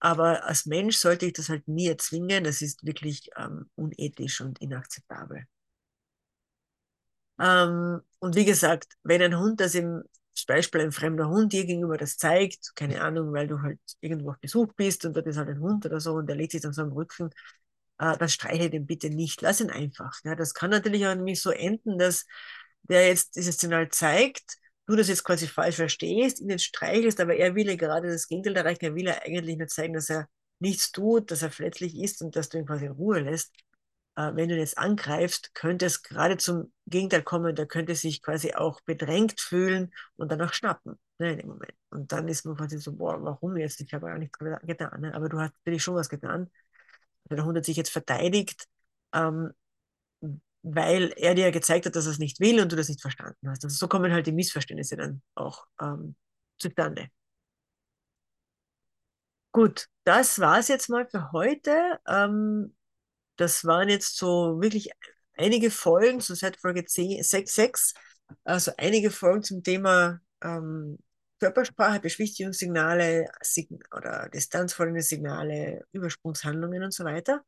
Aber 0.00 0.44
als 0.44 0.64
Mensch 0.66 0.96
sollte 0.96 1.26
ich 1.26 1.34
das 1.34 1.48
halt 1.50 1.68
nie 1.68 1.88
erzwingen. 1.88 2.44
Das 2.44 2.62
ist 2.62 2.86
wirklich 2.86 3.30
ähm, 3.36 3.68
unethisch 3.74 4.40
und 4.40 4.58
inakzeptabel. 4.60 5.46
Ähm, 7.40 8.00
und 8.18 8.36
wie 8.36 8.44
gesagt, 8.44 8.94
wenn 9.02 9.22
ein 9.22 9.38
Hund 9.38 9.60
das 9.60 9.74
im 9.74 10.02
zum 10.34 10.46
Beispiel 10.48 10.82
ein 10.82 10.92
fremder 10.92 11.28
Hund 11.30 11.52
dir 11.54 11.64
gegenüber 11.64 11.96
das 11.96 12.18
zeigt, 12.18 12.76
keine 12.76 13.00
Ahnung, 13.02 13.32
weil 13.32 13.46
du 13.48 13.62
halt 13.62 13.80
irgendwo 14.00 14.30
auf 14.32 14.38
Besuch 14.38 14.72
bist 14.74 15.04
und 15.06 15.16
dort 15.16 15.26
ist 15.26 15.38
halt 15.38 15.48
ein 15.48 15.60
Hund 15.60 15.86
oder 15.86 15.98
so 15.98 16.12
und 16.14 16.26
der 16.28 16.36
legt 16.36 16.52
sich 16.52 16.60
dann 16.60 16.74
so 16.74 16.82
am 16.82 16.92
Rücken, 16.92 17.30
äh, 17.98 18.16
dann 18.16 18.28
streiche 18.28 18.70
den 18.70 18.86
bitte 18.86 19.10
nicht, 19.10 19.42
lass 19.42 19.60
ihn 19.60 19.70
einfach. 19.70 20.12
Ja, 20.24 20.34
das 20.34 20.54
kann 20.54 20.70
natürlich 20.70 21.06
auch 21.06 21.14
nämlich 21.14 21.40
so 21.40 21.50
enden, 21.50 21.98
dass 21.98 22.26
der 22.82 23.08
jetzt 23.08 23.36
dieses 23.36 23.58
Signal 23.58 23.88
zeigt, 23.90 24.58
du 24.86 24.96
das 24.96 25.08
jetzt 25.08 25.24
quasi 25.24 25.46
falsch 25.48 25.76
verstehst, 25.76 26.40
ihn 26.40 26.50
jetzt 26.50 26.64
streichelst, 26.64 27.20
aber 27.20 27.34
er 27.36 27.54
will 27.54 27.66
ja 27.66 27.76
gerade 27.76 28.08
das 28.08 28.28
Gegenteil 28.28 28.56
erreichen, 28.56 28.84
er 28.84 28.94
will 28.94 29.06
ja 29.06 29.14
eigentlich 29.22 29.56
nur 29.58 29.66
zeigen, 29.68 29.94
dass 29.94 30.10
er 30.10 30.28
nichts 30.60 30.92
tut, 30.92 31.30
dass 31.30 31.42
er 31.42 31.50
verletzlich 31.50 31.96
ist 31.98 32.22
und 32.22 32.36
dass 32.36 32.48
du 32.48 32.58
ihn 32.58 32.66
quasi 32.66 32.86
in 32.86 32.92
Ruhe 32.92 33.20
lässt 33.20 33.52
äh, 34.16 34.34
wenn 34.34 34.48
du 34.48 34.54
ihn 34.54 34.60
jetzt 34.60 34.78
angreifst, 34.78 35.54
könnte 35.54 35.86
es 35.86 36.02
gerade 36.02 36.36
zum 36.38 36.72
Gegenteil 36.86 37.22
kommen, 37.22 37.54
der 37.54 37.66
könnte 37.66 37.94
sich 37.94 38.22
quasi 38.22 38.54
auch 38.54 38.80
bedrängt 38.82 39.40
fühlen 39.40 39.92
und 40.16 40.30
dann 40.32 40.42
auch 40.42 40.52
schnappen 40.52 40.98
ne, 41.18 41.32
in 41.32 41.38
dem 41.38 41.48
Moment. 41.48 41.74
Und 41.90 42.12
dann 42.12 42.28
ist 42.28 42.44
man 42.44 42.56
quasi 42.56 42.78
so, 42.78 42.92
boah, 42.92 43.22
warum 43.22 43.56
jetzt? 43.56 43.80
Ich 43.80 43.92
habe 43.94 44.08
ja 44.08 44.18
nichts 44.18 44.38
getan, 44.38 45.00
ne? 45.00 45.14
aber 45.14 45.28
du 45.28 45.38
hast 45.38 45.52
natürlich 45.64 45.82
schon 45.82 45.94
was 45.94 46.08
getan. 46.08 46.50
Der 47.30 47.44
Hund 47.44 47.56
hat 47.56 47.64
sich 47.64 47.76
jetzt 47.76 47.90
verteidigt, 47.90 48.66
ähm, 49.12 49.52
weil 50.62 51.12
er 51.16 51.34
dir 51.34 51.50
gezeigt 51.52 51.86
hat, 51.86 51.96
dass 51.96 52.06
er 52.06 52.12
es 52.12 52.18
nicht 52.18 52.40
will 52.40 52.60
und 52.60 52.72
du 52.72 52.76
das 52.76 52.88
nicht 52.88 53.00
verstanden 53.00 53.48
hast. 53.48 53.64
Also 53.64 53.76
so 53.76 53.88
kommen 53.88 54.12
halt 54.12 54.26
die 54.26 54.32
Missverständnisse 54.32 54.96
dann 54.96 55.22
auch 55.34 55.66
ähm, 55.80 56.16
zustande. 56.58 57.08
Gut, 59.52 59.86
das 60.04 60.38
war 60.38 60.58
es 60.58 60.68
jetzt 60.68 60.88
mal 60.90 61.06
für 61.06 61.32
heute. 61.32 61.98
Ähm, 62.06 62.74
das 63.36 63.64
waren 63.64 63.88
jetzt 63.88 64.16
so 64.16 64.60
wirklich 64.60 64.90
einige 65.36 65.70
Folgen, 65.70 66.20
so 66.20 66.34
seit 66.34 66.56
Folge 66.56 66.84
10, 66.84 67.22
6, 67.22 67.54
6, 67.54 67.94
also 68.44 68.72
einige 68.76 69.10
Folgen 69.10 69.42
zum 69.42 69.62
Thema 69.62 70.20
ähm, 70.42 70.98
Körpersprache, 71.40 72.00
Beschwichtigungssignale 72.00 73.26
Sign 73.42 73.78
oder 73.94 74.28
distanzfolgende 74.30 75.02
Signale, 75.02 75.84
Übersprungshandlungen 75.92 76.82
und 76.82 76.94
so 76.94 77.04
weiter. 77.04 77.44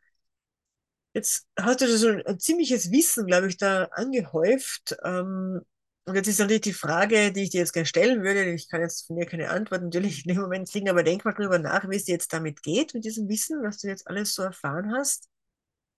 Jetzt 1.14 1.47
hast 1.59 1.80
du 1.80 1.89
so 1.97 2.09
ein, 2.09 2.22
ein 2.26 2.39
ziemliches 2.39 2.91
Wissen, 2.93 3.26
glaube 3.26 3.49
ich, 3.49 3.57
da 3.57 3.84
angehäuft. 3.93 4.97
Ähm, 5.05 5.61
und 6.05 6.14
jetzt 6.14 6.28
ist 6.28 6.39
natürlich 6.39 6.62
die 6.62 6.72
Frage, 6.72 7.32
die 7.32 7.43
ich 7.43 7.51
dir 7.51 7.61
jetzt 7.61 7.72
gerne 7.72 7.86
stellen 7.86 8.22
würde. 8.22 8.45
Ich 8.53 8.68
kann 8.68 8.80
jetzt 8.80 9.07
von 9.07 9.16
dir 9.16 9.26
keine 9.26 9.51
Antwort 9.51 9.82
natürlich 9.82 10.24
in 10.24 10.34
dem 10.34 10.43
Moment 10.43 10.70
kriegen, 10.70 10.89
aber 10.89 11.03
denk 11.03 11.24
mal 11.24 11.32
drüber 11.32 11.59
nach, 11.59 11.89
wie 11.89 11.97
es 11.97 12.05
dir 12.05 12.12
jetzt 12.12 12.32
damit 12.32 12.62
geht, 12.62 12.95
mit 12.95 13.05
diesem 13.05 13.28
Wissen, 13.28 13.62
was 13.62 13.78
du 13.78 13.89
jetzt 13.89 14.07
alles 14.07 14.34
so 14.34 14.43
erfahren 14.43 14.93
hast. 14.97 15.28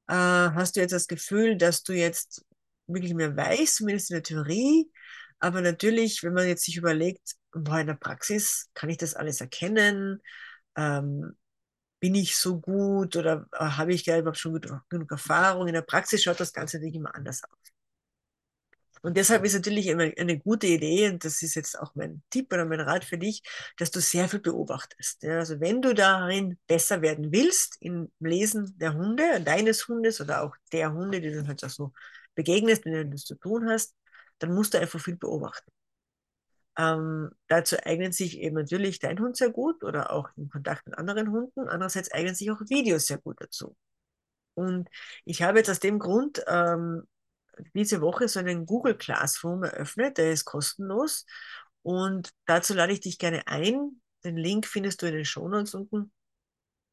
Äh, 0.09 0.15
hast 0.15 0.77
du 0.77 0.81
jetzt 0.81 0.93
das 0.93 1.09
Gefühl, 1.09 1.57
dass 1.57 1.83
du 1.85 1.93
jetzt 1.93 2.45
wirklich 2.87 3.15
mehr 3.15 3.37
weißt, 3.37 3.77
zumindest 3.77 4.11
in 4.11 4.17
der 4.17 4.23
Theorie? 4.25 4.91
Aber 5.41 5.61
natürlich, 5.61 6.23
wenn 6.23 6.35
man 6.35 6.47
jetzt 6.49 6.65
sich 6.65 6.77
überlegt, 6.77 7.37
boah, 7.53 7.81
in 7.81 7.87
der 7.89 7.95
Praxis 7.95 8.71
kann 8.75 8.91
ich 8.91 8.99
das 8.99 9.15
alles 9.15 9.41
erkennen? 9.41 10.23
Ähm, 10.77 11.37
bin 12.01 12.15
ich 12.15 12.37
so 12.37 12.61
gut 12.61 13.17
oder 13.17 13.47
äh, 13.53 13.65
habe 13.65 13.93
ich 13.95 14.07
überhaupt 14.09 14.39
schon 14.39 14.61
genug 14.89 15.11
Erfahrung? 15.11 15.69
In 15.69 15.75
der 15.75 15.83
Praxis 15.83 16.23
schaut 16.23 16.41
das 16.41 16.53
Ganze 16.53 16.79
natürlich 16.79 16.97
immer 16.97 17.15
anders 17.15 17.43
aus. 17.45 17.73
Und 19.03 19.17
deshalb 19.17 19.45
ist 19.45 19.55
natürlich 19.55 19.91
eine, 19.91 20.13
eine 20.19 20.39
gute 20.39 20.67
Idee, 20.67 21.09
und 21.09 21.25
das 21.25 21.41
ist 21.43 21.55
jetzt 21.55 21.79
auch 21.79 21.95
mein 21.95 22.23
Tipp 22.31 22.53
oder 22.53 22.67
mein 22.67 22.81
Rat 22.81 23.05
für 23.05 23.17
dich, 23.17 23.43
dass 23.79 23.91
du 23.91 24.01
sehr 24.01 24.29
viel 24.29 24.41
beobachtest. 24.41 25.23
Ja, 25.23 25.39
also 25.39 25.59
wenn 25.61 25.81
du 25.81 25.95
darin 25.95 26.59
besser 26.67 27.01
werden 27.01 27.33
willst, 27.33 27.77
im 27.81 28.11
Lesen 28.21 28.77
der 28.79 28.95
Hunde, 28.95 29.41
deines 29.43 29.89
Hundes 29.89 30.21
oder 30.21 30.43
auch 30.43 30.55
der 30.73 30.93
Hunde, 30.93 31.21
die 31.21 31.31
du 31.33 31.47
halt 31.47 31.65
auch 31.65 31.71
so 31.71 31.93
begegnest, 32.35 32.85
denen 32.85 33.11
du 33.11 33.15
es 33.15 33.25
zu 33.25 33.37
tun 33.37 33.69
hast, 33.71 33.95
dann 34.41 34.55
musst 34.55 34.75
du 34.75 34.81
einfach 34.81 35.01
viel 35.01 35.17
beobachten. 35.17 35.71
Ähm, 36.79 37.31
dazu 37.49 37.77
eignet 37.85 38.15
sich 38.15 38.39
eben 38.39 38.57
natürlich 38.57 38.99
dein 39.01 39.19
Hund 39.21 39.37
sehr 39.37 39.51
gut 39.51 39.85
oder 39.85 40.13
auch 40.13 40.29
im 40.37 40.49
Kontakt 40.49 40.87
mit 40.87 40.97
anderen 40.99 41.31
Hunden. 41.31 41.69
Andererseits 41.69 42.13
eignen 42.13 42.35
sich 42.35 42.51
auch 42.51 42.61
Videos 42.61 43.07
sehr 43.07 43.19
gut 43.19 43.41
dazu. 43.41 43.77
Und 44.55 44.89
ich 45.25 45.43
habe 45.43 45.59
jetzt 45.59 45.71
aus 45.71 45.81
dem 45.81 45.99
Grund 45.99 46.43
ähm, 46.47 47.07
diese 47.75 48.01
Woche 48.01 48.29
so 48.29 48.41
einen 48.41 48.67
Google 48.67 48.97
Classroom 48.97 49.65
eröffnet, 49.65 50.19
der 50.19 50.33
ist 50.33 50.45
kostenlos. 50.45 51.27
Und 51.83 52.31
dazu 52.47 52.75
lade 52.75 52.93
ich 52.93 53.01
dich 53.01 53.19
gerne 53.19 53.47
ein. 53.47 54.01
Den 54.25 54.37
Link 54.37 54.67
findest 54.67 55.03
du 55.03 55.07
in 55.07 55.15
den 55.15 55.25
Shownotes 55.25 55.75
unten. 55.75 56.13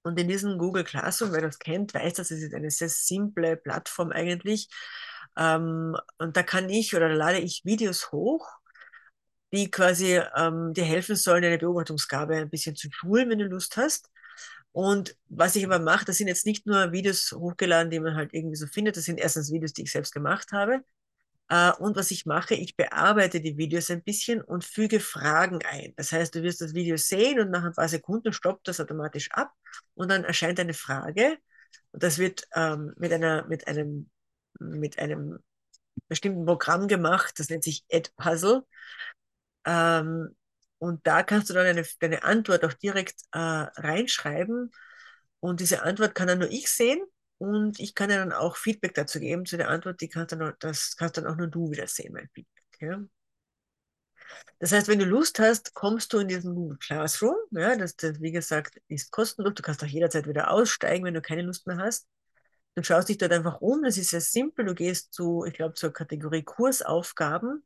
Und 0.03 0.19
in 0.19 0.27
diesem 0.27 0.57
Google 0.57 0.85
Classroom, 0.85 1.33
wer 1.33 1.41
das 1.41 1.59
kennt, 1.59 1.93
weiß, 1.93 2.13
dass 2.13 2.31
es 2.31 2.41
ist 2.41 2.53
eine 2.53 2.71
sehr 2.71 2.89
simple 2.89 3.57
Plattform 3.57 4.11
eigentlich. 4.11 4.69
Ähm, 5.37 5.95
und 6.17 6.37
da 6.37 6.43
kann 6.43 6.69
ich 6.69 6.95
oder 6.95 7.09
lade 7.13 7.39
ich 7.39 7.63
Videos 7.65 8.11
hoch, 8.11 8.47
die 9.53 9.71
quasi 9.71 10.19
ähm, 10.35 10.73
dir 10.73 10.83
helfen 10.83 11.15
sollen, 11.15 11.43
deine 11.43 11.57
Beobachtungsgabe 11.57 12.35
ein 12.35 12.49
bisschen 12.49 12.75
zu 12.75 12.89
schulen, 12.91 13.29
wenn 13.29 13.39
du 13.39 13.45
Lust 13.45 13.77
hast. 13.77 14.09
Und 14.71 15.15
was 15.29 15.55
ich 15.55 15.65
aber 15.65 15.79
mache, 15.79 16.05
das 16.05 16.17
sind 16.17 16.27
jetzt 16.27 16.45
nicht 16.45 16.65
nur 16.67 16.91
Videos 16.91 17.31
hochgeladen, 17.31 17.89
die 17.91 17.99
man 17.99 18.15
halt 18.15 18.33
irgendwie 18.33 18.55
so 18.55 18.67
findet, 18.67 18.97
das 18.97 19.05
sind 19.05 19.19
erstens 19.19 19.51
Videos, 19.51 19.73
die 19.73 19.83
ich 19.83 19.91
selbst 19.91 20.13
gemacht 20.13 20.51
habe. 20.51 20.83
Äh, 21.49 21.71
und 21.79 21.95
was 21.95 22.11
ich 22.11 22.25
mache, 22.25 22.55
ich 22.55 22.75
bearbeite 22.75 23.41
die 23.41 23.57
Videos 23.57 23.89
ein 23.89 24.03
bisschen 24.03 24.41
und 24.41 24.65
füge 24.65 24.99
Fragen 24.99 25.59
ein. 25.65 25.93
Das 25.95 26.11
heißt, 26.11 26.35
du 26.35 26.43
wirst 26.43 26.61
das 26.61 26.73
Video 26.73 26.97
sehen 26.97 27.39
und 27.39 27.51
nach 27.51 27.63
ein 27.63 27.73
paar 27.73 27.87
Sekunden 27.87 28.33
stoppt 28.33 28.67
das 28.67 28.79
automatisch 28.79 29.31
ab 29.31 29.51
und 29.95 30.09
dann 30.11 30.23
erscheint 30.25 30.59
eine 30.59 30.73
Frage. 30.73 31.37
Und 31.91 32.03
das 32.03 32.17
wird 32.19 32.47
ähm, 32.55 32.93
mit, 32.97 33.13
einer, 33.13 33.45
mit, 33.47 33.67
einem, 33.67 34.09
mit 34.59 34.99
einem 34.99 35.39
bestimmten 36.07 36.45
Programm 36.45 36.87
gemacht, 36.87 37.39
das 37.39 37.49
nennt 37.49 37.63
sich 37.63 37.83
Edpuzzle. 37.89 38.63
Ähm, 39.65 40.35
und 40.79 41.05
da 41.07 41.23
kannst 41.23 41.49
du 41.49 41.53
dann 41.53 41.65
eine, 41.65 41.85
deine 41.99 42.23
Antwort 42.23 42.63
auch 42.63 42.73
direkt 42.73 43.21
äh, 43.31 43.39
reinschreiben. 43.39 44.71
Und 45.39 45.59
diese 45.59 45.83
Antwort 45.83 46.15
kann 46.15 46.27
dann 46.27 46.39
nur 46.39 46.49
ich 46.49 46.69
sehen. 46.69 47.03
Und 47.39 47.79
ich 47.79 47.93
kann 47.93 48.09
dir 48.09 48.17
dann 48.17 48.33
auch 48.33 48.57
Feedback 48.57 48.93
dazu 48.93 49.19
geben 49.19 49.45
zu 49.45 49.57
der 49.57 49.69
Antwort. 49.69 50.01
Die 50.01 50.09
kannst 50.09 50.31
dann, 50.31 50.53
das 50.59 50.95
kannst 50.95 51.17
dann 51.17 51.27
auch 51.27 51.35
nur 51.35 51.47
du 51.47 51.71
wieder 51.71 51.87
sehen, 51.87 52.13
mein 52.13 52.29
Feedback. 52.33 52.63
Ja? 52.79 53.03
Das 54.59 54.71
heißt, 54.71 54.87
wenn 54.87 54.99
du 54.99 55.05
Lust 55.05 55.39
hast, 55.39 55.73
kommst 55.73 56.13
du 56.13 56.19
in 56.19 56.27
diesen 56.27 56.55
Google 56.55 56.77
Classroom. 56.79 57.35
Ja, 57.51 57.75
das, 57.75 57.95
das, 57.95 58.19
wie 58.21 58.31
gesagt, 58.31 58.81
ist 58.87 59.11
kostenlos. 59.11 59.53
Du 59.55 59.61
kannst 59.61 59.83
auch 59.83 59.87
jederzeit 59.87 60.27
wieder 60.27 60.51
aussteigen, 60.51 61.05
wenn 61.05 61.13
du 61.13 61.21
keine 61.21 61.43
Lust 61.43 61.67
mehr 61.67 61.77
hast. 61.77 62.07
Du 62.77 62.83
schaust 62.83 63.09
dich 63.09 63.17
dort 63.17 63.31
einfach 63.31 63.59
um, 63.59 63.81
das 63.81 63.97
ist 63.97 64.11
sehr 64.11 64.21
simpel. 64.21 64.63
Du 64.63 64.75
gehst 64.75 65.11
zu, 65.11 65.43
ich 65.45 65.55
glaube, 65.55 65.73
zur 65.73 65.91
Kategorie 65.91 66.43
Kursaufgaben 66.43 67.63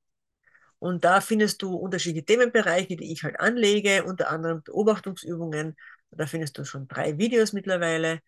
und 0.80 1.04
da 1.04 1.20
findest 1.20 1.62
du 1.62 1.76
unterschiedliche 1.76 2.24
Themenbereiche, 2.26 2.96
die 2.96 3.12
ich 3.12 3.24
halt 3.26 3.38
anlege, 3.38 4.06
unter 4.06 4.30
anderem 4.30 4.64
Beobachtungsübungen. 4.64 5.76
Da 6.12 6.28
findest 6.28 6.58
du 6.58 6.64
schon 6.64 6.88
drei 6.88 7.18
Videos 7.18 7.52
mittlerweile. 7.52 8.22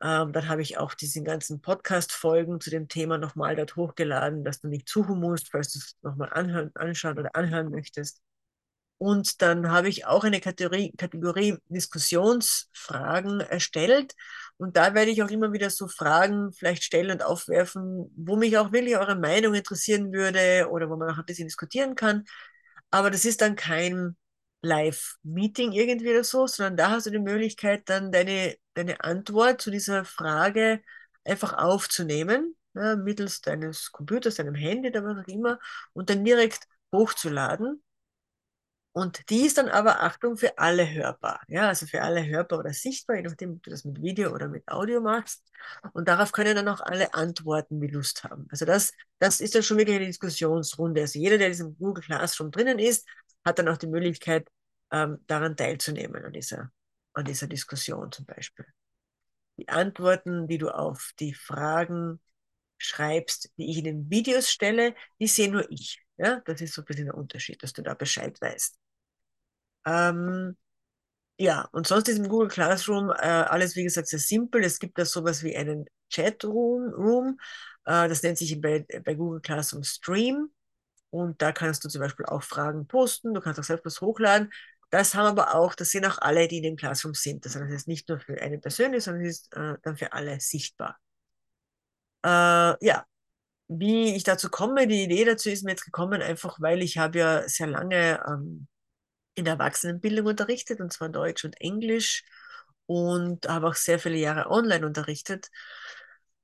Ähm, 0.00 0.32
dann 0.32 0.48
habe 0.48 0.62
ich 0.62 0.78
auch 0.78 0.94
diese 0.94 1.22
ganzen 1.22 1.60
Podcast-Folgen 1.60 2.62
zu 2.62 2.70
dem 2.70 2.88
Thema 2.88 3.18
nochmal 3.18 3.54
dort 3.54 3.76
hochgeladen, 3.76 4.42
dass 4.42 4.62
du 4.62 4.68
nicht 4.68 4.88
suchen 4.88 5.20
musst, 5.20 5.50
falls 5.50 5.72
du 5.72 5.80
es 5.80 5.96
nochmal 6.00 6.30
anschauen 6.32 7.18
oder 7.18 7.36
anhören 7.36 7.70
möchtest. 7.70 8.22
Und 9.02 9.42
dann 9.42 9.68
habe 9.70 9.88
ich 9.88 10.06
auch 10.06 10.22
eine 10.22 10.40
Kategorie, 10.40 10.92
Kategorie 10.96 11.58
Diskussionsfragen 11.68 13.40
erstellt. 13.40 14.14
Und 14.62 14.76
da 14.76 14.94
werde 14.94 15.10
ich 15.10 15.20
auch 15.24 15.28
immer 15.30 15.52
wieder 15.52 15.70
so 15.70 15.88
Fragen 15.88 16.52
vielleicht 16.52 16.84
stellen 16.84 17.10
und 17.10 17.24
aufwerfen, 17.24 18.12
wo 18.16 18.36
mich 18.36 18.56
auch 18.58 18.70
wirklich 18.70 18.96
eure 18.96 19.16
Meinung 19.16 19.54
interessieren 19.54 20.12
würde 20.12 20.68
oder 20.70 20.88
wo 20.88 20.94
man 20.94 21.10
auch 21.10 21.18
ein 21.18 21.24
bisschen 21.24 21.48
diskutieren 21.48 21.96
kann. 21.96 22.24
Aber 22.92 23.10
das 23.10 23.24
ist 23.24 23.40
dann 23.40 23.56
kein 23.56 24.16
Live-Meeting 24.62 25.72
irgendwie 25.72 26.10
oder 26.10 26.22
so, 26.22 26.46
sondern 26.46 26.76
da 26.76 26.90
hast 26.90 27.06
du 27.06 27.10
die 27.10 27.18
Möglichkeit, 27.18 27.88
dann 27.88 28.12
deine, 28.12 28.54
deine 28.74 29.02
Antwort 29.02 29.60
zu 29.60 29.72
dieser 29.72 30.04
Frage 30.04 30.80
einfach 31.24 31.54
aufzunehmen, 31.54 32.54
ja, 32.74 32.94
mittels 32.94 33.40
deines 33.40 33.90
Computers, 33.90 34.36
deinem 34.36 34.54
Handy 34.54 34.90
oder 34.90 35.04
was 35.04 35.24
auch 35.24 35.28
immer, 35.28 35.58
und 35.92 36.08
dann 36.08 36.24
direkt 36.24 36.68
hochzuladen. 36.92 37.82
Und 38.92 39.30
die 39.30 39.46
ist 39.46 39.56
dann 39.56 39.68
aber, 39.70 40.02
Achtung, 40.02 40.36
für 40.36 40.58
alle 40.58 40.90
hörbar. 40.90 41.40
Ja, 41.48 41.68
also 41.68 41.86
für 41.86 42.02
alle 42.02 42.26
hörbar 42.26 42.58
oder 42.58 42.74
sichtbar, 42.74 43.16
je 43.16 43.22
nachdem, 43.22 43.52
ob 43.52 43.62
du 43.62 43.70
das 43.70 43.84
mit 43.84 44.02
Video 44.02 44.32
oder 44.34 44.48
mit 44.48 44.68
Audio 44.68 45.00
machst. 45.00 45.42
Und 45.94 46.08
darauf 46.08 46.32
können 46.32 46.54
dann 46.54 46.68
auch 46.68 46.80
alle 46.80 47.14
antworten, 47.14 47.80
wie 47.80 47.86
Lust 47.86 48.22
haben. 48.24 48.46
Also 48.50 48.66
das, 48.66 48.92
das 49.18 49.40
ist 49.40 49.54
dann 49.54 49.62
schon 49.62 49.78
wirklich 49.78 49.96
eine 49.96 50.06
Diskussionsrunde. 50.06 51.00
Also 51.00 51.18
jeder, 51.18 51.38
der 51.38 51.46
in 51.46 51.52
diesem 51.54 51.78
Google 51.78 52.04
Classroom 52.04 52.50
drinnen 52.50 52.78
ist, 52.78 53.08
hat 53.46 53.58
dann 53.58 53.68
auch 53.68 53.78
die 53.78 53.86
Möglichkeit, 53.86 54.46
ähm, 54.90 55.18
daran 55.26 55.56
teilzunehmen, 55.56 56.22
an 56.24 56.32
dieser, 56.34 56.70
an 57.14 57.24
dieser 57.24 57.46
Diskussion 57.46 58.12
zum 58.12 58.26
Beispiel. 58.26 58.66
Die 59.56 59.68
Antworten, 59.68 60.48
die 60.48 60.58
du 60.58 60.68
auf 60.68 61.12
die 61.18 61.32
Fragen 61.32 62.20
schreibst, 62.78 63.50
die 63.56 63.70
ich 63.70 63.78
in 63.78 63.84
den 63.84 64.10
Videos 64.10 64.50
stelle, 64.50 64.94
die 65.20 65.28
sehe 65.28 65.50
nur 65.50 65.70
ich. 65.70 66.02
Ja, 66.18 66.42
das 66.44 66.60
ist 66.60 66.74
so 66.74 66.82
ein 66.82 66.84
bisschen 66.86 67.06
der 67.06 67.16
Unterschied, 67.16 67.62
dass 67.62 67.72
du 67.72 67.82
da 67.82 67.94
Bescheid 67.94 68.38
weißt. 68.40 68.78
Ähm, 69.86 70.56
ja, 71.38 71.68
und 71.72 71.86
sonst 71.86 72.08
ist 72.08 72.18
im 72.18 72.28
Google 72.28 72.48
Classroom 72.48 73.10
äh, 73.10 73.14
alles, 73.14 73.76
wie 73.76 73.84
gesagt, 73.84 74.08
sehr 74.08 74.18
simpel. 74.18 74.64
Es 74.64 74.78
gibt 74.78 74.98
da 74.98 75.04
sowas 75.04 75.42
wie 75.42 75.56
einen 75.56 75.86
Chatroom, 76.12 76.92
Room, 76.94 77.40
äh, 77.84 78.08
das 78.08 78.22
nennt 78.22 78.38
sich 78.38 78.60
bei, 78.60 78.86
bei 79.04 79.14
Google 79.14 79.40
Classroom 79.40 79.84
Stream. 79.84 80.50
Und 81.10 81.42
da 81.42 81.52
kannst 81.52 81.84
du 81.84 81.88
zum 81.88 82.00
Beispiel 82.00 82.26
auch 82.26 82.42
Fragen 82.42 82.86
posten, 82.86 83.34
du 83.34 83.40
kannst 83.40 83.60
auch 83.60 83.64
selbst 83.64 83.84
was 83.86 84.00
hochladen. 84.00 84.52
Das 84.90 85.14
haben 85.14 85.26
aber 85.26 85.54
auch, 85.54 85.74
das 85.74 85.90
sehen 85.90 86.04
auch 86.06 86.18
alle, 86.18 86.48
die 86.48 86.58
in 86.58 86.62
dem 86.64 86.76
Classroom 86.76 87.14
sind. 87.14 87.44
Das 87.46 87.56
heißt, 87.56 87.66
es 87.66 87.72
ist 87.82 87.88
nicht 87.88 88.08
nur 88.08 88.20
für 88.20 88.40
eine 88.40 88.58
persönlich, 88.58 89.04
sondern 89.04 89.24
es 89.24 89.40
ist 89.42 89.54
äh, 89.56 89.76
dann 89.82 89.96
für 89.96 90.12
alle 90.12 90.40
sichtbar. 90.40 90.98
Äh, 92.24 92.28
ja, 92.86 93.04
wie 93.68 94.14
ich 94.16 94.24
dazu 94.24 94.50
komme, 94.50 94.86
die 94.86 95.04
Idee 95.04 95.24
dazu 95.24 95.50
ist 95.50 95.64
mir 95.64 95.72
jetzt 95.72 95.84
gekommen, 95.84 96.22
einfach 96.22 96.60
weil 96.60 96.82
ich 96.82 96.98
habe 96.98 97.18
ja 97.18 97.48
sehr 97.48 97.68
lange 97.68 98.22
ähm, 98.28 98.68
in 99.34 99.44
der 99.44 99.54
Erwachsenenbildung 99.54 100.26
unterrichtet, 100.26 100.80
und 100.80 100.92
zwar 100.92 101.08
Deutsch 101.08 101.44
und 101.44 101.60
Englisch 101.60 102.24
und 102.86 103.48
habe 103.48 103.68
auch 103.68 103.74
sehr 103.74 103.98
viele 103.98 104.16
Jahre 104.16 104.50
online 104.50 104.86
unterrichtet. 104.86 105.48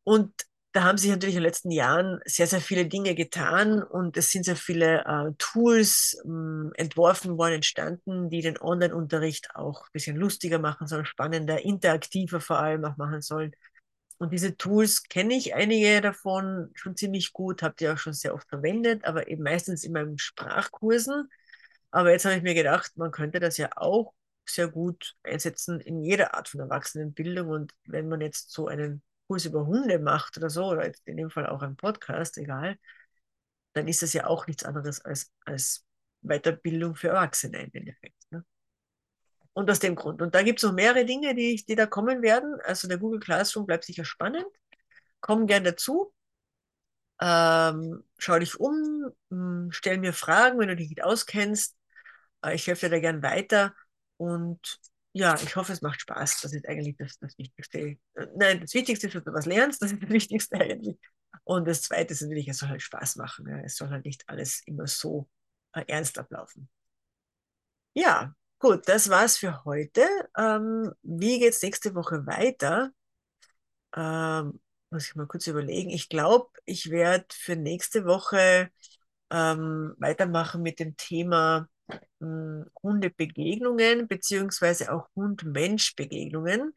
Und 0.04 0.32
da 0.72 0.84
haben 0.84 0.98
sich 0.98 1.10
natürlich 1.10 1.34
in 1.34 1.40
den 1.40 1.46
letzten 1.48 1.70
Jahren 1.70 2.20
sehr, 2.24 2.46
sehr 2.46 2.60
viele 2.60 2.86
Dinge 2.86 3.14
getan 3.14 3.82
und 3.82 4.16
es 4.16 4.30
sind 4.30 4.44
sehr 4.44 4.56
viele 4.56 5.04
äh, 5.04 5.32
Tools 5.38 6.16
äh, 6.24 6.80
entworfen 6.80 7.38
worden, 7.38 7.54
entstanden, 7.54 8.30
die 8.30 8.42
den 8.42 8.60
Online-Unterricht 8.60 9.54
auch 9.54 9.82
ein 9.84 9.92
bisschen 9.92 10.16
lustiger 10.16 10.58
machen 10.58 10.86
sollen, 10.86 11.06
spannender, 11.06 11.64
interaktiver 11.64 12.40
vor 12.40 12.58
allem 12.58 12.84
auch 12.84 12.96
machen 12.96 13.22
sollen. 13.22 13.52
Und 14.18 14.32
diese 14.32 14.56
Tools 14.56 15.04
kenne 15.04 15.34
ich 15.34 15.54
einige 15.54 16.00
davon 16.00 16.70
schon 16.74 16.96
ziemlich 16.96 17.32
gut, 17.32 17.62
habe 17.62 17.76
die 17.78 17.88
auch 17.88 17.98
schon 17.98 18.12
sehr 18.12 18.34
oft 18.34 18.48
verwendet, 18.48 19.04
aber 19.04 19.28
eben 19.28 19.42
meistens 19.44 19.84
in 19.84 19.92
meinen 19.92 20.18
Sprachkursen. 20.18 21.28
Aber 21.90 22.10
jetzt 22.12 22.24
habe 22.24 22.36
ich 22.36 22.42
mir 22.42 22.54
gedacht, 22.54 22.96
man 22.96 23.10
könnte 23.10 23.40
das 23.40 23.56
ja 23.56 23.70
auch 23.76 24.14
sehr 24.46 24.68
gut 24.68 25.16
einsetzen 25.22 25.80
in 25.80 26.02
jeder 26.02 26.34
Art 26.34 26.48
von 26.48 26.60
Erwachsenenbildung. 26.60 27.48
Und 27.48 27.74
wenn 27.84 28.08
man 28.08 28.20
jetzt 28.20 28.50
so 28.50 28.68
einen 28.68 29.02
Kurs 29.26 29.44
über 29.44 29.66
Hunde 29.66 29.98
macht 29.98 30.36
oder 30.38 30.50
so, 30.50 30.66
oder 30.66 30.90
in 31.04 31.16
dem 31.16 31.30
Fall 31.30 31.46
auch 31.46 31.62
einen 31.62 31.76
Podcast, 31.76 32.38
egal, 32.38 32.78
dann 33.74 33.88
ist 33.88 34.02
das 34.02 34.12
ja 34.12 34.26
auch 34.26 34.46
nichts 34.46 34.64
anderes 34.64 35.04
als, 35.04 35.32
als 35.44 35.84
Weiterbildung 36.22 36.94
für 36.96 37.08
Erwachsene 37.08 37.62
im 37.62 37.70
Endeffekt. 37.72 38.16
Ne? 38.30 38.44
Und 39.52 39.70
aus 39.70 39.80
dem 39.80 39.94
Grund. 39.94 40.22
Und 40.22 40.34
da 40.34 40.42
gibt 40.42 40.58
es 40.58 40.64
noch 40.64 40.72
mehrere 40.72 41.04
Dinge, 41.04 41.34
die, 41.34 41.64
die 41.66 41.74
da 41.74 41.86
kommen 41.86 42.22
werden. 42.22 42.58
Also 42.64 42.88
der 42.88 42.98
Google 42.98 43.20
Classroom 43.20 43.66
bleibt 43.66 43.84
sicher 43.84 44.04
spannend. 44.04 44.46
Komm 45.20 45.46
gern 45.46 45.64
dazu. 45.64 46.12
Ähm, 47.20 48.04
schau 48.18 48.38
dich 48.38 48.58
um, 48.60 49.10
hm, 49.30 49.68
stell 49.72 49.98
mir 49.98 50.12
Fragen, 50.12 50.58
wenn 50.58 50.68
du 50.68 50.76
dich 50.76 50.88
nicht 50.88 51.02
auskennst. 51.02 51.76
Äh, 52.44 52.54
ich 52.54 52.66
helfe 52.66 52.86
dir 52.86 52.90
da 52.96 53.00
gern 53.00 53.22
weiter. 53.22 53.74
Und 54.16 54.80
ja, 55.12 55.34
ich 55.42 55.56
hoffe, 55.56 55.72
es 55.72 55.82
macht 55.82 56.00
Spaß. 56.00 56.40
Das 56.42 56.52
ist 56.52 56.68
eigentlich 56.68 56.96
das, 56.96 57.18
das 57.18 57.36
Wichtigste. 57.38 57.78
Äh, 57.78 57.98
nein, 58.36 58.60
das 58.60 58.74
Wichtigste 58.74 59.06
ist, 59.08 59.14
dass 59.16 59.24
du 59.24 59.32
was 59.32 59.46
lernst. 59.46 59.82
Das 59.82 59.92
ist 59.92 60.02
das 60.02 60.10
Wichtigste 60.10 60.56
eigentlich. 60.56 60.96
Und 61.44 61.66
das 61.66 61.82
Zweite 61.82 62.12
ist 62.12 62.22
natürlich, 62.22 62.48
es 62.48 62.58
soll 62.58 62.68
halt 62.68 62.82
Spaß 62.82 63.16
machen. 63.16 63.48
Ja. 63.48 63.58
Es 63.60 63.76
soll 63.76 63.90
halt 63.90 64.04
nicht 64.04 64.28
alles 64.28 64.62
immer 64.66 64.86
so 64.86 65.28
äh, 65.72 65.84
ernst 65.86 66.18
ablaufen. 66.18 66.68
Ja, 67.94 68.34
gut, 68.58 68.88
das 68.88 69.08
war's 69.08 69.36
für 69.38 69.64
heute. 69.64 70.06
Ähm, 70.36 70.92
wie 71.02 71.38
geht's 71.38 71.62
nächste 71.62 71.94
Woche 71.94 72.26
weiter? 72.26 72.92
Ähm, 73.96 74.60
muss 74.90 75.06
ich 75.08 75.14
mal 75.16 75.26
kurz 75.26 75.46
überlegen. 75.46 75.90
Ich 75.90 76.08
glaube, 76.08 76.48
ich 76.64 76.90
werde 76.90 77.26
für 77.32 77.56
nächste 77.56 78.04
Woche 78.06 78.70
ähm, 79.30 79.94
weitermachen 79.98 80.62
mit 80.62 80.80
dem 80.80 80.96
Thema 80.96 81.68
Hundebegegnungen 82.82 84.08
beziehungsweise 84.08 84.92
auch 84.92 85.08
Hund-Mensch-Begegnungen 85.16 86.74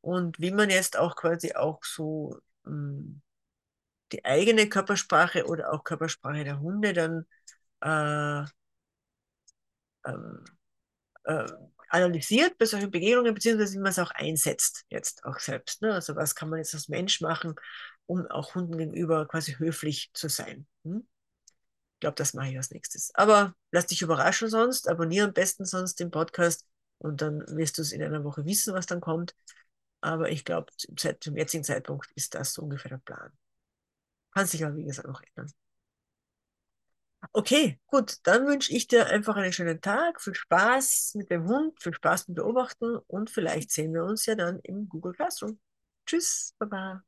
und 0.00 0.40
wie 0.40 0.50
man 0.52 0.70
jetzt 0.70 0.98
auch 0.98 1.16
quasi 1.16 1.54
auch 1.54 1.84
so 1.84 2.38
hm, 2.64 3.22
die 4.12 4.24
eigene 4.24 4.68
Körpersprache 4.68 5.46
oder 5.46 5.72
auch 5.72 5.84
Körpersprache 5.84 6.44
der 6.44 6.60
Hunde 6.60 6.92
dann 6.92 7.26
äh, 7.80 8.46
ähm, 10.06 10.44
äh, 11.24 11.46
analysiert 11.90 12.58
bei 12.58 12.66
solchen 12.66 12.90
Begegnungen, 12.90 13.34
beziehungsweise 13.34 13.74
wie 13.74 13.78
man 13.78 13.90
es 13.92 13.98
auch 13.98 14.10
einsetzt, 14.12 14.84
jetzt 14.90 15.24
auch 15.24 15.38
selbst. 15.38 15.82
Ne? 15.82 15.92
Also 15.94 16.16
was 16.16 16.34
kann 16.34 16.48
man 16.50 16.58
jetzt 16.58 16.74
als 16.74 16.88
Mensch 16.88 17.20
machen, 17.20 17.54
um 18.06 18.26
auch 18.28 18.54
Hunden 18.54 18.78
gegenüber 18.78 19.26
quasi 19.28 19.54
höflich 19.54 20.10
zu 20.14 20.28
sein. 20.28 20.66
Hm? 20.84 21.06
Ich 22.02 22.04
glaube, 22.04 22.16
das 22.16 22.34
mache 22.34 22.48
ich 22.50 22.56
als 22.56 22.72
nächstes. 22.72 23.14
Aber 23.14 23.54
lass 23.70 23.86
dich 23.86 24.02
überraschen 24.02 24.48
sonst, 24.48 24.88
abonniere 24.88 25.28
am 25.28 25.32
besten 25.32 25.64
sonst 25.64 26.00
den 26.00 26.10
Podcast 26.10 26.66
und 26.98 27.22
dann 27.22 27.46
wirst 27.56 27.78
du 27.78 27.82
es 27.82 27.92
in 27.92 28.02
einer 28.02 28.24
Woche 28.24 28.44
wissen, 28.44 28.74
was 28.74 28.86
dann 28.86 29.00
kommt. 29.00 29.36
Aber 30.00 30.28
ich 30.30 30.44
glaube, 30.44 30.72
zum, 30.76 30.96
zum 31.20 31.36
jetzigen 31.36 31.62
Zeitpunkt 31.62 32.10
ist 32.16 32.34
das 32.34 32.54
so 32.54 32.62
ungefähr 32.62 32.88
der 32.88 32.98
Plan. 32.98 33.30
Kann 34.32 34.46
sich 34.46 34.64
aber, 34.64 34.74
wie 34.74 34.84
gesagt, 34.84 35.06
noch 35.06 35.22
ändern. 35.22 35.52
Okay, 37.32 37.78
gut, 37.86 38.16
dann 38.24 38.48
wünsche 38.48 38.72
ich 38.74 38.88
dir 38.88 39.06
einfach 39.06 39.36
einen 39.36 39.52
schönen 39.52 39.80
Tag, 39.80 40.20
viel 40.20 40.34
Spaß 40.34 41.14
mit 41.14 41.30
dem 41.30 41.46
Hund, 41.46 41.80
viel 41.80 41.94
Spaß 41.94 42.26
mit 42.26 42.36
Beobachten 42.36 42.96
und 43.06 43.30
vielleicht 43.30 43.70
sehen 43.70 43.94
wir 43.94 44.02
uns 44.04 44.26
ja 44.26 44.34
dann 44.34 44.58
im 44.64 44.88
Google 44.88 45.12
Classroom. 45.12 45.60
Tschüss, 46.04 46.52
Baba. 46.58 47.04